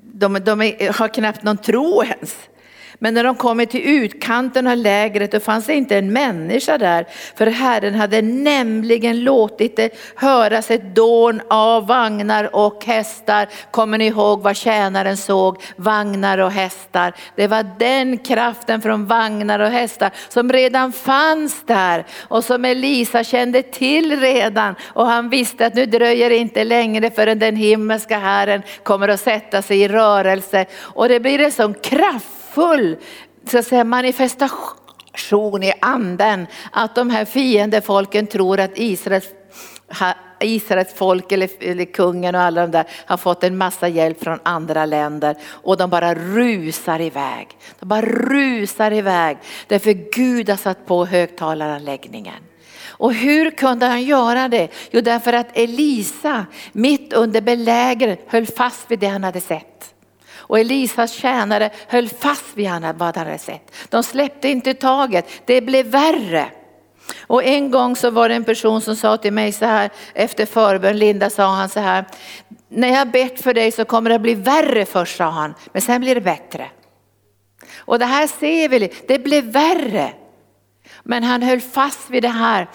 de, 0.02 0.34
de 0.34 0.60
har 0.96 1.08
knappt 1.08 1.44
någon 1.44 1.58
tro 1.58 2.04
ens. 2.04 2.36
Men 3.00 3.14
när 3.14 3.24
de 3.24 3.36
kommer 3.36 3.66
till 3.66 3.82
utkanten 3.82 4.68
av 4.68 4.78
lägret 4.78 5.32
då 5.32 5.40
fanns 5.40 5.66
det 5.66 5.74
inte 5.74 5.98
en 5.98 6.14
människa 6.14 6.78
där. 6.78 7.08
För 7.36 7.48
Herren 7.48 7.96
hade 7.96 8.22
nämligen 8.22 9.24
låtit 9.24 9.76
det 9.76 9.98
höras 10.16 10.72
ett 10.72 10.96
dån 10.96 11.42
av 11.50 11.88
vagnar 11.88 12.56
och 12.56 12.86
hästar. 12.86 13.48
Kommer 13.72 13.98
ni 13.98 14.06
ihåg 14.06 14.42
vad 14.42 14.56
tjänaren 14.56 15.18
såg? 15.18 15.64
Vagnar 15.76 16.38
och 16.38 16.52
hästar. 16.52 17.14
Det 17.36 17.48
var 17.48 17.66
den 17.80 18.18
kraften 18.18 18.82
från 18.82 19.06
vagnar 19.06 19.60
och 19.60 19.70
hästar 19.70 20.12
som 20.30 20.52
redan 20.52 20.92
fanns 20.92 21.66
där 21.66 22.06
och 22.28 22.44
som 22.44 22.66
Elisa 22.66 23.24
kände 23.24 23.64
till 23.64 24.20
redan. 24.20 24.76
Och 24.86 25.06
han 25.06 25.30
visste 25.30 25.66
att 25.66 25.76
nu 25.76 25.86
dröjer 25.86 26.30
det 26.30 26.38
inte 26.38 26.64
längre 26.64 27.12
förrän 27.12 27.40
den 27.40 27.56
himmelska 27.56 28.20
Herren 28.20 28.62
kommer 28.84 29.08
att 29.08 29.20
sätta 29.20 29.62
sig 29.62 29.82
i 29.82 29.88
rörelse. 29.88 30.66
Och 30.80 31.10
det 31.10 31.20
blir 31.20 31.40
en 31.40 31.52
sån 31.52 31.74
kraft 31.74 32.37
full 32.58 32.98
så 33.52 33.58
att 33.58 33.68
säga, 33.68 33.84
manifestation 33.84 35.64
i 35.64 35.74
anden 35.82 36.48
att 36.72 36.96
de 36.96 37.10
här 37.10 37.26
fiendefolken 37.26 38.28
tror 38.28 38.60
att 38.60 38.72
Israels, 38.76 39.26
Israels 40.40 40.94
folk 40.94 41.32
eller, 41.32 41.50
eller 41.60 41.86
kungen 41.86 42.36
och 42.36 42.42
alla 42.42 42.62
de 42.62 42.72
där 42.72 42.86
har 43.06 43.18
fått 43.18 43.44
en 43.44 43.58
massa 43.58 43.88
hjälp 43.88 44.24
från 44.24 44.40
andra 44.44 44.86
länder 44.86 45.36
och 45.46 45.78
de 45.78 45.90
bara 45.90 46.16
rusar 46.16 47.02
iväg. 47.02 47.48
De 47.80 47.86
bara 47.86 48.02
rusar 48.02 48.94
iväg 48.94 49.38
därför 49.68 49.92
Gud 49.92 50.50
har 50.50 50.58
satt 50.58 50.86
på 50.86 51.06
högtalaranläggningen. 51.06 52.44
Och 53.00 53.14
hur 53.14 53.52
kunde 53.52 53.86
han 53.86 54.04
göra 54.04 54.48
det? 54.48 54.68
Jo 54.92 55.02
därför 55.02 55.34
att 55.34 55.58
Elisa 55.58 56.46
mitt 56.72 57.14
under 57.14 57.42
belägret 57.42 58.20
höll 58.28 58.46
fast 58.46 58.92
vid 58.92 59.00
det 59.00 59.08
han 59.08 59.24
hade 59.24 59.42
sett. 59.42 59.94
Och 60.48 60.60
Elisas 60.60 61.12
tjänare 61.12 61.70
höll 61.88 62.10
fast 62.10 62.46
vid 62.54 62.70
vad 62.70 63.18
han 63.18 63.28
hade 63.28 63.38
sett. 63.38 63.72
De 63.90 64.04
släppte 64.04 64.50
inte 64.50 64.74
taget, 64.74 65.26
det 65.46 65.62
blev 65.62 65.86
värre. 65.86 66.50
Och 67.28 67.44
en 67.44 67.72
gång 67.72 67.96
så 67.96 68.10
var 68.10 68.30
det 68.30 68.36
en 68.36 68.44
person 68.44 68.82
som 68.82 68.96
sa 68.96 69.18
till 69.18 69.34
mig 69.34 69.52
så 69.52 69.66
här 69.66 69.90
efter 70.14 70.46
förbön, 70.46 70.98
Linda 70.98 71.30
sa 71.30 71.48
han 71.48 71.70
så 71.70 71.80
här, 71.80 72.06
när 72.70 72.88
jag 72.88 73.12
bett 73.12 73.42
för 73.42 73.54
dig 73.54 73.72
så 73.72 73.86
kommer 73.86 74.10
det 74.10 74.20
bli 74.20 74.36
värre 74.36 74.86
först 74.86 75.18
sa 75.18 75.30
han, 75.30 75.54
men 75.72 75.82
sen 75.82 76.02
blir 76.02 76.16
det 76.16 76.22
bättre. 76.22 76.70
Och 77.78 78.00
det 78.00 78.06
här 78.06 78.28
ser 78.28 78.70
vi, 78.70 78.94
det 79.08 79.20
blev 79.20 79.44
värre. 79.44 80.14
Men 81.04 81.24
han 81.24 81.44
höll 81.44 81.62
fast 81.62 82.10
vid 82.10 82.24
det 82.24 82.30
här, 82.30 82.68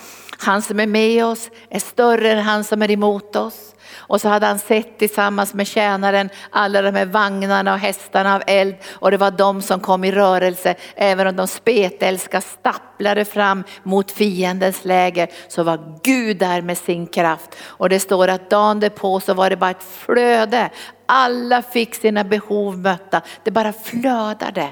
han 0.43 0.63
som 0.63 0.81
är 0.81 0.87
med 0.87 1.25
oss 1.25 1.51
är 1.71 1.79
större 1.79 2.33
än 2.33 2.45
han 2.45 2.65
som 2.65 2.83
är 2.83 2.91
emot 2.91 3.37
oss. 3.37 3.75
Och 3.95 4.21
så 4.21 4.29
hade 4.29 4.47
han 4.47 4.59
sett 4.59 4.99
tillsammans 4.99 5.55
med 5.55 5.67
tjänaren 5.67 6.31
alla 6.51 6.83
de 6.83 6.95
här 6.95 7.07
vagnarna 7.07 7.73
och 7.73 7.79
hästarna 7.79 8.35
av 8.35 8.43
eld 8.47 8.75
och 8.91 9.11
det 9.11 9.17
var 9.17 9.31
de 9.31 9.63
som 9.63 9.81
kom 9.81 10.05
i 10.05 10.13
rörelse. 10.13 10.75
Även 10.95 11.27
om 11.27 11.37
de 11.37 11.49
spetälska 11.49 12.41
stapplade 12.41 13.25
fram 13.25 13.65
mot 13.83 14.11
fiendens 14.11 14.85
läger 14.85 15.29
så 15.49 15.63
var 15.63 15.99
Gud 16.03 16.37
där 16.37 16.63
med 16.63 16.79
sin 16.79 17.07
kraft. 17.07 17.57
Och 17.63 17.89
det 17.89 18.01
står 18.01 18.29
att 18.29 18.51
dagen 18.51 18.81
därpå 18.81 19.21
så 19.21 19.35
var 19.35 19.51
det 19.51 19.57
bara 19.57 19.71
ett 19.71 19.87
flöde. 19.99 20.71
Alla 21.07 21.63
fick 21.63 21.95
sina 21.95 22.25
behov 22.25 22.79
mötta. 22.79 23.23
Det 23.45 23.51
bara 23.51 23.73
flödade 23.73 24.69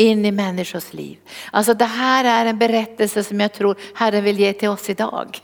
in 0.00 0.26
i 0.26 0.32
människors 0.32 0.92
liv. 0.92 1.18
Alltså 1.50 1.74
det 1.74 1.84
här 1.84 2.24
är 2.24 2.46
en 2.46 2.58
berättelse 2.58 3.24
som 3.24 3.40
jag 3.40 3.52
tror 3.52 3.76
Herren 3.94 4.24
vill 4.24 4.38
ge 4.38 4.52
till 4.52 4.68
oss 4.68 4.90
idag. 4.90 5.38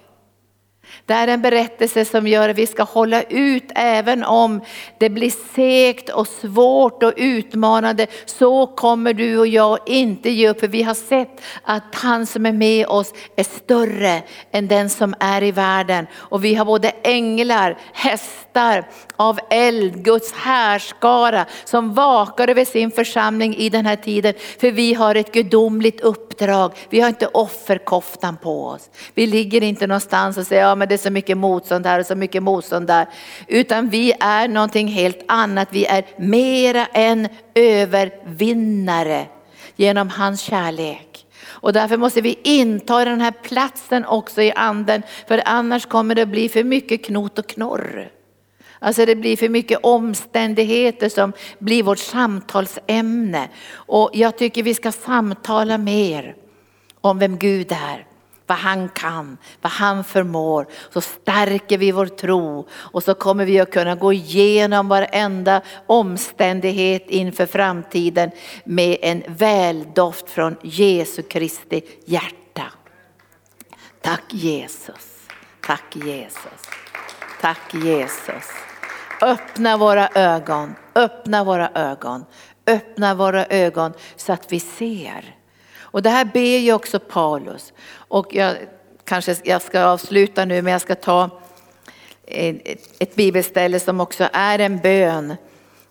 Det 1.07 1.15
är 1.15 1.29
en 1.29 1.43
berättelse 1.43 2.05
som 2.05 2.27
gör 2.27 2.49
att 2.49 2.59
vi 2.59 2.67
ska 2.67 2.83
hålla 2.83 3.23
ut 3.23 3.71
även 3.75 4.25
om 4.25 4.61
det 4.99 5.11
blir 5.11 5.33
segt 5.55 6.09
och 6.09 6.29
svårt 6.29 7.03
och 7.03 7.13
utmanande. 7.17 8.07
Så 8.27 8.67
kommer 8.67 9.15
du 9.15 9.39
och 9.39 9.47
jag 9.47 9.79
inte 9.87 10.31
ge 10.31 10.49
upp 10.49 10.61
för 10.61 10.69
vi 10.69 10.83
har 10.83 10.95
sett 10.95 11.41
att 11.63 11.95
han 11.95 12.27
som 12.27 12.47
är 12.47 12.53
med 12.53 12.87
oss 12.87 13.13
är 13.37 13.45
större 13.45 14.23
än 14.51 14.69
den 14.69 14.91
som 14.91 15.15
är 15.21 15.43
i 15.43 15.53
världen. 15.53 16.07
Och 16.15 16.45
vi 16.45 16.55
har 16.55 16.65
både 16.65 16.93
änglar, 17.03 17.79
hästar 17.93 18.89
av 19.17 19.39
eld, 19.51 20.05
Guds 20.05 20.33
härskara 20.33 21.47
som 21.65 21.95
vakar 21.95 22.49
över 22.49 22.65
sin 22.65 22.91
församling 22.91 23.57
i 23.57 23.69
den 23.69 23.87
här 23.87 23.97
tiden. 23.97 24.35
För 24.61 24.71
vi 24.71 24.95
har 24.95 25.15
ett 25.15 25.33
gudomligt 25.33 26.01
uppdrag. 26.01 26.73
Vi 26.91 27.01
har 27.01 27.09
inte 27.09 27.27
offerkoftan 27.27 28.37
på 28.37 28.67
oss. 28.67 28.91
Vi 29.15 29.27
ligger 29.27 29.63
inte 29.63 29.87
någonstans 29.87 30.39
och 30.39 30.47
säger 30.47 30.63
ja 30.63 30.75
men 30.75 30.86
det 30.87 30.95
är 30.95 30.99
så 30.99 31.11
mycket 31.11 31.39
motstånd 31.39 31.87
här 31.87 32.01
och 32.01 32.07
så 32.07 32.15
mycket 32.15 32.43
motstånd 32.43 32.87
där. 32.87 33.07
Utan 33.47 33.89
vi 33.89 34.13
är 34.21 34.49
någonting 34.49 34.89
helt 34.89 35.25
annat. 35.29 35.69
Vi 35.71 35.87
är 35.87 36.05
mera 36.17 36.87
än 36.87 37.29
övervinnare 37.55 39.27
genom 39.77 40.09
hans 40.09 40.41
kärlek. 40.41 41.27
Och 41.47 41.73
därför 41.73 41.97
måste 41.97 42.21
vi 42.21 42.39
inta 42.43 43.05
den 43.05 43.21
här 43.21 43.33
platsen 43.43 44.05
också 44.05 44.43
i 44.43 44.53
anden. 44.53 45.03
För 45.29 45.43
annars 45.45 45.87
kommer 45.87 46.15
det 46.15 46.27
bli 46.27 46.49
för 46.49 46.65
mycket 46.65 47.05
knot 47.05 47.39
och 47.39 47.47
knorr. 47.47 48.11
Alltså 48.79 49.07
det 49.07 49.17
blir 49.17 49.37
för 49.37 49.49
mycket 49.49 49.79
omständigheter 49.83 51.09
som 51.09 51.33
blir 51.59 51.83
vårt 51.83 51.99
samtalsämne. 51.99 53.49
Och 53.73 54.11
jag 54.15 54.39
tycker 54.39 54.63
vi 54.63 54.75
ska 54.75 54.93
samtala 54.93 55.79
mer 55.79 56.35
om 57.01 57.19
vem 57.19 57.39
Gud 57.39 57.73
är 57.73 58.07
vad 58.47 58.59
han 58.59 58.89
kan, 58.89 59.39
vad 59.61 59.73
han 59.73 60.05
förmår. 60.05 60.67
Så 60.93 61.01
stärker 61.01 61.79
vi 61.79 61.93
vår 61.93 62.07
tro 62.07 62.69
och 62.73 63.03
så 63.03 63.15
kommer 63.15 63.45
vi 63.45 63.61
att 63.61 63.71
kunna 63.71 63.95
gå 63.95 64.13
igenom 64.13 64.89
varenda 64.89 65.63
omständighet 65.87 67.05
inför 67.11 67.47
framtiden 67.47 68.31
med 68.65 68.99
en 69.03 69.23
väldoft 69.29 70.31
från 70.31 70.57
Jesu 70.63 71.23
Kristi 71.23 71.83
hjärta. 72.05 72.63
Tack 74.01 74.25
Jesus, 74.31 75.29
tack 75.67 75.97
Jesus, 75.97 76.71
tack 77.41 77.75
Jesus. 77.75 78.45
Öppna 79.23 79.77
våra 79.77 80.09
ögon, 80.15 80.75
öppna 80.95 81.45
våra 81.45 81.71
ögon, 81.75 82.25
öppna 82.67 83.15
våra 83.15 83.47
ögon 83.47 83.93
så 84.17 84.33
att 84.33 84.53
vi 84.53 84.61
ser. 84.61 85.37
Och 85.87 86.03
det 86.03 86.11
här 86.11 86.25
ber 86.25 86.59
ju 86.59 86.73
också 86.73 86.99
Paulus. 86.99 87.73
Och 87.97 88.35
jag 88.35 88.57
kanske 89.05 89.37
jag 89.45 89.63
ska 89.63 89.85
avsluta 89.85 90.45
nu 90.45 90.63
men 90.63 90.73
jag 90.73 90.81
ska 90.81 90.95
ta 90.95 91.31
eh, 92.27 92.57
ett 92.99 93.15
bibelställe 93.15 93.81
som 93.81 94.01
också 94.01 94.29
är 94.33 94.59
en 94.59 94.79
bön. 94.79 95.37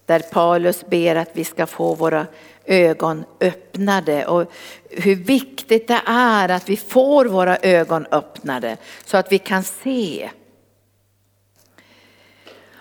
Där 0.05 0.19
Paulus 0.19 0.85
ber 0.85 1.15
att 1.15 1.29
vi 1.33 1.43
ska 1.43 1.65
få 1.65 1.95
våra 1.95 2.27
ögon 2.65 3.25
öppnade. 3.39 4.25
Och 4.25 4.51
hur 4.89 5.15
viktigt 5.15 5.87
det 5.87 6.01
är 6.05 6.49
att 6.49 6.69
vi 6.69 6.77
får 6.77 7.25
våra 7.25 7.57
ögon 7.57 8.05
öppnade 8.11 8.77
så 9.05 9.17
att 9.17 9.31
vi 9.31 9.37
kan 9.37 9.63
se. 9.63 10.29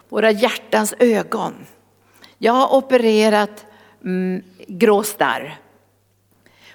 Våra 0.08 0.30
hjärtans 0.30 0.94
ögon. 0.98 1.54
Jag 2.38 2.52
har 2.52 2.74
opererat 2.74 3.66
mm, 4.04 4.42
gråstarr. 4.66 5.58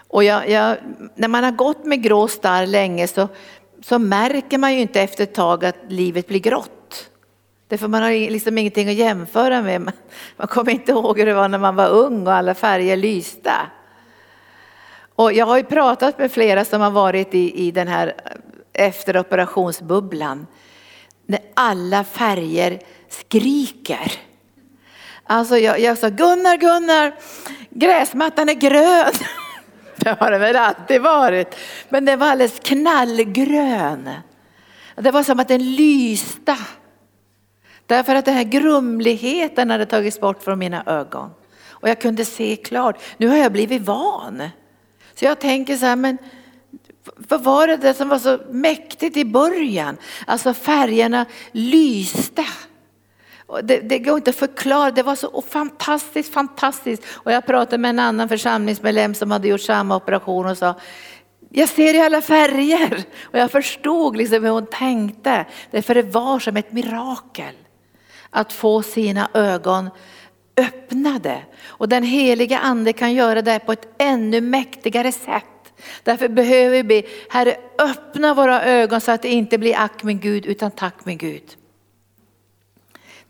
Och 0.09 0.23
jag, 0.23 0.49
jag, 0.49 0.77
när 1.15 1.27
man 1.27 1.43
har 1.43 1.51
gått 1.51 1.85
med 1.85 2.03
grå 2.03 2.27
starr 2.27 2.65
länge 2.65 3.07
så, 3.07 3.27
så 3.83 3.99
märker 3.99 4.57
man 4.57 4.73
ju 4.73 4.79
inte 4.79 5.01
efter 5.01 5.23
ett 5.23 5.33
tag 5.33 5.65
att 5.65 5.75
livet 5.87 6.27
blir 6.27 6.39
grått. 6.39 7.09
Därför 7.67 7.87
man 7.87 8.03
har 8.03 8.11
liksom 8.11 8.57
ingenting 8.57 8.89
att 8.89 8.95
jämföra 8.95 9.61
med. 9.61 9.81
Man, 9.81 9.93
man 10.37 10.47
kommer 10.47 10.71
inte 10.71 10.91
ihåg 10.91 11.19
hur 11.19 11.25
det 11.25 11.33
var 11.33 11.47
när 11.47 11.57
man 11.57 11.75
var 11.75 11.89
ung 11.89 12.27
och 12.27 12.33
alla 12.33 12.55
färger 12.55 12.97
lyste. 12.97 13.53
Och 15.15 15.33
jag 15.33 15.45
har 15.45 15.57
ju 15.57 15.63
pratat 15.63 16.19
med 16.19 16.31
flera 16.31 16.65
som 16.65 16.81
har 16.81 16.91
varit 16.91 17.35
i, 17.35 17.67
i 17.67 17.71
den 17.71 17.87
här 17.87 18.07
eh, 18.73 18.87
efteroperationsbubblan. 18.87 20.47
När 21.25 21.39
alla 21.53 22.03
färger 22.03 22.79
skriker. 23.09 24.11
Alltså 25.23 25.57
jag, 25.57 25.79
jag 25.79 25.97
sa 25.97 26.09
Gunnar, 26.09 26.57
Gunnar, 26.57 27.15
gräsmattan 27.69 28.49
är 28.49 28.53
grön. 28.53 29.13
Det 29.99 30.17
har 30.19 30.31
det 30.31 30.37
väl 30.37 30.55
alltid 30.55 31.01
varit. 31.01 31.55
Men 31.89 32.05
den 32.05 32.19
var 32.19 32.27
alldeles 32.27 32.59
knallgrön. 32.59 34.09
Det 34.95 35.11
var 35.11 35.23
som 35.23 35.39
att 35.39 35.47
den 35.47 35.75
lyste. 35.75 36.57
Därför 37.85 38.15
att 38.15 38.25
den 38.25 38.33
här 38.33 38.43
grumligheten 38.43 39.69
hade 39.69 39.85
tagits 39.85 40.19
bort 40.19 40.43
från 40.43 40.59
mina 40.59 40.83
ögon. 40.85 41.29
Och 41.69 41.89
jag 41.89 42.01
kunde 42.01 42.25
se 42.25 42.55
klart. 42.55 43.01
Nu 43.17 43.27
har 43.27 43.37
jag 43.37 43.51
blivit 43.51 43.81
van. 43.81 44.49
Så 45.15 45.25
jag 45.25 45.39
tänker 45.39 45.77
så 45.77 45.85
här, 45.85 45.95
men 45.95 46.17
vad 47.15 47.43
var 47.43 47.67
det 47.67 47.77
där 47.77 47.93
som 47.93 48.09
var 48.09 48.19
så 48.19 48.39
mäktigt 48.49 49.17
i 49.17 49.25
början? 49.25 49.97
Alltså 50.27 50.53
färgerna 50.53 51.25
lyste. 51.51 52.45
Det, 53.63 53.79
det, 53.79 53.99
går 53.99 54.17
inte 54.17 54.29
att 54.29 54.35
förklara, 54.35 54.91
det 54.91 55.03
var 55.03 55.15
så 55.15 55.41
fantastiskt, 55.41 56.33
fantastiskt. 56.33 57.03
Och 57.09 57.31
jag 57.31 57.45
pratade 57.45 57.77
med 57.77 57.89
en 57.89 57.99
annan 57.99 58.29
församlingsmedlem 58.29 59.15
som 59.15 59.31
hade 59.31 59.47
gjort 59.47 59.61
samma 59.61 59.95
operation 59.95 60.45
och 60.45 60.57
sa, 60.57 60.75
jag 61.49 61.69
ser 61.69 61.93
i 61.93 61.99
alla 61.99 62.21
färger. 62.21 63.03
Och 63.23 63.39
jag 63.39 63.51
förstod 63.51 64.17
liksom 64.17 64.43
hur 64.43 64.51
hon 64.51 64.65
tänkte. 64.65 65.45
Därför 65.71 65.95
det 65.95 66.01
var 66.01 66.39
som 66.39 66.57
ett 66.57 66.71
mirakel 66.71 67.55
att 68.29 68.53
få 68.53 68.83
sina 68.83 69.29
ögon 69.33 69.89
öppnade. 70.57 71.41
Och 71.65 71.89
den 71.89 72.03
heliga 72.03 72.59
ande 72.59 72.93
kan 72.93 73.13
göra 73.13 73.41
det 73.41 73.59
på 73.59 73.71
ett 73.71 73.87
ännu 73.97 74.41
mäktigare 74.41 75.11
sätt. 75.11 75.45
Därför 76.03 76.27
behöver 76.27 76.69
vi 76.69 76.83
be, 76.83 77.03
Herre 77.29 77.57
öppna 77.77 78.33
våra 78.33 78.63
ögon 78.63 79.01
så 79.01 79.11
att 79.11 79.21
det 79.21 79.29
inte 79.29 79.57
blir 79.57 79.79
ack 79.79 80.03
min 80.03 80.19
Gud 80.19 80.45
utan 80.45 80.71
tack 80.71 81.05
min 81.05 81.17
Gud. 81.17 81.58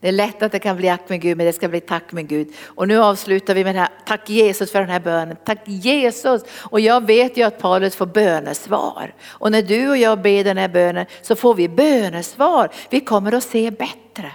Det 0.01 0.07
är 0.07 0.11
lätt 0.11 0.43
att 0.43 0.51
det 0.51 0.59
kan 0.59 0.77
bli 0.77 0.89
ack 0.89 1.09
med 1.09 1.21
Gud 1.21 1.37
men 1.37 1.45
det 1.45 1.53
ska 1.53 1.67
bli 1.67 1.79
tack 1.79 2.11
med 2.11 2.27
Gud. 2.27 2.53
Och 2.65 2.87
nu 2.87 2.97
avslutar 2.97 3.55
vi 3.55 3.63
med 3.63 3.75
det 3.75 3.79
här, 3.79 3.89
tack 4.05 4.29
Jesus 4.29 4.71
för 4.71 4.79
den 4.79 4.89
här 4.89 4.99
bönen. 4.99 5.37
Tack 5.45 5.59
Jesus! 5.65 6.41
Och 6.51 6.79
jag 6.79 7.05
vet 7.05 7.37
ju 7.37 7.43
att 7.43 7.59
Paulus 7.59 7.95
får 7.95 8.05
bönesvar. 8.05 9.13
Och 9.27 9.51
när 9.51 9.61
du 9.61 9.89
och 9.89 9.97
jag 9.97 10.21
ber 10.21 10.43
den 10.43 10.57
här 10.57 10.67
bönen 10.67 11.05
så 11.21 11.35
får 11.35 11.53
vi 11.53 11.69
bönesvar. 11.69 12.69
Vi 12.89 12.99
kommer 12.99 13.31
att 13.31 13.43
se 13.43 13.71
bättre. 13.71 14.31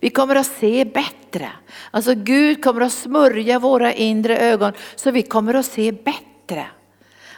Vi 0.00 0.10
kommer 0.10 0.36
att 0.36 0.46
se 0.46 0.84
bättre. 0.84 1.50
Alltså 1.90 2.14
Gud 2.14 2.64
kommer 2.64 2.80
att 2.80 2.92
smörja 2.92 3.58
våra 3.58 3.92
inre 3.92 4.38
ögon 4.38 4.72
så 4.96 5.10
vi 5.10 5.22
kommer 5.22 5.54
att 5.54 5.66
se 5.66 5.92
bättre. 5.92 6.66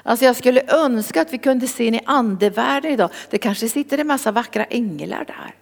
Alltså 0.02 0.24
jag 0.24 0.36
skulle 0.36 0.62
önska 0.68 1.22
att 1.22 1.32
vi 1.32 1.38
kunde 1.38 1.66
se 1.66 1.86
in 1.86 1.94
i 1.94 2.00
andevärlden 2.04 2.92
idag. 2.92 3.10
Det 3.30 3.38
kanske 3.38 3.68
sitter 3.68 3.98
en 3.98 4.06
massa 4.06 4.32
vackra 4.32 4.64
änglar 4.64 5.24
där. 5.24 5.54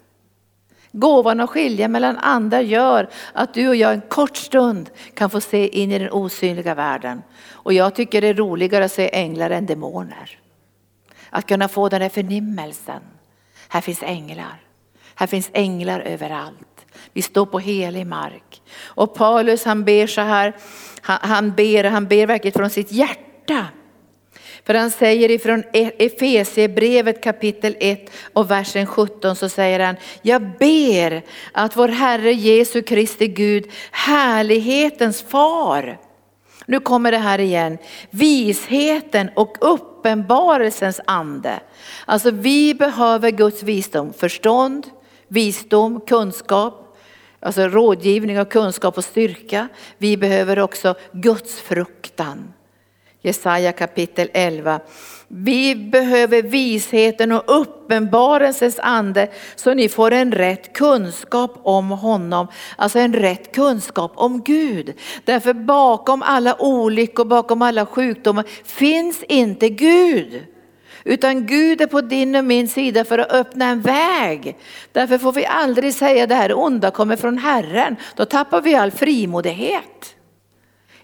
Gåvan 0.97 1.40
att 1.40 1.51
skilja 1.51 1.88
mellan 1.88 2.18
andar 2.18 2.61
gör 2.61 3.09
att 3.32 3.55
du 3.55 3.68
och 3.68 3.76
jag 3.76 3.92
en 3.92 4.01
kort 4.01 4.36
stund 4.36 4.90
kan 5.14 5.30
få 5.30 5.40
se 5.40 5.68
in 5.68 5.92
i 5.92 5.99
den 5.99 6.11
osynliga 6.11 6.74
världen. 6.74 7.22
Och 7.53 7.72
jag 7.72 7.95
tycker 7.95 8.20
det 8.20 8.28
är 8.28 8.34
roligare 8.34 8.84
att 8.84 8.92
se 8.92 9.11
änglar 9.12 9.51
än 9.51 9.66
demoner. 9.66 10.38
Att 11.30 11.47
kunna 11.47 11.68
få 11.68 11.88
den 11.88 12.01
där 12.01 12.09
förnimmelsen. 12.09 13.03
Här 13.68 13.80
finns 13.80 14.03
änglar. 14.03 14.62
Här 15.14 15.26
finns 15.26 15.51
änglar 15.53 16.01
överallt. 16.01 16.86
Vi 17.12 17.22
står 17.22 17.47
på 17.47 17.59
helig 17.59 18.07
mark. 18.07 18.62
Och 18.84 19.14
Paulus 19.14 19.64
han 19.64 19.84
ber 19.84 20.07
så 20.07 20.20
här, 20.20 20.57
han, 21.01 21.18
han 21.22 21.53
ber, 21.53 21.84
han 21.84 22.07
ber 22.07 22.26
verkligen 22.26 22.59
från 22.59 22.70
sitt 22.70 22.92
hjärta. 22.92 23.66
För 24.67 24.75
han 24.75 24.91
säger 24.91 25.31
ifrån 25.31 25.65
e- 25.73 25.93
Efesierbrevet 25.99 27.23
kapitel 27.23 27.77
1 27.81 28.11
och 28.33 28.51
versen 28.51 28.87
17 28.87 29.37
så 29.37 29.49
säger 29.49 29.81
han, 29.81 29.97
jag 30.23 30.43
ber 30.59 31.23
att 31.53 31.77
vår 31.77 31.89
Herre 31.89 32.33
Jesu 32.33 32.83
Kristi 32.83 33.29
Gud, 33.29 33.71
härlighetens 33.91 35.23
far, 35.23 35.99
nu 36.67 36.81
kommer 36.81 37.12
det 37.12 37.19
här 37.19 37.39
igen, 37.39 37.79
visheten 38.11 39.31
och 39.37 39.57
uppenbarelsens 39.61 41.01
ande. 41.05 41.61
Alltså 42.07 42.31
vi 42.31 42.75
behöver 42.75 43.31
Guds 43.31 43.62
visdom, 43.62 44.12
förstånd, 44.12 44.87
visdom, 45.29 46.01
kunskap, 46.01 46.97
alltså 47.41 47.62
rådgivning 47.62 48.41
och 48.41 48.51
kunskap 48.51 48.99
och 48.99 49.05
styrka. 49.05 49.69
Vi 49.99 50.17
behöver 50.17 50.59
också 50.59 50.95
Guds 51.12 51.61
fruktan. 51.61 52.53
Jesaja 53.25 53.72
kapitel 53.72 54.31
11. 54.35 54.81
Vi 55.29 55.75
behöver 55.75 56.43
visheten 56.43 57.33
och 57.33 57.43
uppenbarelsens 57.47 58.79
ande 58.79 59.29
så 59.57 59.75
ni 59.75 59.89
får 59.89 60.11
en 60.11 60.33
rätt 60.33 60.72
kunskap 60.72 61.61
om 61.62 61.91
honom. 61.91 62.47
Alltså 62.77 62.99
en 62.99 63.14
rätt 63.14 63.55
kunskap 63.55 64.12
om 64.14 64.43
Gud. 64.43 64.95
Därför 65.25 65.53
bakom 65.53 66.22
alla 66.22 66.62
olyckor, 66.62 67.25
bakom 67.25 67.62
alla 67.62 67.87
sjukdomar 67.87 68.45
finns 68.64 69.22
inte 69.22 69.68
Gud. 69.68 70.47
Utan 71.05 71.47
Gud 71.47 71.81
är 71.81 71.87
på 71.87 72.01
din 72.01 72.37
och 72.37 72.45
min 72.45 72.68
sida 72.68 73.05
för 73.05 73.18
att 73.18 73.33
öppna 73.33 73.64
en 73.64 73.81
väg. 73.81 74.57
Därför 74.93 75.18
får 75.18 75.33
vi 75.33 75.47
aldrig 75.47 75.95
säga 75.95 76.27
det 76.27 76.35
här 76.35 76.59
onda 76.59 76.91
kommer 76.91 77.16
från 77.16 77.39
Herren. 77.39 77.97
Då 78.16 78.25
tappar 78.25 78.61
vi 78.61 78.75
all 78.75 78.91
frimodighet. 78.91 80.14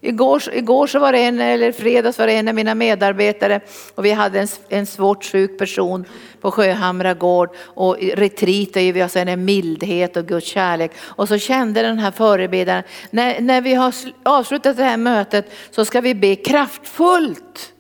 Igår, 0.03 0.43
igår 0.53 0.87
så 0.87 0.99
var 0.99 1.13
det 1.13 1.19
en, 1.19 1.41
eller 1.41 1.73
fredags 1.73 2.19
var 2.19 2.27
det 2.27 2.33
en 2.33 2.49
av 2.49 2.55
mina 2.55 2.75
medarbetare 2.75 3.61
och 3.95 4.05
vi 4.05 4.11
hade 4.11 4.41
en, 4.41 4.49
en 4.69 4.87
svårt 4.87 5.25
sjuk 5.25 5.59
person 5.59 6.05
på 6.41 6.51
Sjöhamra 6.51 7.15
gård 7.15 7.51
och 7.57 7.97
retreat 8.01 8.77
är 8.77 8.81
ju 8.81 8.93
vi 8.93 9.01
har 9.01 9.17
en 9.17 9.45
mildhet 9.45 10.17
och 10.17 10.27
Guds 10.27 10.47
kärlek. 10.47 10.93
Och 10.99 11.29
så 11.29 11.39
kände 11.39 11.83
den 11.83 11.99
här 11.99 12.11
förebedjaren, 12.11 12.83
när, 13.11 13.41
när 13.41 13.61
vi 13.61 13.75
har 13.75 13.95
avslutat 14.23 14.77
det 14.77 14.85
här 14.85 14.97
mötet 14.97 15.53
så 15.71 15.85
ska 15.85 16.01
vi 16.01 16.15
be 16.15 16.37
kraftfullt. 16.37 17.73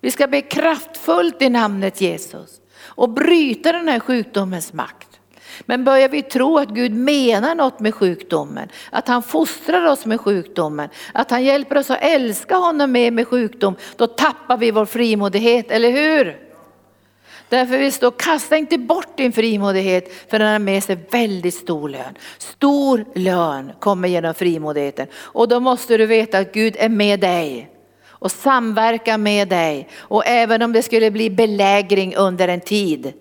Vi 0.00 0.10
ska 0.10 0.26
be 0.26 0.40
kraftfullt 0.40 1.42
i 1.42 1.48
namnet 1.48 2.00
Jesus 2.00 2.60
och 2.84 3.10
bryta 3.10 3.72
den 3.72 3.88
här 3.88 4.00
sjukdomens 4.00 4.72
makt. 4.72 5.13
Men 5.60 5.84
börjar 5.84 6.08
vi 6.08 6.22
tro 6.22 6.58
att 6.58 6.68
Gud 6.68 6.92
menar 6.92 7.54
något 7.54 7.80
med 7.80 7.94
sjukdomen, 7.94 8.68
att 8.90 9.08
han 9.08 9.22
fostrar 9.22 9.86
oss 9.86 10.06
med 10.06 10.20
sjukdomen, 10.20 10.88
att 11.12 11.30
han 11.30 11.44
hjälper 11.44 11.78
oss 11.78 11.90
att 11.90 12.02
älska 12.02 12.56
honom 12.56 12.92
med 12.92 13.12
med 13.12 13.28
sjukdom, 13.28 13.76
då 13.96 14.06
tappar 14.06 14.56
vi 14.56 14.70
vår 14.70 14.86
frimodighet, 14.86 15.70
eller 15.70 15.90
hur? 15.90 16.44
Därför 17.48 17.78
vill 17.78 17.92
stå, 17.92 18.10
kasta 18.10 18.56
inte 18.56 18.78
bort 18.78 19.16
din 19.16 19.32
frimodighet 19.32 20.30
för 20.30 20.38
den 20.38 20.52
har 20.52 20.58
med 20.58 20.84
sig 20.84 20.98
väldigt 21.10 21.54
stor 21.54 21.88
lön. 21.88 22.14
Stor 22.38 23.04
lön 23.14 23.72
kommer 23.80 24.08
genom 24.08 24.34
frimodigheten 24.34 25.06
och 25.14 25.48
då 25.48 25.60
måste 25.60 25.96
du 25.96 26.06
veta 26.06 26.38
att 26.38 26.52
Gud 26.52 26.76
är 26.78 26.88
med 26.88 27.20
dig 27.20 27.70
och 28.24 28.30
samverkar 28.30 29.18
med 29.18 29.48
dig. 29.48 29.88
Och 29.94 30.26
även 30.26 30.62
om 30.62 30.72
det 30.72 30.82
skulle 30.82 31.10
bli 31.10 31.30
belägring 31.30 32.16
under 32.16 32.48
en 32.48 32.60
tid 32.60 33.12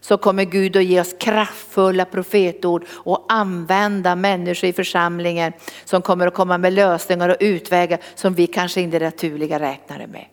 så 0.00 0.16
kommer 0.16 0.44
Gud 0.44 0.76
att 0.76 0.84
ge 0.84 1.00
oss 1.00 1.14
kraftfulla 1.20 2.04
profetord 2.04 2.84
och 2.90 3.26
använda 3.28 4.16
människor 4.16 4.70
i 4.70 4.72
församlingen 4.72 5.52
som 5.84 6.02
kommer 6.02 6.26
att 6.26 6.34
komma 6.34 6.58
med 6.58 6.72
lösningar 6.72 7.28
och 7.28 7.36
utvägar 7.40 7.98
som 8.14 8.34
vi 8.34 8.46
kanske 8.46 8.80
inte 8.80 8.98
naturliga 8.98 9.58
räknade 9.58 10.06
med. 10.06 10.24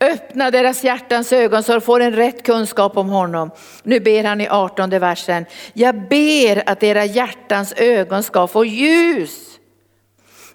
Öppna 0.00 0.50
deras 0.50 0.84
hjärtans 0.84 1.32
ögon 1.32 1.62
så 1.62 1.72
de 1.72 1.80
får 1.80 2.00
en 2.00 2.12
rätt 2.12 2.42
kunskap 2.42 2.96
om 2.96 3.08
honom. 3.08 3.50
Nu 3.82 4.00
ber 4.00 4.24
han 4.24 4.40
i 4.40 4.48
18 4.48 4.90
versen. 4.90 5.44
Jag 5.72 6.08
ber 6.08 6.68
att 6.68 6.82
era 6.82 7.04
hjärtans 7.04 7.72
ögon 7.76 8.22
ska 8.22 8.46
få 8.46 8.64
ljus. 8.64 9.54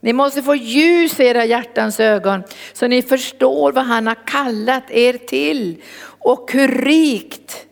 Ni 0.01 0.13
måste 0.13 0.41
få 0.41 0.55
ljus 0.55 1.19
i 1.19 1.23
era 1.23 1.45
hjärtans 1.45 1.99
ögon 1.99 2.43
så 2.73 2.87
ni 2.87 3.01
förstår 3.01 3.71
vad 3.71 3.85
han 3.85 4.07
har 4.07 4.27
kallat 4.27 4.91
er 4.91 5.13
till 5.13 5.81
och 6.19 6.51
hur 6.51 6.67
rikt 6.67 7.65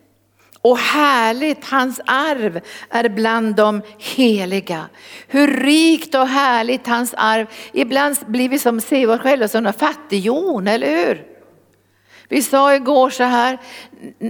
och 0.61 0.77
härligt 0.77 1.65
hans 1.65 2.01
arv 2.05 2.61
är 2.89 3.09
bland 3.09 3.55
de 3.55 3.81
heliga. 3.97 4.89
Hur 5.27 5.47
rikt 5.47 6.15
och 6.15 6.27
härligt 6.27 6.87
hans 6.87 7.13
arv. 7.17 7.47
Ibland 7.73 8.17
blir 8.27 8.49
vi 8.49 8.59
som 8.59 8.81
ser 8.81 9.09
oss 9.09 9.21
själva 9.21 9.47
som 9.47 9.73
fattighjon, 9.73 10.67
eller 10.67 11.05
hur? 11.05 11.37
Vi 12.29 12.41
sa 12.41 12.75
igår 12.75 13.09
så 13.09 13.23
här, 13.23 13.57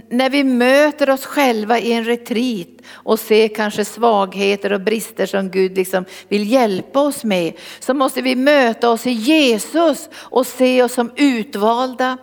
när 0.09 0.29
vi 0.29 0.43
möter 0.43 1.09
oss 1.09 1.25
själva 1.25 1.79
i 1.79 1.93
en 1.93 2.03
retreat 2.03 2.67
och 2.91 3.19
ser 3.19 3.47
kanske 3.47 3.85
svagheter 3.85 4.73
och 4.73 4.81
brister 4.81 5.25
som 5.25 5.49
Gud 5.49 5.77
liksom 5.77 6.05
vill 6.27 6.51
hjälpa 6.51 6.99
oss 6.99 7.23
med, 7.23 7.53
så 7.79 7.93
måste 7.93 8.21
vi 8.21 8.35
möta 8.35 8.89
oss 8.89 9.07
i 9.07 9.11
Jesus 9.11 10.09
och 10.13 10.47
se 10.47 10.83
oss 10.83 10.93
som 10.93 11.11
utvalda, 11.15 12.17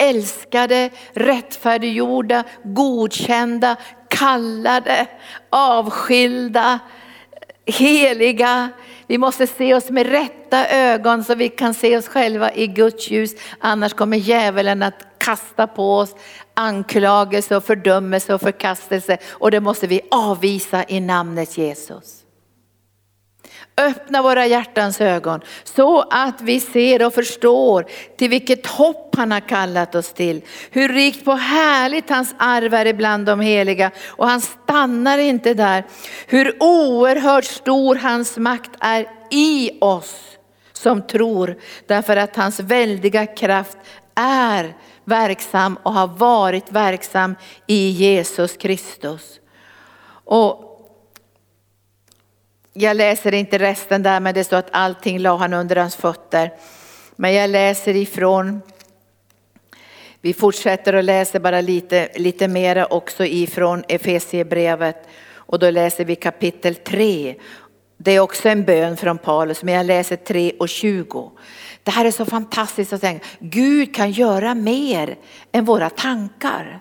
älskade, 0.00 0.90
rättfärdiggjorda, 1.12 2.44
godkända, 2.64 3.76
kallade, 4.08 5.06
avskilda, 5.50 6.78
heliga. 7.66 8.68
Vi 9.06 9.18
måste 9.18 9.46
se 9.46 9.74
oss 9.74 9.90
med 9.90 10.06
rätta 10.06 10.68
ögon 10.68 11.24
så 11.24 11.34
vi 11.34 11.48
kan 11.48 11.74
se 11.74 11.96
oss 11.96 12.08
själva 12.08 12.52
i 12.52 12.66
Guds 12.66 13.10
ljus. 13.10 13.34
Annars 13.58 13.94
kommer 13.94 14.16
djävulen 14.16 14.82
att 14.82 15.06
kasta 15.18 15.66
på 15.66 15.96
oss 15.96 16.14
anklagelse 16.54 17.56
och 17.56 17.64
fördömelse 17.64 18.34
och 18.34 18.40
förkastelse 18.40 19.18
och 19.30 19.50
det 19.50 19.60
måste 19.60 19.86
vi 19.86 20.00
avvisa 20.10 20.84
i 20.88 21.00
namnet 21.00 21.58
Jesus. 21.58 22.19
Öppna 23.80 24.22
våra 24.22 24.46
hjärtans 24.46 25.00
ögon 25.00 25.40
så 25.64 26.00
att 26.00 26.40
vi 26.40 26.60
ser 26.60 27.06
och 27.06 27.14
förstår 27.14 27.86
till 28.16 28.30
vilket 28.30 28.66
hopp 28.66 29.16
han 29.16 29.32
har 29.32 29.40
kallat 29.40 29.94
oss 29.94 30.12
till. 30.12 30.42
Hur 30.70 30.88
rikt 30.88 31.24
på 31.24 31.32
härligt 31.32 32.10
hans 32.10 32.34
arv 32.38 32.74
är 32.74 32.86
ibland 32.86 33.26
de 33.26 33.40
heliga 33.40 33.90
och 34.06 34.28
han 34.28 34.40
stannar 34.40 35.18
inte 35.18 35.54
där. 35.54 35.84
Hur 36.26 36.62
oerhört 36.62 37.44
stor 37.44 37.96
hans 37.96 38.36
makt 38.36 38.70
är 38.80 39.06
i 39.30 39.70
oss 39.80 40.16
som 40.72 41.02
tror 41.02 41.56
därför 41.86 42.16
att 42.16 42.36
hans 42.36 42.60
väldiga 42.60 43.26
kraft 43.26 43.78
är 44.14 44.74
verksam 45.04 45.78
och 45.82 45.92
har 45.92 46.06
varit 46.06 46.72
verksam 46.72 47.36
i 47.66 47.90
Jesus 47.90 48.56
Kristus. 48.56 49.40
Och 50.24 50.69
jag 52.72 52.96
läser 52.96 53.34
inte 53.34 53.58
resten 53.58 54.02
där 54.02 54.20
men 54.20 54.34
det 54.34 54.44
står 54.44 54.56
att 54.56 54.68
allting 54.72 55.18
la 55.18 55.36
han 55.36 55.52
under 55.52 55.76
hans 55.76 55.96
fötter. 55.96 56.50
Men 57.16 57.34
jag 57.34 57.50
läser 57.50 57.96
ifrån, 57.96 58.60
vi 60.20 60.34
fortsätter 60.34 60.94
och 60.94 61.02
läser 61.02 61.40
bara 61.40 61.60
lite, 61.60 62.08
lite 62.14 62.48
mera 62.48 62.86
också 62.86 63.24
ifrån 63.24 63.84
Efesiebrevet 63.88 65.08
och 65.34 65.58
då 65.58 65.70
läser 65.70 66.04
vi 66.04 66.16
kapitel 66.16 66.74
3 66.74 67.34
Det 67.96 68.12
är 68.12 68.20
också 68.20 68.48
en 68.48 68.64
bön 68.64 68.96
från 68.96 69.18
Paulus, 69.18 69.62
men 69.62 69.74
jag 69.74 69.86
läser 69.86 70.16
3 70.16 70.52
och 70.58 70.68
20. 70.68 71.30
Det 71.82 71.90
här 71.90 72.04
är 72.04 72.10
så 72.10 72.24
fantastiskt 72.24 72.92
att 72.92 73.00
tänka, 73.00 73.26
Gud 73.38 73.94
kan 73.94 74.10
göra 74.10 74.54
mer 74.54 75.16
än 75.52 75.64
våra 75.64 75.90
tankar. 75.90 76.80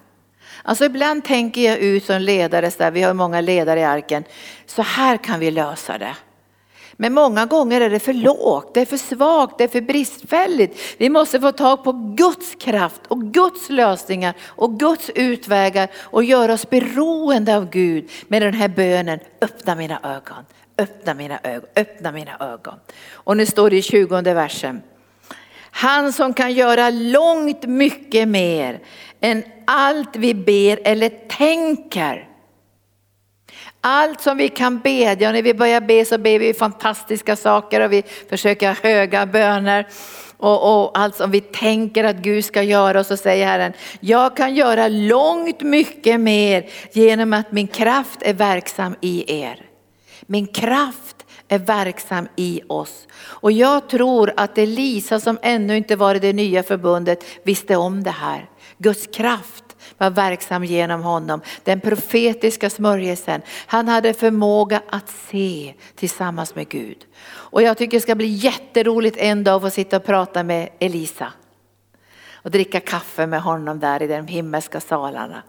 Alltså 0.69 0.85
ibland 0.85 1.23
tänker 1.23 1.61
jag 1.61 1.77
ut 1.77 2.05
som 2.05 2.21
ledare, 2.21 2.71
så 2.71 2.77
där, 2.77 2.91
vi 2.91 3.01
har 3.01 3.13
många 3.13 3.41
ledare 3.41 3.79
i 3.79 3.83
arken, 3.83 4.23
så 4.65 4.81
här 4.81 5.17
kan 5.17 5.39
vi 5.39 5.51
lösa 5.51 5.97
det. 5.97 6.15
Men 6.93 7.13
många 7.13 7.45
gånger 7.45 7.81
är 7.81 7.89
det 7.89 7.99
för 7.99 8.13
lågt, 8.13 8.73
det 8.73 8.81
är 8.81 8.85
för 8.85 8.97
svagt, 8.97 9.57
det 9.57 9.63
är 9.63 9.67
för 9.67 9.81
bristfälligt. 9.81 10.79
Vi 10.97 11.09
måste 11.09 11.39
få 11.39 11.51
tag 11.51 11.83
på 11.83 11.91
Guds 11.91 12.55
kraft 12.55 13.01
och 13.07 13.21
Guds 13.21 13.69
lösningar 13.69 14.33
och 14.43 14.79
Guds 14.79 15.09
utvägar 15.09 15.89
och 15.97 16.23
göra 16.23 16.53
oss 16.53 16.69
beroende 16.69 17.57
av 17.57 17.69
Gud 17.69 18.09
med 18.27 18.41
den 18.41 18.53
här 18.53 18.67
bönen, 18.67 19.19
öppna 19.41 19.75
mina 19.75 19.99
ögon, 20.03 20.45
öppna 20.77 21.13
mina 21.13 21.39
ögon, 21.43 21.69
öppna 21.75 22.11
mina 22.11 22.37
ögon. 22.39 22.79
Och 23.11 23.37
nu 23.37 23.45
står 23.45 23.69
det 23.69 23.77
i 23.77 23.81
20 23.81 24.21
versen. 24.21 24.81
Han 25.71 26.13
som 26.13 26.33
kan 26.33 26.53
göra 26.53 26.89
långt 26.89 27.63
mycket 27.63 28.27
mer 28.27 28.79
än 29.21 29.43
allt 29.65 30.15
vi 30.15 30.33
ber 30.33 30.79
eller 30.83 31.09
tänker. 31.09 32.27
Allt 33.81 34.21
som 34.21 34.37
vi 34.37 34.49
kan 34.49 34.79
bedja 34.79 35.27
och 35.27 35.33
när 35.33 35.41
vi 35.41 35.53
börjar 35.53 35.81
be 35.81 36.05
så 36.05 36.17
ber 36.17 36.39
vi 36.39 36.53
fantastiska 36.53 37.35
saker 37.35 37.81
och 37.81 37.93
vi 37.93 38.03
försöker 38.29 38.67
ha 38.67 38.75
höga 38.83 39.25
böner. 39.25 39.87
Och, 40.37 40.83
och 40.83 40.99
allt 40.99 41.15
som 41.15 41.31
vi 41.31 41.41
tänker 41.41 42.03
att 42.03 42.15
Gud 42.15 42.45
ska 42.45 42.63
göra 42.63 42.99
och 42.99 43.05
så 43.05 43.17
säger 43.17 43.45
Herren, 43.45 43.73
jag 43.99 44.37
kan 44.37 44.55
göra 44.55 44.87
långt 44.87 45.61
mycket 45.61 46.19
mer 46.19 46.69
genom 46.91 47.33
att 47.33 47.51
min 47.51 47.67
kraft 47.67 48.21
är 48.21 48.33
verksam 48.33 48.95
i 49.01 49.41
er. 49.41 49.65
Min 50.21 50.47
kraft 50.47 51.18
är 51.49 51.59
verksam 51.59 52.27
i 52.35 52.61
oss. 52.67 53.07
Och 53.15 53.51
jag 53.51 53.89
tror 53.89 54.33
att 54.37 54.57
Elisa 54.57 55.19
som 55.19 55.37
ännu 55.41 55.77
inte 55.77 55.95
var 55.95 56.15
i 56.15 56.19
det 56.19 56.33
nya 56.33 56.63
förbundet 56.63 57.23
visste 57.43 57.75
om 57.75 58.03
det 58.03 58.11
här. 58.11 58.49
Guds 58.77 59.07
kraft 59.07 59.63
var 59.97 60.09
verksam 60.09 60.63
genom 60.63 61.01
honom. 61.01 61.41
Den 61.63 61.81
profetiska 61.81 62.69
smörjelsen. 62.69 63.41
Han 63.65 63.87
hade 63.87 64.13
förmåga 64.13 64.81
att 64.89 65.09
se 65.09 65.73
tillsammans 65.95 66.55
med 66.55 66.69
Gud. 66.69 67.05
Och 67.27 67.61
jag 67.61 67.77
tycker 67.77 67.97
det 67.97 68.01
ska 68.01 68.15
bli 68.15 68.27
jätteroligt 68.27 69.17
en 69.17 69.43
dag 69.43 69.55
att 69.55 69.61
få 69.61 69.69
sitta 69.69 69.97
och 69.97 70.05
prata 70.05 70.43
med 70.43 70.69
Elisa. 70.79 71.33
Och 72.33 72.51
dricka 72.51 72.79
kaffe 72.79 73.27
med 73.27 73.41
honom 73.41 73.79
där 73.79 74.03
i 74.03 74.07
de 74.07 74.27
himmelska 74.27 74.79
salarna. 74.79 75.43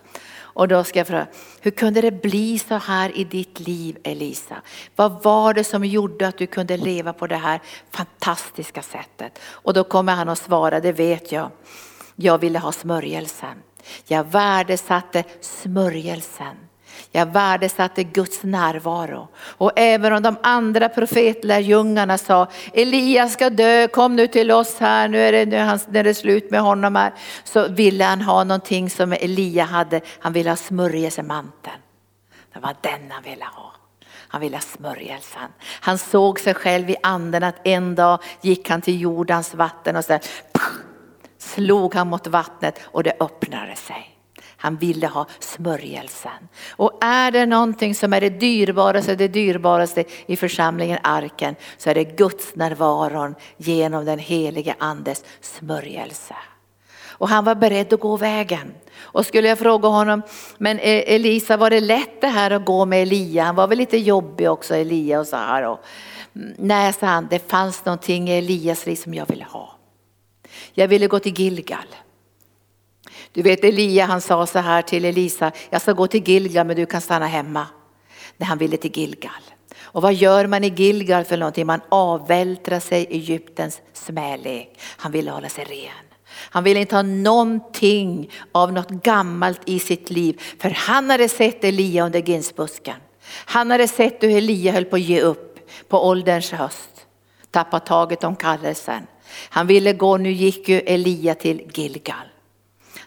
Och 0.53 0.69
då 0.69 0.85
ska 0.85 0.99
jag 0.99 1.07
fråga, 1.07 1.27
hur 1.61 1.71
kunde 1.71 2.01
det 2.01 2.23
bli 2.23 2.59
så 2.59 2.75
här 2.75 3.17
i 3.17 3.25
ditt 3.25 3.61
liv 3.61 3.99
Elisa? 4.03 4.57
Vad 4.97 5.23
var 5.23 5.55
det 5.55 5.65
som 5.65 5.85
gjorde 5.85 6.29
att 6.29 6.39
du 6.39 6.47
kunde 6.47 6.77
leva 6.77 7.13
på 7.13 7.27
det 7.27 7.37
här 7.37 7.61
fantastiska 7.91 8.83
sättet? 8.83 9.39
Och 9.45 9.75
då 9.75 9.85
kommer 9.85 10.15
han 10.15 10.29
att 10.29 10.39
svara, 10.39 10.81
det 10.81 10.93
vet 10.93 11.33
jag. 11.33 11.51
Jag 12.17 12.39
ville 12.39 12.59
ha 12.59 12.73
smörjelsen. 12.73 13.63
Jag 14.07 14.25
värdesatte 14.25 15.25
smörjelsen. 15.41 16.70
Jag 17.13 17.27
värdesatte 17.27 18.05
Guds 18.05 18.43
närvaro. 18.43 19.29
Och 19.37 19.73
även 19.77 20.13
om 20.13 20.23
de 20.23 20.37
andra 20.43 20.89
profetlärjungarna 20.89 22.19
sa 22.19 22.47
Elias 22.73 23.33
ska 23.33 23.51
dö, 23.51 23.89
kom 23.89 24.17
nu 24.17 24.27
till 24.27 24.51
oss 24.51 24.77
här, 24.79 25.09
nu 25.09 25.19
är 25.19 25.33
det, 25.33 25.47
nu 25.47 25.99
är 25.99 26.05
det 26.05 26.15
slut 26.15 26.51
med 26.51 26.61
honom 26.61 26.97
här. 26.97 27.13
Så 27.45 27.69
ville 27.69 28.05
han 28.05 28.21
ha 28.21 28.45
någonting 28.45 28.91
som 28.91 29.13
Elia 29.13 29.65
hade, 29.65 30.01
han 30.19 30.33
ville 30.33 30.51
ha 30.51 30.57
smörjelsemanteln. 30.57 31.77
Det 32.53 32.61
var 32.61 32.75
den 32.81 33.11
han 33.11 33.23
ville 33.23 33.45
ha. 33.45 33.73
Han 34.29 34.41
ville 34.41 34.57
ha 34.57 34.63
smörjelsen. 34.63 35.49
Han 35.81 35.99
såg 35.99 36.41
sig 36.41 36.55
själv 36.55 36.91
i 36.91 36.97
anden 37.03 37.43
att 37.43 37.67
en 37.67 37.95
dag 37.95 38.23
gick 38.41 38.71
han 38.71 38.83
till 38.83 39.01
jordens 39.01 39.55
vatten 39.55 39.97
och 39.97 40.05
så 40.05 40.19
slog 41.39 41.95
han 41.95 42.09
mot 42.09 42.27
vattnet 42.27 42.81
och 42.85 43.03
det 43.03 43.17
öppnade 43.21 43.77
sig. 43.77 44.20
Han 44.61 44.77
ville 44.77 45.07
ha 45.07 45.27
smörjelsen. 45.39 46.49
Och 46.71 47.05
är 47.05 47.31
det 47.31 47.47
någonting 47.47 47.95
som 47.95 48.13
är 48.13 48.21
det 48.21 48.31
dyrbaraste, 48.31 49.15
det 49.15 49.29
dyrbaraste 49.29 50.05
i 50.27 50.37
församlingen 50.37 50.99
arken 51.03 51.55
så 51.79 51.91
är 51.91 51.95
det 51.95 52.05
Guds 52.05 52.55
närvaron 52.55 53.35
genom 53.57 54.05
den 54.05 54.19
helige 54.19 54.75
andes 54.79 55.25
smörjelse. 55.41 56.35
Och 57.21 57.29
han 57.29 57.45
var 57.45 57.55
beredd 57.55 57.93
att 57.93 58.01
gå 58.01 58.17
vägen. 58.17 58.73
Och 59.01 59.27
skulle 59.27 59.49
jag 59.49 59.59
fråga 59.59 59.89
honom, 59.89 60.23
men 60.59 60.79
eh, 60.79 61.15
Elisa 61.15 61.57
var 61.57 61.71
det 61.71 61.81
lätt 61.81 62.21
det 62.21 62.27
här 62.27 62.51
att 62.51 62.65
gå 62.65 62.85
med 62.85 63.03
Elia? 63.03 63.45
Han 63.45 63.55
var 63.55 63.69
väl 63.69 63.79
lite 63.79 63.99
jobbig 63.99 64.51
också 64.51 64.75
Elia 64.75 65.21
och 65.21 65.27
så 65.27 65.37
här. 65.37 65.63
Och, 65.63 65.81
mm, 66.37 66.55
nej, 66.59 66.93
sa 66.93 67.07
han, 67.07 67.27
det 67.31 67.51
fanns 67.51 67.85
någonting 67.85 68.29
i 68.29 68.39
Elias 68.39 68.87
liv 68.87 68.97
som 68.97 69.15
jag 69.15 69.27
ville 69.27 69.45
ha. 69.45 69.77
Jag 70.73 70.89
ville 70.89 71.07
gå 71.07 71.19
till 71.19 71.41
Gilgal. 71.41 71.87
Du 73.33 73.43
vet 73.43 73.64
Elia 73.64 74.07
han 74.07 74.20
sa 74.20 74.47
så 74.47 74.59
här 74.59 74.83
till 74.83 75.05
Elisa, 75.05 75.53
jag 75.70 75.83
ska 75.83 75.93
gå 75.93 76.07
till 76.07 76.28
Gilgal 76.28 76.66
men 76.66 76.76
du 76.76 76.87
kan 76.87 77.01
stanna 77.01 77.26
hemma. 77.26 77.66
När 78.37 78.47
han 78.47 78.59
ville 78.59 78.76
till 78.76 78.97
Gilgal. 78.99 79.43
Och 79.93 80.03
vad 80.03 80.14
gör 80.14 80.47
man 80.47 80.64
i 80.64 80.68
Gilgal 80.68 81.24
för 81.24 81.37
någonting? 81.37 81.66
Man 81.66 81.81
avvältrar 81.89 82.81
sig 82.81 83.03
i 83.03 83.16
Egyptens 83.16 83.81
smälek. 83.93 84.81
Han 84.97 85.12
ville 85.12 85.31
hålla 85.31 85.49
sig 85.49 85.64
ren. 85.64 86.11
Han 86.33 86.64
ville 86.64 86.81
inte 86.81 86.97
ha 86.97 87.03
någonting 87.03 88.31
av 88.53 88.72
något 88.72 88.91
gammalt 88.91 89.61
i 89.64 89.78
sitt 89.78 90.11
liv. 90.11 90.43
För 90.59 90.70
han 90.70 91.11
hade 91.11 91.28
sett 91.28 91.64
Elia 91.64 92.07
under 92.07 92.20
ginsbusken. 92.20 92.97
Han 93.28 93.70
hade 93.70 93.89
sett 93.89 94.22
hur 94.22 94.37
Elia 94.37 94.72
höll 94.72 94.85
på 94.85 94.97
att 94.97 95.03
ge 95.03 95.20
upp 95.20 95.59
på 95.89 96.07
ålderns 96.07 96.53
höst. 96.53 97.07
Tappat 97.51 97.87
taget 97.87 98.24
om 98.24 98.37
kallelsen. 98.37 99.07
Han 99.51 99.66
ville 99.66 99.93
gå, 99.93 100.16
nu 100.16 100.33
gick 100.33 100.68
ju 100.68 100.78
Elia 100.78 101.35
till 101.35 101.70
Gilgal. 101.74 102.30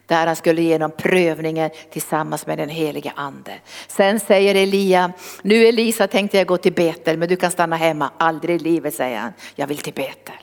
Där 0.06 0.28
han 0.28 0.36
skulle 0.36 0.62
genom 0.62 0.92
prövningen 0.92 1.70
tillsammans 1.92 2.48
med 2.48 2.58
den 2.58 2.70
helige 2.70 3.12
ande. 3.16 3.54
Sen 3.88 4.20
säger 4.20 4.56
Elia, 4.56 5.12
nu 5.42 5.66
Elisa 5.66 6.08
tänkte 6.08 6.38
jag 6.38 6.48
gå 6.48 6.58
till 6.58 6.74
Betel 6.74 7.18
men 7.18 7.30
du 7.30 7.36
kan 7.36 7.52
stanna 7.52 7.76
hemma. 7.76 8.12
Aldrig 8.18 8.56
i 8.56 8.64
livet 8.64 8.94
säger 8.94 9.20
han, 9.20 9.34
jag 9.56 9.68
vill 9.68 9.78
till 9.78 9.94
Betel. 9.94 10.36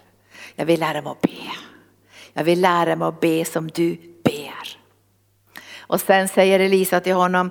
Jag 0.55 0.67
vill 0.67 0.81
lära 0.81 1.03
mig 1.03 1.11
att 1.11 1.21
be. 1.21 1.31
Jag 2.33 2.45
vill 2.45 2.61
lära 2.61 2.97
mig 2.97 3.09
att 3.09 3.21
be 3.21 3.45
som 3.45 3.69
du 3.69 3.97
ber. 4.25 4.79
Och 5.79 6.01
sen 6.01 6.29
säger 6.29 6.61
Elisa 6.61 7.01
till 7.01 7.15
honom, 7.15 7.51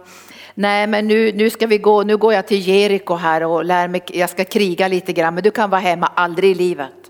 nej 0.54 0.88
men 0.88 1.08
nu, 1.08 1.32
nu 1.32 1.50
ska 1.50 1.68
vi 1.68 1.78
gå, 1.78 2.04
nu 2.04 2.18
går 2.18 2.34
jag 2.34 2.48
till 2.48 2.68
Jeriko 2.68 3.16
här 3.16 3.44
och 3.44 3.66
lär 3.66 3.88
mig, 3.88 4.02
jag 4.08 4.30
ska 4.30 4.46
kriga 4.46 4.88
lite 4.88 5.14
grann 5.14 5.36
men 5.36 5.44
du 5.44 5.52
kan 5.52 5.70
vara 5.70 5.82
hemma, 5.82 6.12
aldrig 6.16 6.52
i 6.52 6.56
livet. 6.56 7.09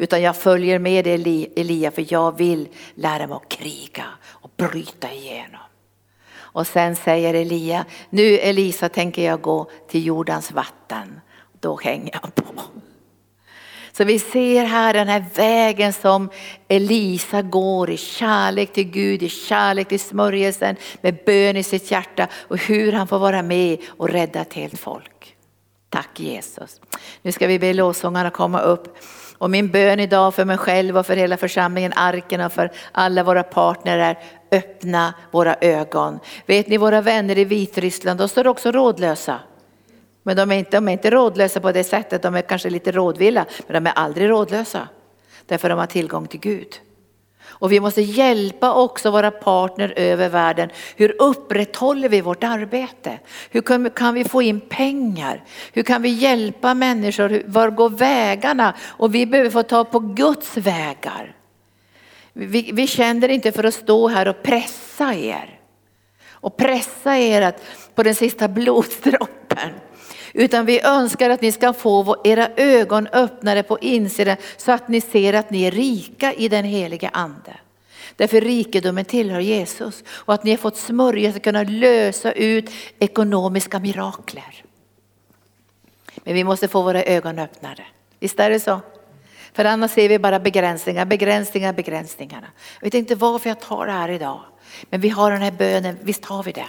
Utan 0.00 0.22
jag 0.22 0.36
följer 0.36 0.78
med 0.78 1.06
Elia 1.06 1.90
för 1.90 2.12
jag 2.12 2.38
vill 2.38 2.68
lära 2.94 3.26
mig 3.26 3.36
att 3.36 3.48
kriga 3.48 4.04
och 4.22 4.50
bryta 4.56 5.12
igenom. 5.12 5.60
Och 6.32 6.66
sen 6.66 6.96
säger 6.96 7.34
Elia, 7.34 7.84
nu 8.10 8.38
Elisa 8.38 8.88
tänker 8.88 9.24
jag 9.24 9.40
gå 9.40 9.70
till 9.88 10.06
jordens 10.06 10.52
vatten. 10.52 11.20
Då 11.60 11.80
hänger 11.82 12.10
jag 12.22 12.34
på. 12.34 12.62
Så 13.92 14.04
vi 14.04 14.18
ser 14.18 14.64
här 14.64 14.94
den 14.94 15.08
här 15.08 15.24
vägen 15.34 15.92
som 15.92 16.30
Elisa 16.68 17.42
går 17.42 17.90
i 17.90 17.96
kärlek 17.96 18.72
till 18.72 18.90
Gud, 18.90 19.22
i 19.22 19.28
kärlek 19.28 19.88
till 19.88 20.00
smörjelsen, 20.00 20.76
med 21.00 21.18
bön 21.26 21.56
i 21.56 21.62
sitt 21.62 21.90
hjärta 21.90 22.28
och 22.32 22.58
hur 22.58 22.92
han 22.92 23.06
får 23.06 23.18
vara 23.18 23.42
med 23.42 23.78
och 23.88 24.08
rädda 24.08 24.40
ett 24.40 24.54
helt 24.54 24.78
folk. 24.78 25.36
Tack 25.88 26.20
Jesus. 26.20 26.80
Nu 27.22 27.32
ska 27.32 27.46
vi 27.46 27.58
be 27.58 27.72
lovsångarna 27.72 28.30
komma 28.30 28.60
upp. 28.60 28.96
Och 29.40 29.50
min 29.50 29.68
bön 29.68 30.00
idag 30.00 30.34
för 30.34 30.44
mig 30.44 30.56
själv 30.56 30.98
och 30.98 31.06
för 31.06 31.16
hela 31.16 31.36
församlingen 31.36 31.92
Arken 31.96 32.40
och 32.40 32.52
för 32.52 32.70
alla 32.92 33.22
våra 33.22 33.42
partner 33.42 33.98
är 33.98 34.18
öppna 34.52 35.14
våra 35.30 35.56
ögon. 35.60 36.18
Vet 36.46 36.68
ni 36.68 36.76
våra 36.76 37.00
vänner 37.00 37.38
i 37.38 37.44
Vitryssland, 37.44 38.20
de 38.20 38.28
står 38.28 38.46
också 38.46 38.72
rådlösa. 38.72 39.40
Men 40.22 40.36
de 40.36 40.52
är, 40.52 40.58
inte, 40.58 40.76
de 40.76 40.88
är 40.88 40.92
inte 40.92 41.10
rådlösa 41.10 41.60
på 41.60 41.72
det 41.72 41.84
sättet, 41.84 42.22
de 42.22 42.34
är 42.34 42.42
kanske 42.42 42.70
lite 42.70 42.92
rådvilla, 42.92 43.46
men 43.66 43.84
de 43.84 43.90
är 43.90 43.94
aldrig 43.94 44.30
rådlösa. 44.30 44.88
Därför 45.46 45.68
de 45.68 45.78
har 45.78 45.86
tillgång 45.86 46.26
till 46.26 46.40
Gud. 46.40 46.80
Och 47.60 47.72
vi 47.72 47.80
måste 47.80 48.02
hjälpa 48.02 48.74
också 48.74 49.10
våra 49.10 49.30
partner 49.30 49.92
över 49.96 50.28
världen. 50.28 50.70
Hur 50.96 51.22
upprätthåller 51.22 52.08
vi 52.08 52.20
vårt 52.20 52.44
arbete? 52.44 53.18
Hur 53.50 53.90
kan 53.90 54.14
vi 54.14 54.24
få 54.24 54.42
in 54.42 54.60
pengar? 54.60 55.44
Hur 55.72 55.82
kan 55.82 56.02
vi 56.02 56.08
hjälpa 56.08 56.74
människor? 56.74 57.42
Var 57.46 57.70
går 57.70 57.90
vägarna? 57.90 58.74
Och 58.82 59.14
vi 59.14 59.26
behöver 59.26 59.50
få 59.50 59.62
ta 59.62 59.84
på 59.84 59.98
Guds 59.98 60.56
vägar. 60.56 61.36
Vi, 62.32 62.70
vi 62.72 62.86
känner 62.86 63.28
inte 63.28 63.52
för 63.52 63.64
att 63.64 63.74
stå 63.74 64.08
här 64.08 64.28
och 64.28 64.42
pressa 64.42 65.14
er. 65.14 65.58
Och 66.30 66.56
pressa 66.56 67.18
er 67.18 67.42
att, 67.42 67.62
på 67.94 68.02
den 68.02 68.14
sista 68.14 68.48
blodsdroppen. 68.48 69.70
Utan 70.32 70.66
vi 70.66 70.80
önskar 70.80 71.30
att 71.30 71.42
ni 71.42 71.52
ska 71.52 71.72
få 71.72 72.16
era 72.24 72.48
ögon 72.56 73.06
öppnade 73.06 73.62
på 73.62 73.78
insidan 73.78 74.36
så 74.56 74.72
att 74.72 74.88
ni 74.88 75.00
ser 75.00 75.32
att 75.32 75.50
ni 75.50 75.62
är 75.62 75.70
rika 75.70 76.32
i 76.32 76.48
den 76.48 76.64
helige 76.64 77.10
ande. 77.12 77.56
Därför 78.16 78.40
rikedomen 78.40 79.04
tillhör 79.04 79.40
Jesus 79.40 80.04
och 80.08 80.34
att 80.34 80.44
ni 80.44 80.50
har 80.50 80.58
fått 80.58 80.76
smörja 80.76 81.30
att 81.30 81.42
kunna 81.42 81.62
lösa 81.62 82.32
ut 82.32 82.70
ekonomiska 82.98 83.78
mirakler. 83.78 84.64
Men 86.24 86.34
vi 86.34 86.44
måste 86.44 86.68
få 86.68 86.82
våra 86.82 87.02
ögon 87.02 87.38
öppnade. 87.38 87.82
Visst 88.18 88.40
är 88.40 88.50
det 88.50 88.60
så? 88.60 88.80
För 89.52 89.64
annars 89.64 89.90
ser 89.90 90.08
vi 90.08 90.18
bara 90.18 90.40
begränsningar, 90.40 91.04
begränsningar, 91.04 91.72
begränsningarna. 91.72 92.46
Jag 92.80 92.86
vet 92.86 92.94
inte 92.94 93.14
varför 93.14 93.50
jag 93.50 93.60
tar 93.60 93.86
det 93.86 93.92
här 93.92 94.08
idag. 94.08 94.40
Men 94.90 95.00
vi 95.00 95.08
har 95.08 95.30
den 95.30 95.42
här 95.42 95.50
bönen, 95.50 95.98
visst 96.02 96.24
har 96.24 96.42
vi 96.42 96.52
det. 96.52 96.66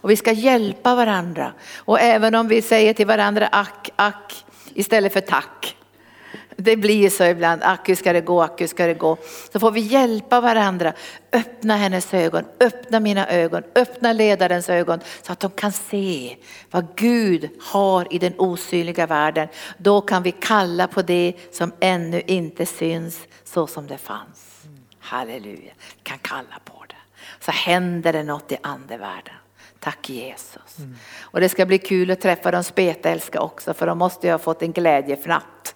Och 0.00 0.10
vi 0.10 0.16
ska 0.16 0.32
hjälpa 0.32 0.94
varandra. 0.94 1.52
Och 1.76 2.00
även 2.00 2.34
om 2.34 2.48
vi 2.48 2.62
säger 2.62 2.94
till 2.94 3.06
varandra 3.06 3.46
ack, 3.46 3.90
ack 3.96 4.44
istället 4.74 5.12
för 5.12 5.20
tack. 5.20 5.76
Det 6.56 6.76
blir 6.76 7.10
så 7.10 7.24
ibland, 7.24 7.62
ack 7.62 7.88
hur 7.88 7.94
ska 7.94 8.12
det 8.12 8.20
gå, 8.20 8.42
ack 8.42 8.60
hur 8.60 8.66
ska 8.66 8.86
det 8.86 8.94
gå. 8.94 9.16
Så 9.52 9.60
får 9.60 9.70
vi 9.70 9.80
hjälpa 9.80 10.40
varandra, 10.40 10.92
öppna 11.32 11.76
hennes 11.76 12.14
ögon, 12.14 12.44
öppna 12.60 13.00
mina 13.00 13.28
ögon, 13.28 13.62
öppna 13.74 14.12
ledarens 14.12 14.68
ögon 14.70 15.00
så 15.22 15.32
att 15.32 15.40
de 15.40 15.50
kan 15.50 15.72
se 15.72 16.36
vad 16.70 16.86
Gud 16.96 17.48
har 17.60 18.14
i 18.14 18.18
den 18.18 18.34
osynliga 18.38 19.06
världen. 19.06 19.48
Då 19.78 20.00
kan 20.00 20.22
vi 20.22 20.32
kalla 20.32 20.86
på 20.86 21.02
det 21.02 21.34
som 21.52 21.72
ännu 21.80 22.22
inte 22.26 22.66
syns 22.66 23.20
så 23.44 23.66
som 23.66 23.86
det 23.86 23.98
fanns. 23.98 24.62
Halleluja, 24.98 25.72
vi 25.96 26.02
kan 26.02 26.18
kalla 26.18 26.58
på 26.64 26.84
det. 26.88 26.94
Så 27.40 27.50
händer 27.50 28.12
det 28.12 28.22
något 28.22 28.52
i 28.52 28.56
andevärlden. 28.62 29.34
Tack 29.84 30.10
Jesus. 30.10 30.78
Mm. 30.78 30.96
Och 31.20 31.40
det 31.40 31.48
ska 31.48 31.66
bli 31.66 31.78
kul 31.78 32.10
att 32.10 32.20
träffa 32.20 32.50
de 32.50 32.64
spetälska 32.64 33.40
också 33.40 33.74
för 33.74 33.86
de 33.86 33.98
måste 33.98 34.26
ju 34.26 34.32
ha 34.32 34.38
fått 34.38 34.62
en 34.62 34.72
glädjefnatt. 34.72 35.74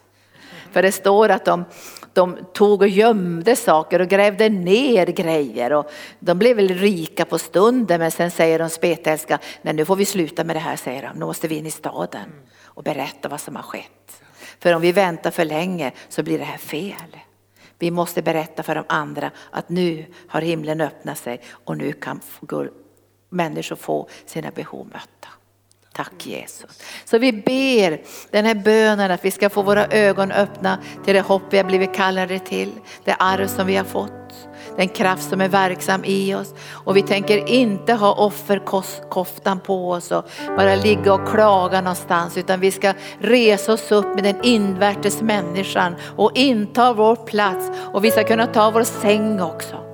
För 0.73 0.83
det 0.83 0.93
står 0.93 1.29
att 1.29 1.45
de, 1.45 1.65
de 2.13 2.39
tog 2.53 2.83
och 2.83 2.89
gömde 2.89 3.57
saker 3.57 4.01
och 4.01 4.09
grävde 4.09 4.49
ner 4.49 5.07
grejer 5.07 5.73
och 5.73 5.91
de 6.19 6.39
blev 6.39 6.57
väl 6.57 6.69
rika 6.69 7.25
på 7.25 7.39
stunden 7.39 8.01
men 8.01 8.11
sen 8.11 8.31
säger 8.31 8.59
de 8.59 8.71
spetälska, 8.71 9.39
nej 9.63 9.75
nu 9.75 9.85
får 9.85 9.97
vi 9.97 10.05
sluta 10.05 10.45
med 10.45 10.57
det 10.57 10.61
här 10.61 10.77
säger 10.77 11.03
de, 11.03 11.19
nu 11.19 11.27
måste 11.27 11.49
vi 11.49 11.55
in 11.55 11.67
i 11.67 11.71
staden 11.71 12.33
och 12.65 12.83
berätta 12.83 13.29
vad 13.29 13.41
som 13.41 13.57
har 13.57 13.63
skett. 13.63 14.23
För 14.59 14.75
om 14.75 14.83
vi 14.83 14.93
väntar 14.93 15.31
för 15.31 15.45
länge 15.45 15.93
så 16.09 16.23
blir 16.23 16.39
det 16.39 16.45
här 16.45 16.59
fel. 16.59 17.17
Vi 17.79 17.91
måste 17.91 18.23
berätta 18.23 18.63
för 18.63 18.75
de 18.75 18.85
andra 18.89 19.31
att 19.51 19.69
nu 19.69 20.07
har 20.29 20.41
himlen 20.41 20.81
öppnat 20.81 21.19
sig 21.19 21.41
och 21.51 21.77
nu 21.77 21.93
kan 21.93 22.21
människor 23.29 23.77
få 23.77 24.09
sina 24.27 24.51
behov 24.51 24.87
mötta. 24.93 25.29
Tack 25.99 26.27
Jesus. 26.27 26.83
Så 27.05 27.19
vi 27.19 27.33
ber 27.33 28.01
den 28.31 28.45
här 28.45 28.55
bönen 28.55 29.11
att 29.11 29.25
vi 29.25 29.31
ska 29.31 29.51
få 29.51 29.63
våra 29.63 29.87
ögon 29.87 30.33
öppna 30.33 30.79
till 31.05 31.15
det 31.15 31.21
hopp 31.21 31.43
vi 31.51 31.57
har 31.57 31.65
blivit 31.65 31.95
kallade 31.95 32.39
till, 32.39 32.73
det 33.05 33.15
arv 33.15 33.47
som 33.47 33.67
vi 33.67 33.77
har 33.77 33.85
fått, 33.85 34.49
den 34.77 34.89
kraft 34.89 35.29
som 35.29 35.41
är 35.41 35.49
verksam 35.49 36.05
i 36.05 36.35
oss. 36.35 36.55
Och 36.71 36.97
vi 36.97 37.03
tänker 37.03 37.49
inte 37.49 37.95
ha 37.95 38.15
offerkoftan 38.15 39.61
på 39.61 39.91
oss 39.91 40.11
och 40.11 40.25
bara 40.57 40.75
ligga 40.75 41.15
och 41.15 41.29
klaga 41.29 41.81
någonstans 41.81 42.37
utan 42.37 42.61
vi 42.61 42.71
ska 42.71 42.95
resa 43.21 43.73
oss 43.73 43.93
upp 43.93 44.15
med 44.15 44.25
den 44.25 44.45
invärtes 44.45 45.23
människan 45.23 45.95
och 46.17 46.31
inta 46.35 46.93
vår 46.93 47.17
plats 47.17 47.71
och 47.93 48.05
vi 48.05 48.11
ska 48.11 48.25
kunna 48.25 48.47
ta 48.47 48.71
vår 48.71 48.85
säng 48.85 49.41
också. 49.41 49.88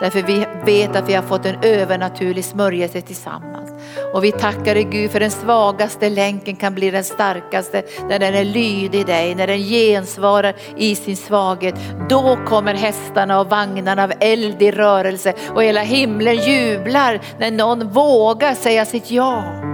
Därför 0.00 0.22
vi 0.22 0.46
vet 0.64 0.96
att 0.96 1.08
vi 1.08 1.14
har 1.14 1.22
fått 1.22 1.46
en 1.46 1.56
övernaturlig 1.62 2.44
smörjelse 2.44 3.00
tillsammans. 3.00 3.70
Och 4.14 4.24
vi 4.24 4.32
tackar 4.32 4.74
dig 4.74 4.84
Gud 4.84 5.10
för 5.10 5.20
den 5.20 5.30
svagaste 5.30 6.08
länken 6.08 6.56
kan 6.56 6.74
bli 6.74 6.90
den 6.90 7.04
starkaste 7.04 7.82
när 8.08 8.18
den 8.18 8.34
är 8.34 8.44
lydig 8.44 9.06
dig, 9.06 9.34
när 9.34 9.46
den 9.46 9.58
gensvarar 9.58 10.54
i 10.76 10.94
sin 10.94 11.16
svaghet. 11.16 11.74
Då 12.08 12.38
kommer 12.46 12.74
hästarna 12.74 13.40
och 13.40 13.50
vagnarna 13.50 14.04
av 14.04 14.12
eld 14.20 14.62
i 14.62 14.70
rörelse 14.70 15.34
och 15.54 15.62
hela 15.62 15.80
himlen 15.80 16.36
jublar 16.36 17.20
när 17.38 17.50
någon 17.50 17.88
vågar 17.88 18.54
säga 18.54 18.84
sitt 18.84 19.10
ja. 19.10 19.69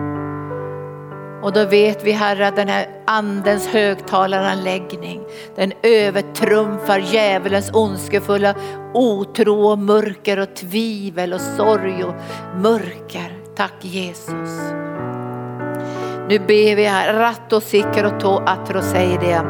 Och 1.42 1.52
då 1.52 1.64
vet 1.64 2.04
vi 2.04 2.12
Herre 2.12 2.48
att 2.48 2.56
den 2.56 2.68
här 2.68 2.86
andens 3.04 3.68
högtalaranläggning, 3.68 5.20
den 5.56 5.72
övertrumfar 5.82 6.98
djävulens 6.98 7.70
ondskefulla 7.74 8.54
otro 8.94 9.66
och 9.66 9.78
mörker 9.78 10.38
och 10.38 10.54
tvivel 10.54 11.32
och 11.32 11.40
sorg 11.40 12.04
och 12.04 12.14
mörker. 12.60 13.32
Tack 13.56 13.74
Jesus. 13.80 14.72
Nu 16.28 16.38
ber 16.38 16.76
vi 16.76 16.84
här, 16.84 17.14
ratto 17.14 17.60
sicker 17.60 18.04
och 18.04 18.20
to 18.20 18.42
atro 18.46 18.82
säger 18.82 19.20
det. 19.20 19.42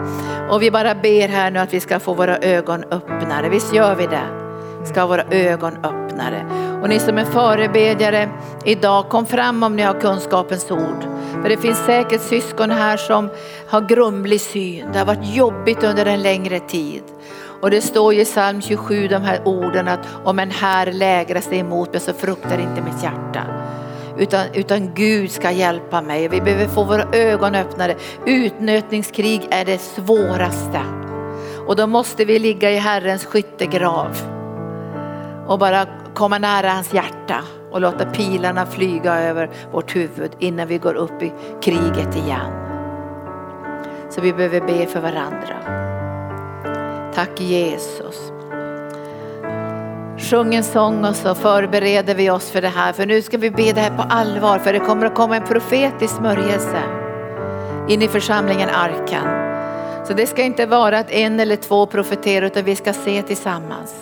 Och 0.51 0.63
vi 0.63 0.71
bara 0.71 0.95
ber 0.95 1.29
här 1.29 1.51
nu 1.51 1.59
att 1.59 1.75
vi 1.75 1.81
ska 1.81 2.01
få 2.01 2.15
våra 2.15 2.39
ögon 2.39 2.85
öppnade. 2.85 3.49
Visst 3.49 3.75
gör 3.75 3.95
vi 3.95 4.07
det? 4.07 4.46
Ska 4.87 5.01
ha 5.01 5.07
våra 5.07 5.25
ögon 5.31 5.73
öppnade. 5.73 6.47
Och 6.83 6.89
ni 6.89 6.99
som 6.99 7.19
är 7.19 7.25
förebedjare 7.25 8.29
idag, 8.65 9.09
kom 9.09 9.27
fram 9.27 9.63
om 9.63 9.77
ni 9.77 9.83
har 9.83 10.01
kunskapens 10.01 10.71
ord. 10.71 11.05
För 11.43 11.49
det 11.49 11.57
finns 11.57 11.79
säkert 11.79 12.21
syskon 12.21 12.71
här 12.71 12.97
som 12.97 13.29
har 13.69 13.81
grumlig 13.81 14.41
syn. 14.41 14.87
Det 14.93 14.99
har 14.99 15.07
varit 15.07 15.35
jobbigt 15.35 15.85
under 15.85 16.07
en 16.07 16.23
längre 16.23 16.61
tid. 16.61 17.03
Och 17.61 17.71
det 17.71 17.81
står 17.81 18.15
i 18.15 18.25
psalm 18.25 18.63
27 18.63 19.09
de 19.09 19.23
här 19.23 19.41
orden 19.45 19.89
att 19.89 20.01
om 20.25 20.39
en 20.39 20.51
här 20.51 20.93
lägrar 20.93 21.41
sig 21.41 21.59
emot 21.59 21.93
mig 21.93 22.01
så 22.01 22.13
fruktar 22.13 22.59
inte 22.59 22.83
mitt 22.83 23.03
hjärta. 23.03 23.43
Utan, 24.19 24.47
utan 24.55 24.95
Gud 24.95 25.31
ska 25.31 25.51
hjälpa 25.51 26.03
mig. 26.03 26.29
Vi 26.29 26.41
behöver 26.41 26.69
få 26.69 26.85
våra 26.85 27.05
ögon 27.13 27.55
öppnade. 27.55 27.97
Utnötningskrig 28.27 29.49
är 29.51 29.65
det 29.65 29.79
svåraste. 29.79 30.81
Och 31.67 31.77
då 31.77 31.87
måste 31.87 32.25
vi 32.25 32.39
ligga 32.39 32.71
i 32.71 32.77
Herrens 32.77 33.25
skyttegrav 33.25 34.36
och 35.47 35.59
bara 35.59 35.87
komma 36.15 36.39
nära 36.39 36.71
hans 36.71 36.95
hjärta 36.95 37.43
och 37.71 37.81
låta 37.81 38.07
pilarna 38.07 38.67
flyga 38.67 39.21
över 39.21 39.51
vårt 39.73 39.97
huvud 39.97 40.31
innan 40.39 40.69
vi 40.69 40.79
går 40.79 40.95
upp 40.95 41.23
i 41.23 41.33
kriget 41.63 42.17
igen. 42.17 42.53
Så 44.11 44.21
vi 44.21 44.33
behöver 44.33 44.61
be 44.61 44.87
för 44.87 45.01
varandra. 45.01 45.57
Tack 47.15 47.41
Jesus. 47.41 48.33
Sjung 50.19 50.55
en 50.55 50.65
sång 50.65 51.05
och 51.05 51.17
så 51.17 51.35
förbereder 51.35 52.15
vi 52.15 52.31
oss 52.31 52.51
för 52.51 52.63
det 52.63 52.69
här. 52.69 52.93
För 52.93 53.07
nu 53.07 53.23
ska 53.23 53.39
vi 53.39 53.51
be 53.51 53.73
det 53.73 53.81
här 53.81 53.97
på 53.97 54.03
allvar. 54.03 54.59
För 54.59 54.73
det 54.73 54.79
kommer 54.79 55.07
att 55.07 55.15
komma 55.15 55.37
en 55.37 55.47
profetisk 55.47 56.17
smörjelse 56.17 56.83
in 57.89 58.03
i 58.03 58.09
församlingen 58.09 58.69
Arkan. 58.69 59.47
Så 60.07 60.13
det 60.13 60.27
ska 60.27 60.43
inte 60.43 60.67
vara 60.67 60.99
att 60.99 61.11
en 61.11 61.41
eller 61.41 61.57
två 61.57 61.87
profeterar 61.87 62.47
utan 62.47 62.65
vi 62.65 62.77
ska 62.77 62.93
se 62.93 63.23
tillsammans. 63.23 63.95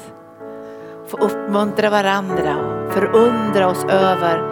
Få 1.14 1.20
uppmuntra 1.20 1.90
varandra 1.90 2.56
och 2.56 2.92
förundra 2.92 3.68
oss 3.68 3.84
över 3.84 4.42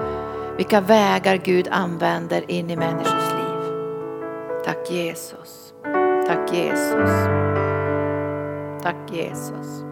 vilka 0.56 0.80
vägar 0.80 1.36
Gud 1.36 1.68
använder 1.70 2.50
in 2.50 2.70
i 2.70 2.76
människors 2.76 3.32
liv. 3.32 3.72
Tack 4.64 4.90
Jesus. 4.90 5.74
Tack 6.26 6.52
Jesus. 6.52 7.10
Tack 8.82 8.96
Jesus. 9.12 9.84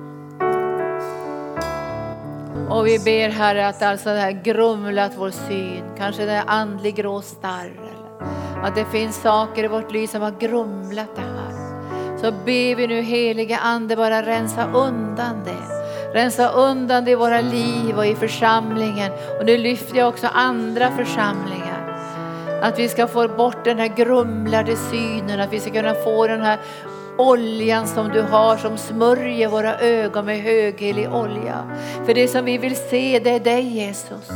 Och 2.68 2.86
vi 2.86 2.98
ber 2.98 3.28
Herre 3.28 3.68
att 3.68 3.82
alltså 3.82 4.08
det 4.08 4.20
här 4.20 4.42
grumlat 4.44 5.12
vår 5.18 5.30
syn, 5.30 5.84
kanske 5.98 6.24
det 6.24 6.32
är 6.32 6.44
andlig 6.46 6.94
grå 6.94 7.22
starr. 7.22 7.72
Att 8.62 8.74
det 8.74 8.84
finns 8.84 9.16
saker 9.16 9.64
i 9.64 9.68
vårt 9.68 9.92
liv 9.92 10.06
som 10.06 10.22
har 10.22 10.34
grumlat 10.40 11.16
det 11.16 11.22
här. 11.22 11.52
Så 12.16 12.32
ber 12.32 12.74
vi 12.74 12.86
nu 12.86 13.00
heliga 13.00 13.58
Ande 13.58 13.96
bara 13.96 14.22
rensa 14.22 14.72
undan 14.72 15.44
det. 15.44 15.79
Rensa 16.12 16.48
undan 16.48 17.04
det 17.04 17.11
i 17.11 17.14
våra 17.14 17.40
liv 17.40 17.98
och 17.98 18.06
i 18.06 18.14
församlingen. 18.14 19.12
Och 19.38 19.46
nu 19.46 19.58
lyfter 19.58 19.96
jag 19.96 20.08
också 20.08 20.26
andra 20.26 20.90
församlingar. 20.90 21.96
Att 22.62 22.78
vi 22.78 22.88
ska 22.88 23.06
få 23.06 23.28
bort 23.28 23.64
den 23.64 23.78
här 23.78 23.88
grumlade 23.96 24.76
synen, 24.76 25.40
att 25.40 25.52
vi 25.52 25.61
ska 25.61 25.70
kunna 25.70 25.94
få 25.94 26.26
den 26.26 26.42
här 26.42 26.58
oljan 27.20 27.86
som 27.86 28.08
du 28.08 28.20
har 28.20 28.56
som 28.56 28.78
smörjer 28.78 29.48
våra 29.48 29.78
ögon 29.78 30.24
med 30.24 30.42
höghelig 30.42 31.14
olja. 31.14 31.64
För 32.06 32.14
det 32.14 32.28
som 32.28 32.44
vi 32.44 32.58
vill 32.58 32.76
se 32.76 33.20
det 33.24 33.30
är 33.30 33.40
dig 33.40 33.62
Jesus. 33.62 34.26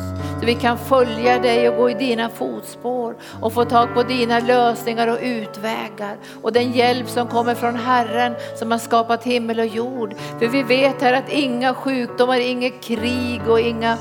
Så 0.41 0.47
vi 0.47 0.55
kan 0.55 0.79
följa 0.79 1.39
dig 1.39 1.69
och 1.69 1.77
gå 1.77 1.91
i 1.91 1.95
dina 1.95 2.29
fotspår 2.29 3.17
och 3.41 3.53
få 3.53 3.65
tag 3.65 3.95
på 3.95 4.03
dina 4.03 4.41
lösningar 4.41 5.09
och 5.09 5.19
utvägar. 5.23 6.17
Och 6.43 6.53
den 6.53 6.73
hjälp 6.73 7.09
som 7.09 7.29
kommer 7.29 7.55
från 7.55 7.77
Herren 7.77 8.35
som 8.57 8.71
har 8.71 8.79
skapat 8.79 9.25
himmel 9.25 9.61
och 9.61 9.67
jord. 9.67 10.15
För 10.39 10.47
vi 10.47 10.63
vet 10.63 11.03
här 11.03 11.13
att 11.13 11.33
inga 11.33 11.75
sjukdomar, 11.75 12.41
inget 12.41 12.83
krig 12.83 13.41
och 13.49 13.61
inga 13.61 13.99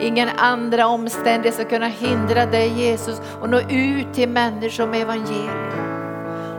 Ingen 0.00 0.28
andra 0.36 0.86
omständigheter 0.86 1.50
ska 1.50 1.64
kunna 1.64 1.86
hindra 1.86 2.46
dig 2.46 2.68
Jesus 2.68 3.20
och 3.40 3.50
nå 3.50 3.60
ut 3.60 4.14
till 4.14 4.28
människor 4.28 4.86
med 4.86 5.02
evangeliet. 5.02 5.89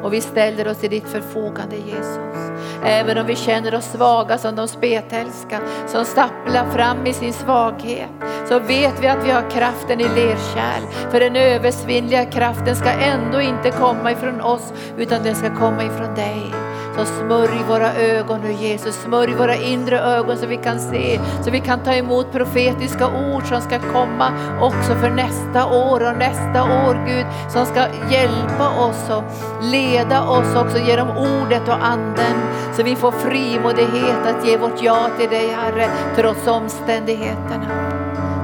Och 0.03 0.13
vi 0.13 0.21
ställer 0.21 0.67
oss 0.67 0.77
till 0.77 0.89
ditt 0.89 1.07
förfogande 1.07 1.75
Jesus. 1.75 2.51
Även 2.85 3.17
om 3.17 3.25
vi 3.25 3.35
känner 3.35 3.75
oss 3.75 3.85
svaga 3.85 4.37
som 4.37 4.55
de 4.55 4.67
spetälska 4.67 5.59
som 5.87 6.05
stapplar 6.05 6.71
fram 6.71 7.07
i 7.07 7.13
sin 7.13 7.33
svaghet. 7.33 8.09
Så 8.49 8.59
vet 8.59 9.03
vi 9.03 9.07
att 9.07 9.25
vi 9.25 9.31
har 9.31 9.49
kraften 9.49 9.99
i 9.99 10.03
lerkärl. 10.03 11.11
För 11.11 11.19
den 11.19 11.35
översvinnliga 11.35 12.25
kraften 12.25 12.75
ska 12.75 12.89
ändå 12.89 13.41
inte 13.41 13.71
komma 13.71 14.11
ifrån 14.11 14.41
oss 14.41 14.73
utan 14.97 15.23
den 15.23 15.35
ska 15.35 15.55
komma 15.55 15.83
ifrån 15.83 16.15
dig. 16.15 16.51
Så 16.97 17.05
smörj 17.05 17.63
våra 17.67 17.93
ögon 17.93 18.41
nu 18.41 18.51
Jesus, 18.51 18.95
smörj 18.95 19.33
våra 19.33 19.55
inre 19.55 19.99
ögon 19.99 20.37
så 20.37 20.45
vi 20.45 20.57
kan 20.57 20.79
se, 20.79 21.19
så 21.43 21.51
vi 21.51 21.59
kan 21.59 21.79
ta 21.79 21.93
emot 21.93 22.31
profetiska 22.31 23.07
ord 23.07 23.43
som 23.43 23.61
ska 23.61 23.79
komma 23.79 24.31
också 24.61 24.95
för 24.95 25.09
nästa 25.09 25.65
år 25.65 26.11
och 26.11 26.17
nästa 26.17 26.63
år 26.63 27.05
Gud, 27.07 27.25
som 27.49 27.65
ska 27.65 27.79
hjälpa 28.11 28.69
oss 28.69 29.09
och 29.09 29.23
leda 29.61 30.23
oss 30.23 30.55
också 30.55 30.77
genom 30.77 31.09
ordet 31.17 31.67
och 31.67 31.85
anden. 31.85 32.35
Så 32.73 32.83
vi 32.83 32.95
får 32.95 33.11
frimodighet 33.11 34.25
att 34.25 34.47
ge 34.47 34.57
vårt 34.57 34.83
ja 34.83 35.09
till 35.19 35.29
dig 35.29 35.47
Herre, 35.47 35.89
trots 36.15 36.47
omständigheterna. 36.47 37.67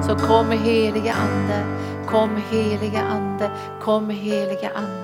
Så 0.08 0.16
kom 0.16 0.52
heliga 0.52 1.14
Ande, 1.14 1.66
kom 2.06 2.30
heliga 2.52 3.02
Ande, 3.02 3.52
kom 3.82 4.10
heliga 4.10 4.70
Ande. 4.76 4.97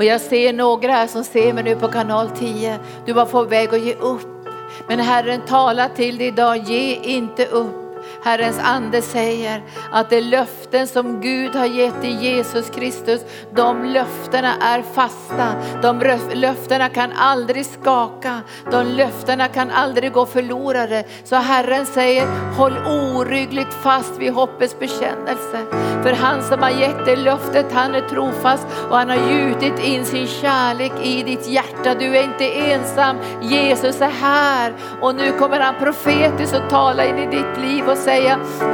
Och 0.00 0.04
jag 0.04 0.20
ser 0.20 0.52
några 0.52 0.92
här 0.92 1.06
som 1.06 1.24
ser 1.24 1.52
mig 1.52 1.64
nu 1.64 1.76
på 1.76 1.88
kanal 1.88 2.30
10. 2.30 2.78
Du 3.06 3.12
var 3.12 3.26
på 3.26 3.44
väg 3.44 3.74
att 3.74 3.80
ge 3.80 3.94
upp. 3.94 4.48
Men 4.88 4.98
Herren 4.98 5.40
talar 5.40 5.88
till 5.88 6.18
dig 6.18 6.26
idag, 6.26 6.56
ge 6.56 6.94
inte 6.94 7.46
upp. 7.46 7.79
Herrens 8.24 8.58
ande 8.58 9.02
säger 9.02 9.62
att 9.92 10.10
de 10.10 10.20
löften 10.20 10.86
som 10.86 11.20
Gud 11.20 11.54
har 11.54 11.66
gett 11.66 12.04
i 12.04 12.08
Jesus 12.08 12.70
Kristus, 12.70 13.20
de 13.54 13.84
löftena 13.84 14.54
är 14.60 14.82
fasta. 14.82 15.54
De 15.82 16.18
löftena 16.34 16.88
kan 16.88 17.12
aldrig 17.12 17.66
skaka. 17.66 18.40
De 18.70 18.82
löftena 18.86 19.48
kan 19.48 19.70
aldrig 19.70 20.12
gå 20.12 20.26
förlorade. 20.26 21.04
Så 21.24 21.36
Herren 21.36 21.86
säger, 21.86 22.26
håll 22.56 22.78
oryggligt 22.86 23.74
fast 23.74 24.18
vid 24.18 24.32
hoppets 24.32 24.78
bekännelse. 24.78 25.58
För 26.02 26.12
han 26.12 26.42
som 26.42 26.62
har 26.62 26.70
gett 26.70 27.04
dig 27.04 27.16
löftet, 27.16 27.66
han 27.72 27.94
är 27.94 28.08
trofast 28.08 28.66
och 28.90 28.96
han 28.96 29.08
har 29.08 29.30
gjutit 29.30 29.84
in 29.84 30.04
sin 30.04 30.26
kärlek 30.26 30.92
i 31.02 31.22
ditt 31.22 31.48
hjärta. 31.48 31.94
Du 31.94 32.16
är 32.16 32.22
inte 32.22 32.72
ensam, 32.72 33.16
Jesus 33.42 34.00
är 34.00 34.10
här 34.10 34.72
och 35.00 35.14
nu 35.14 35.32
kommer 35.32 35.60
han 35.60 35.74
profetiskt 35.78 36.54
att 36.54 36.70
tala 36.70 37.04
in 37.04 37.18
i 37.18 37.26
ditt 37.26 37.58
liv 37.58 37.88
och 37.88 37.96
säga, 37.96 38.09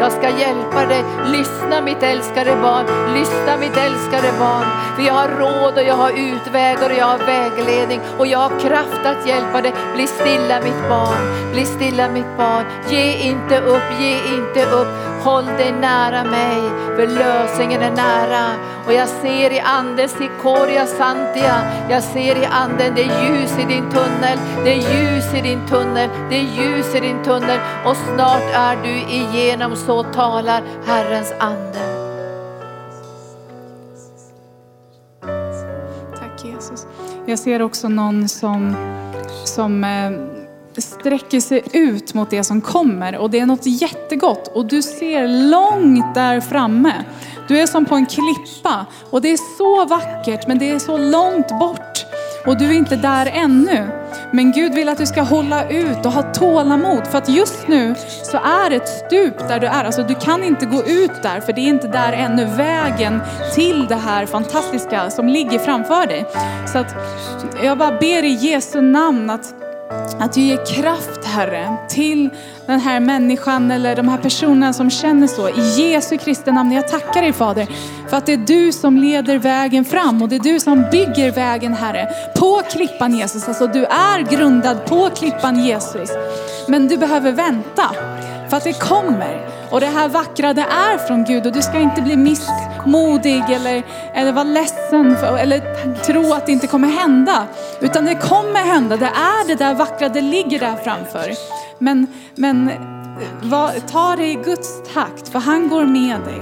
jag 0.01 0.13
ska 0.13 0.39
hjälpa 0.39 0.87
dig. 0.87 1.05
Lyssna 1.27 1.81
mitt 1.81 2.03
älskade 2.03 2.57
barn, 2.63 2.87
lyssna 3.15 3.57
mitt 3.57 3.77
älskade 3.77 4.33
barn. 4.39 4.67
För 4.97 5.03
jag 5.03 5.15
har 5.15 5.29
råd 5.29 5.75
och 5.75 5.83
jag 5.83 5.95
har 5.95 6.11
utvägar 6.11 6.91
och 6.91 6.97
jag 6.97 7.07
har 7.07 7.19
vägledning 7.19 8.01
och 8.19 8.27
jag 8.27 8.39
har 8.39 8.61
kraft 8.61 9.07
att 9.07 9.29
hjälpa 9.29 9.63
dig. 9.63 9.73
Bli 9.95 10.07
stilla 10.07 10.61
mitt 10.61 10.89
barn, 10.89 11.53
bli 11.53 11.65
stilla 11.65 12.09
mitt 12.09 12.37
barn. 12.37 12.65
Ge 12.89 13.17
inte 13.17 13.61
upp, 13.61 14.01
ge 14.01 14.15
inte 14.35 14.65
upp. 14.65 15.16
Håll 15.25 15.47
dig 15.47 15.73
nära 15.73 16.25
mig, 16.25 16.61
för 16.97 17.07
lösningen 17.07 17.83
är 17.83 17.91
nära. 17.91 18.47
Och 18.87 18.93
jag 18.93 19.09
ser 19.09 19.53
i 19.53 19.61
anden 19.61 20.09
Sikoria 20.09 20.87
Santia, 20.87 21.57
jag 21.91 22.03
ser 22.03 22.37
i 22.43 22.45
anden 22.45 22.95
det 22.95 23.03
är 23.03 23.25
ljus 23.25 23.59
i 23.59 23.65
din 23.65 23.91
tunnel, 23.91 24.39
det 24.65 24.73
är 24.73 24.77
ljus 24.77 25.35
i 25.35 25.41
din 25.41 25.67
tunnel, 25.67 26.11
det 26.31 26.37
är 26.37 26.43
ljus 26.43 26.95
i 26.95 27.01
din 27.01 27.23
tunnel. 27.25 27.59
Och 27.85 27.97
snart 27.97 28.43
är 28.55 28.77
du 28.83 29.15
igenom, 29.15 29.77
så 29.77 30.03
talar 30.03 30.63
Herrens 30.87 31.33
ande. 31.39 31.81
Tack 36.21 36.45
Jesus. 36.45 36.87
Jag 37.27 37.39
ser 37.39 37.63
också 37.63 37.89
någon 37.89 38.29
som, 38.29 38.77
som 39.45 39.85
eh, 39.85 40.36
sträcker 40.81 41.41
sig 41.41 41.63
ut 41.73 42.15
mot 42.15 42.31
det 42.31 42.45
som 42.45 42.61
kommer 42.61 43.17
och 43.17 43.31
det 43.31 43.41
är 43.41 43.47
något 43.47 43.67
jättegott 43.67 44.49
och 44.55 44.67
du 44.67 44.83
ser 44.83 45.51
långt 45.51 46.15
där 46.15 46.41
framme. 46.41 47.05
Du 47.49 47.59
är 47.59 47.67
som 47.67 47.85
på 47.85 47.95
en 47.95 48.07
klippa 48.07 48.87
och 49.11 49.23
det 49.23 49.29
är 49.29 49.57
så 49.59 49.85
vackert 49.85 50.47
men 50.49 50.59
det 50.59 50.71
är 50.71 50.79
så 50.79 50.97
långt 50.97 51.49
bort 51.49 52.07
och 52.47 52.59
du 52.59 52.67
är 52.67 52.73
inte 52.73 52.97
där 52.97 53.27
ännu. 53.27 53.89
Men 54.33 54.53
Gud 54.53 54.75
vill 54.75 54.89
att 54.89 54.99
du 54.99 55.07
ska 55.07 55.23
hålla 55.23 55.69
ut 55.69 56.07
och 56.07 56.13
ha 56.13 56.23
tålamod 56.23 57.07
för 57.07 57.19
att 57.19 57.29
just 57.29 57.69
nu 57.69 57.95
så 58.25 58.37
är 58.37 58.71
det 58.71 58.77
ett 58.77 58.89
stup 58.89 59.49
där 59.49 59.61
du 59.61 59.67
är. 59.67 59.85
Alltså 59.85 60.03
du 60.03 60.15
kan 60.15 60.45
inte 60.45 60.67
gå 60.67 60.83
ut 60.83 61.23
där 61.23 61.41
för 61.41 61.53
det 61.53 61.61
är 61.61 61.69
inte 61.69 61.89
där 61.89 62.13
ännu 62.13 62.45
vägen 62.45 63.21
till 63.55 63.87
det 63.87 63.97
här 63.97 64.27
fantastiska 64.27 65.11
som 65.11 65.29
ligger 65.29 65.59
framför 65.59 66.07
dig. 66.07 66.27
Så 66.73 66.79
att 66.79 66.95
jag 67.63 67.79
bara 67.79 67.99
ber 67.99 68.25
i 68.25 68.33
Jesu 68.33 68.81
namn 68.81 69.31
att 69.31 69.66
att 70.19 70.33
du 70.33 70.41
ger 70.41 70.67
kraft 70.67 71.25
Herre 71.25 71.77
till 71.89 72.31
den 72.67 72.81
här 72.81 73.01
människan 73.01 73.71
eller 73.71 73.97
de 73.97 74.09
här 74.09 74.19
personerna 74.19 74.73
som 74.73 74.91
känner 74.91 75.27
så. 75.27 75.49
I 75.49 75.91
Jesu 75.93 76.19
Kristi 76.19 76.53
namn, 76.53 76.73
jag 76.73 76.89
tackar 76.89 77.23
dig 77.23 77.33
Fader 77.33 77.67
för 78.09 78.17
att 78.17 78.27
det 78.27 78.33
är 78.33 78.37
du 78.37 78.73
som 78.73 78.97
leder 78.97 79.39
vägen 79.39 79.85
fram 79.85 80.23
och 80.23 80.29
det 80.29 80.37
är 80.37 80.41
du 80.41 80.61
som 80.61 80.85
bygger 80.91 81.33
vägen 81.33 81.75
Herre. 81.75 82.09
På 82.37 82.63
klippan 82.71 83.15
Jesus, 83.15 83.49
alltså 83.49 83.67
du 83.67 83.85
är 83.85 84.31
grundad 84.31 84.87
på 84.87 85.11
klippan 85.11 85.65
Jesus. 85.65 86.11
Men 86.69 86.89
du 86.89 86.97
behöver 86.97 87.33
vänta 87.33 87.91
för 88.49 88.57
att 88.57 88.65
det 88.65 88.81
kommer. 88.81 89.47
Och 89.71 89.81
det 89.81 89.87
här 89.87 90.09
vackra 90.09 90.55
det 90.55 90.63
är 90.63 91.07
från 91.07 91.25
Gud 91.25 91.47
och 91.47 91.53
du 91.53 91.63
ska 91.63 91.79
inte 91.79 92.03
bli 92.03 92.17
modig 92.87 93.45
eller, 93.51 93.83
eller 94.15 94.33
vara 94.33 94.45
ledsen 94.45 95.17
för, 95.17 95.39
eller 95.39 95.95
tro 95.95 96.33
att 96.33 96.47
det 96.47 96.53
inte 96.53 96.67
kommer 96.67 96.89
hända. 96.89 97.47
Utan 97.81 98.05
det 98.05 98.15
kommer 98.15 98.61
hända, 98.61 98.97
det 98.97 99.07
är 99.07 99.47
det 99.47 99.55
där 99.55 99.75
vackra, 99.75 100.09
det 100.09 100.21
ligger 100.21 100.59
där 100.59 100.77
framför. 100.77 101.31
Men, 101.79 102.07
men 102.35 102.71
ta 103.91 104.17
det 104.17 104.27
i 104.27 104.35
Guds 104.35 104.93
takt 104.95 105.29
för 105.29 105.39
han 105.39 105.69
går 105.69 105.85
med 105.85 106.21
dig. 106.21 106.41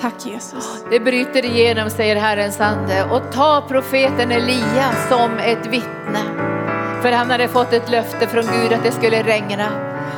Tack 0.00 0.26
Jesus. 0.26 0.84
Det 0.90 1.00
bryter 1.00 1.44
igenom 1.44 1.90
säger 1.90 2.16
Herrens 2.16 2.60
ande 2.60 3.04
och 3.04 3.32
ta 3.32 3.64
profeten 3.68 4.32
Elia 4.32 4.92
som 5.08 5.38
ett 5.38 5.66
vittne. 5.66 6.20
För 7.02 7.12
han 7.12 7.30
hade 7.30 7.48
fått 7.48 7.72
ett 7.72 7.90
löfte 7.90 8.26
från 8.26 8.42
Gud 8.42 8.72
att 8.72 8.82
det 8.82 8.92
skulle 8.92 9.22
regna. 9.22 9.68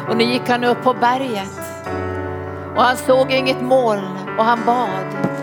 Och 0.08 0.16
nu 0.16 0.24
gick 0.24 0.48
han 0.48 0.64
upp 0.64 0.82
på 0.82 0.94
berget 0.94 1.66
och 2.76 2.82
han 2.82 2.96
såg 2.96 3.30
inget 3.30 3.62
moln 3.62 4.25
och 4.38 4.44
han 4.44 4.64
bad. 4.66 5.36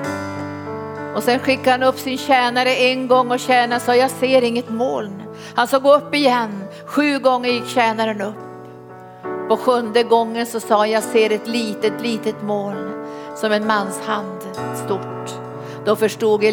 Och 1.15 1.23
sen 1.23 1.39
skickade 1.39 1.71
han 1.71 1.83
upp 1.83 1.99
sin 1.99 2.17
tjänare 2.17 2.75
en 2.75 3.07
gång 3.07 3.31
och 3.31 3.39
tjänaren 3.39 3.81
sa, 3.81 3.95
jag 3.95 4.11
ser 4.11 4.41
inget 4.41 4.69
moln. 4.69 5.23
Han 5.55 5.67
sa, 5.67 5.79
gå 5.79 5.95
upp 5.95 6.15
igen. 6.15 6.63
Sju 6.85 7.19
gånger 7.19 7.49
gick 7.49 7.67
tjänaren 7.67 8.21
upp. 8.21 8.35
På 9.49 9.57
sjunde 9.57 10.03
gången 10.03 10.45
så 10.45 10.59
sa 10.59 10.87
jag 10.87 11.03
ser 11.03 11.29
ett 11.29 11.47
litet, 11.47 12.01
litet 12.01 12.43
moln 12.43 13.05
som 13.35 13.51
en 13.51 13.67
mans 13.67 14.01
hand 14.05 14.41
stort. 14.85 15.39
Då 15.85 15.95
förstod 15.95 16.43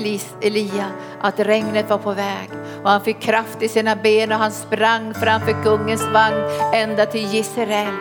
Elia 0.40 0.86
att 1.20 1.40
regnet 1.40 1.90
var 1.90 1.98
på 1.98 2.12
väg 2.12 2.50
och 2.82 2.90
han 2.90 3.00
fick 3.00 3.20
kraft 3.20 3.62
i 3.62 3.68
sina 3.68 3.96
ben 3.96 4.32
och 4.32 4.38
han 4.38 4.52
sprang 4.52 5.14
framför 5.14 5.62
kungens 5.64 6.02
vagn 6.02 6.44
ända 6.74 7.06
till 7.06 7.26
Gisrael. 7.26 7.94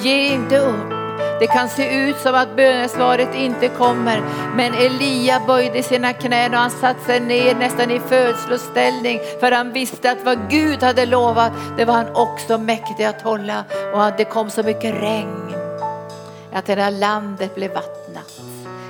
Ge 0.00 0.34
inte 0.34 0.58
upp. 0.58 0.93
Det 1.40 1.46
kan 1.46 1.68
se 1.68 1.94
ut 1.94 2.16
som 2.16 2.34
att 2.34 2.56
bönesvaret 2.56 3.34
inte 3.34 3.68
kommer, 3.68 4.22
men 4.56 4.74
Elia 4.74 5.40
böjde 5.46 5.82
sina 5.82 6.12
knän 6.12 6.54
och 6.54 6.60
han 6.60 6.70
satte 6.70 7.04
sig 7.04 7.20
ner 7.20 7.54
nästan 7.54 7.90
i 7.90 8.00
födsloställning 8.00 9.20
för 9.40 9.52
han 9.52 9.72
visste 9.72 10.10
att 10.10 10.24
vad 10.24 10.50
Gud 10.50 10.82
hade 10.82 11.06
lovat, 11.06 11.52
det 11.76 11.84
var 11.84 11.94
han 11.94 12.16
också 12.16 12.58
mäktig 12.58 13.04
att 13.04 13.22
hålla 13.22 13.64
och 13.94 14.16
det 14.16 14.24
kom 14.24 14.50
så 14.50 14.62
mycket 14.62 14.94
regn 14.94 15.54
att 16.54 16.66
det 16.66 16.90
landet 16.90 17.54
blev 17.54 17.74
vattnat. 17.74 18.40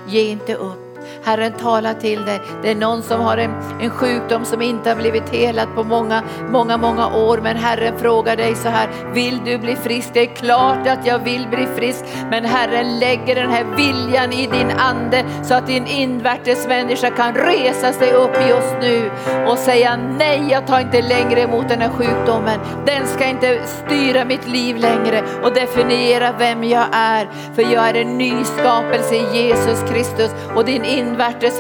Ge 0.09 0.31
inte 0.31 0.55
upp. 0.55 0.84
Herren 1.25 1.53
talar 1.53 1.95
till 1.95 2.25
dig. 2.25 2.41
Det 2.63 2.71
är 2.71 2.75
någon 2.75 3.03
som 3.03 3.21
har 3.21 3.37
en, 3.37 3.51
en 3.81 3.91
sjukdom 3.91 4.45
som 4.45 4.63
inte 4.63 4.89
har 4.89 4.97
blivit 4.97 5.29
helad 5.29 5.69
på 5.75 5.85
många, 5.85 6.23
många, 6.51 6.77
många 6.77 7.17
år. 7.17 7.41
Men 7.43 7.57
Herren 7.57 7.99
frågar 7.99 8.37
dig 8.37 8.55
så 8.55 8.69
här, 8.69 8.89
vill 9.15 9.41
du 9.45 9.59
bli 9.59 9.77
frisk? 9.77 10.11
Det 10.13 10.21
är 10.21 10.35
klart 10.35 10.87
att 10.87 11.07
jag 11.07 11.19
vill 11.19 11.49
bli 11.49 11.67
frisk. 11.77 12.05
Men 12.31 12.45
Herren 12.45 12.99
lägger 12.99 13.35
den 13.35 13.51
här 13.51 13.65
viljan 13.77 14.33
i 14.33 14.47
din 14.47 14.71
ande 14.71 15.25
så 15.43 15.55
att 15.55 15.67
din 15.67 15.87
invärtes 15.87 16.67
människa 16.67 17.11
kan 17.11 17.35
resa 17.35 17.93
sig 17.93 18.13
upp 18.13 18.37
just 18.49 18.75
nu 18.81 19.11
och 19.47 19.59
säga 19.59 19.99
nej, 20.19 20.47
jag 20.51 20.67
tar 20.67 20.81
inte 20.81 21.03
längre 21.03 21.41
emot 21.41 21.69
den 21.69 21.81
här 21.81 21.91
sjukdomen. 21.91 22.61
Den 22.87 23.07
ska 23.07 23.25
inte 23.25 23.61
styra 23.67 24.25
mitt 24.25 24.49
liv 24.49 24.77
längre 24.77 25.23
och 25.43 25.55
definiera 25.55 26.33
vem 26.39 26.65
jag 26.65 26.87
är. 26.93 27.29
För 27.55 27.63
jag 27.63 27.89
är 27.89 27.95
en 27.95 28.19
ny 28.19 28.45
skapelse 28.45 29.15
i 29.15 29.37
Jesus 29.37 29.83
Kristus 29.91 30.31
och 30.55 30.65
din 30.65 30.85
invärtes 30.85 31.14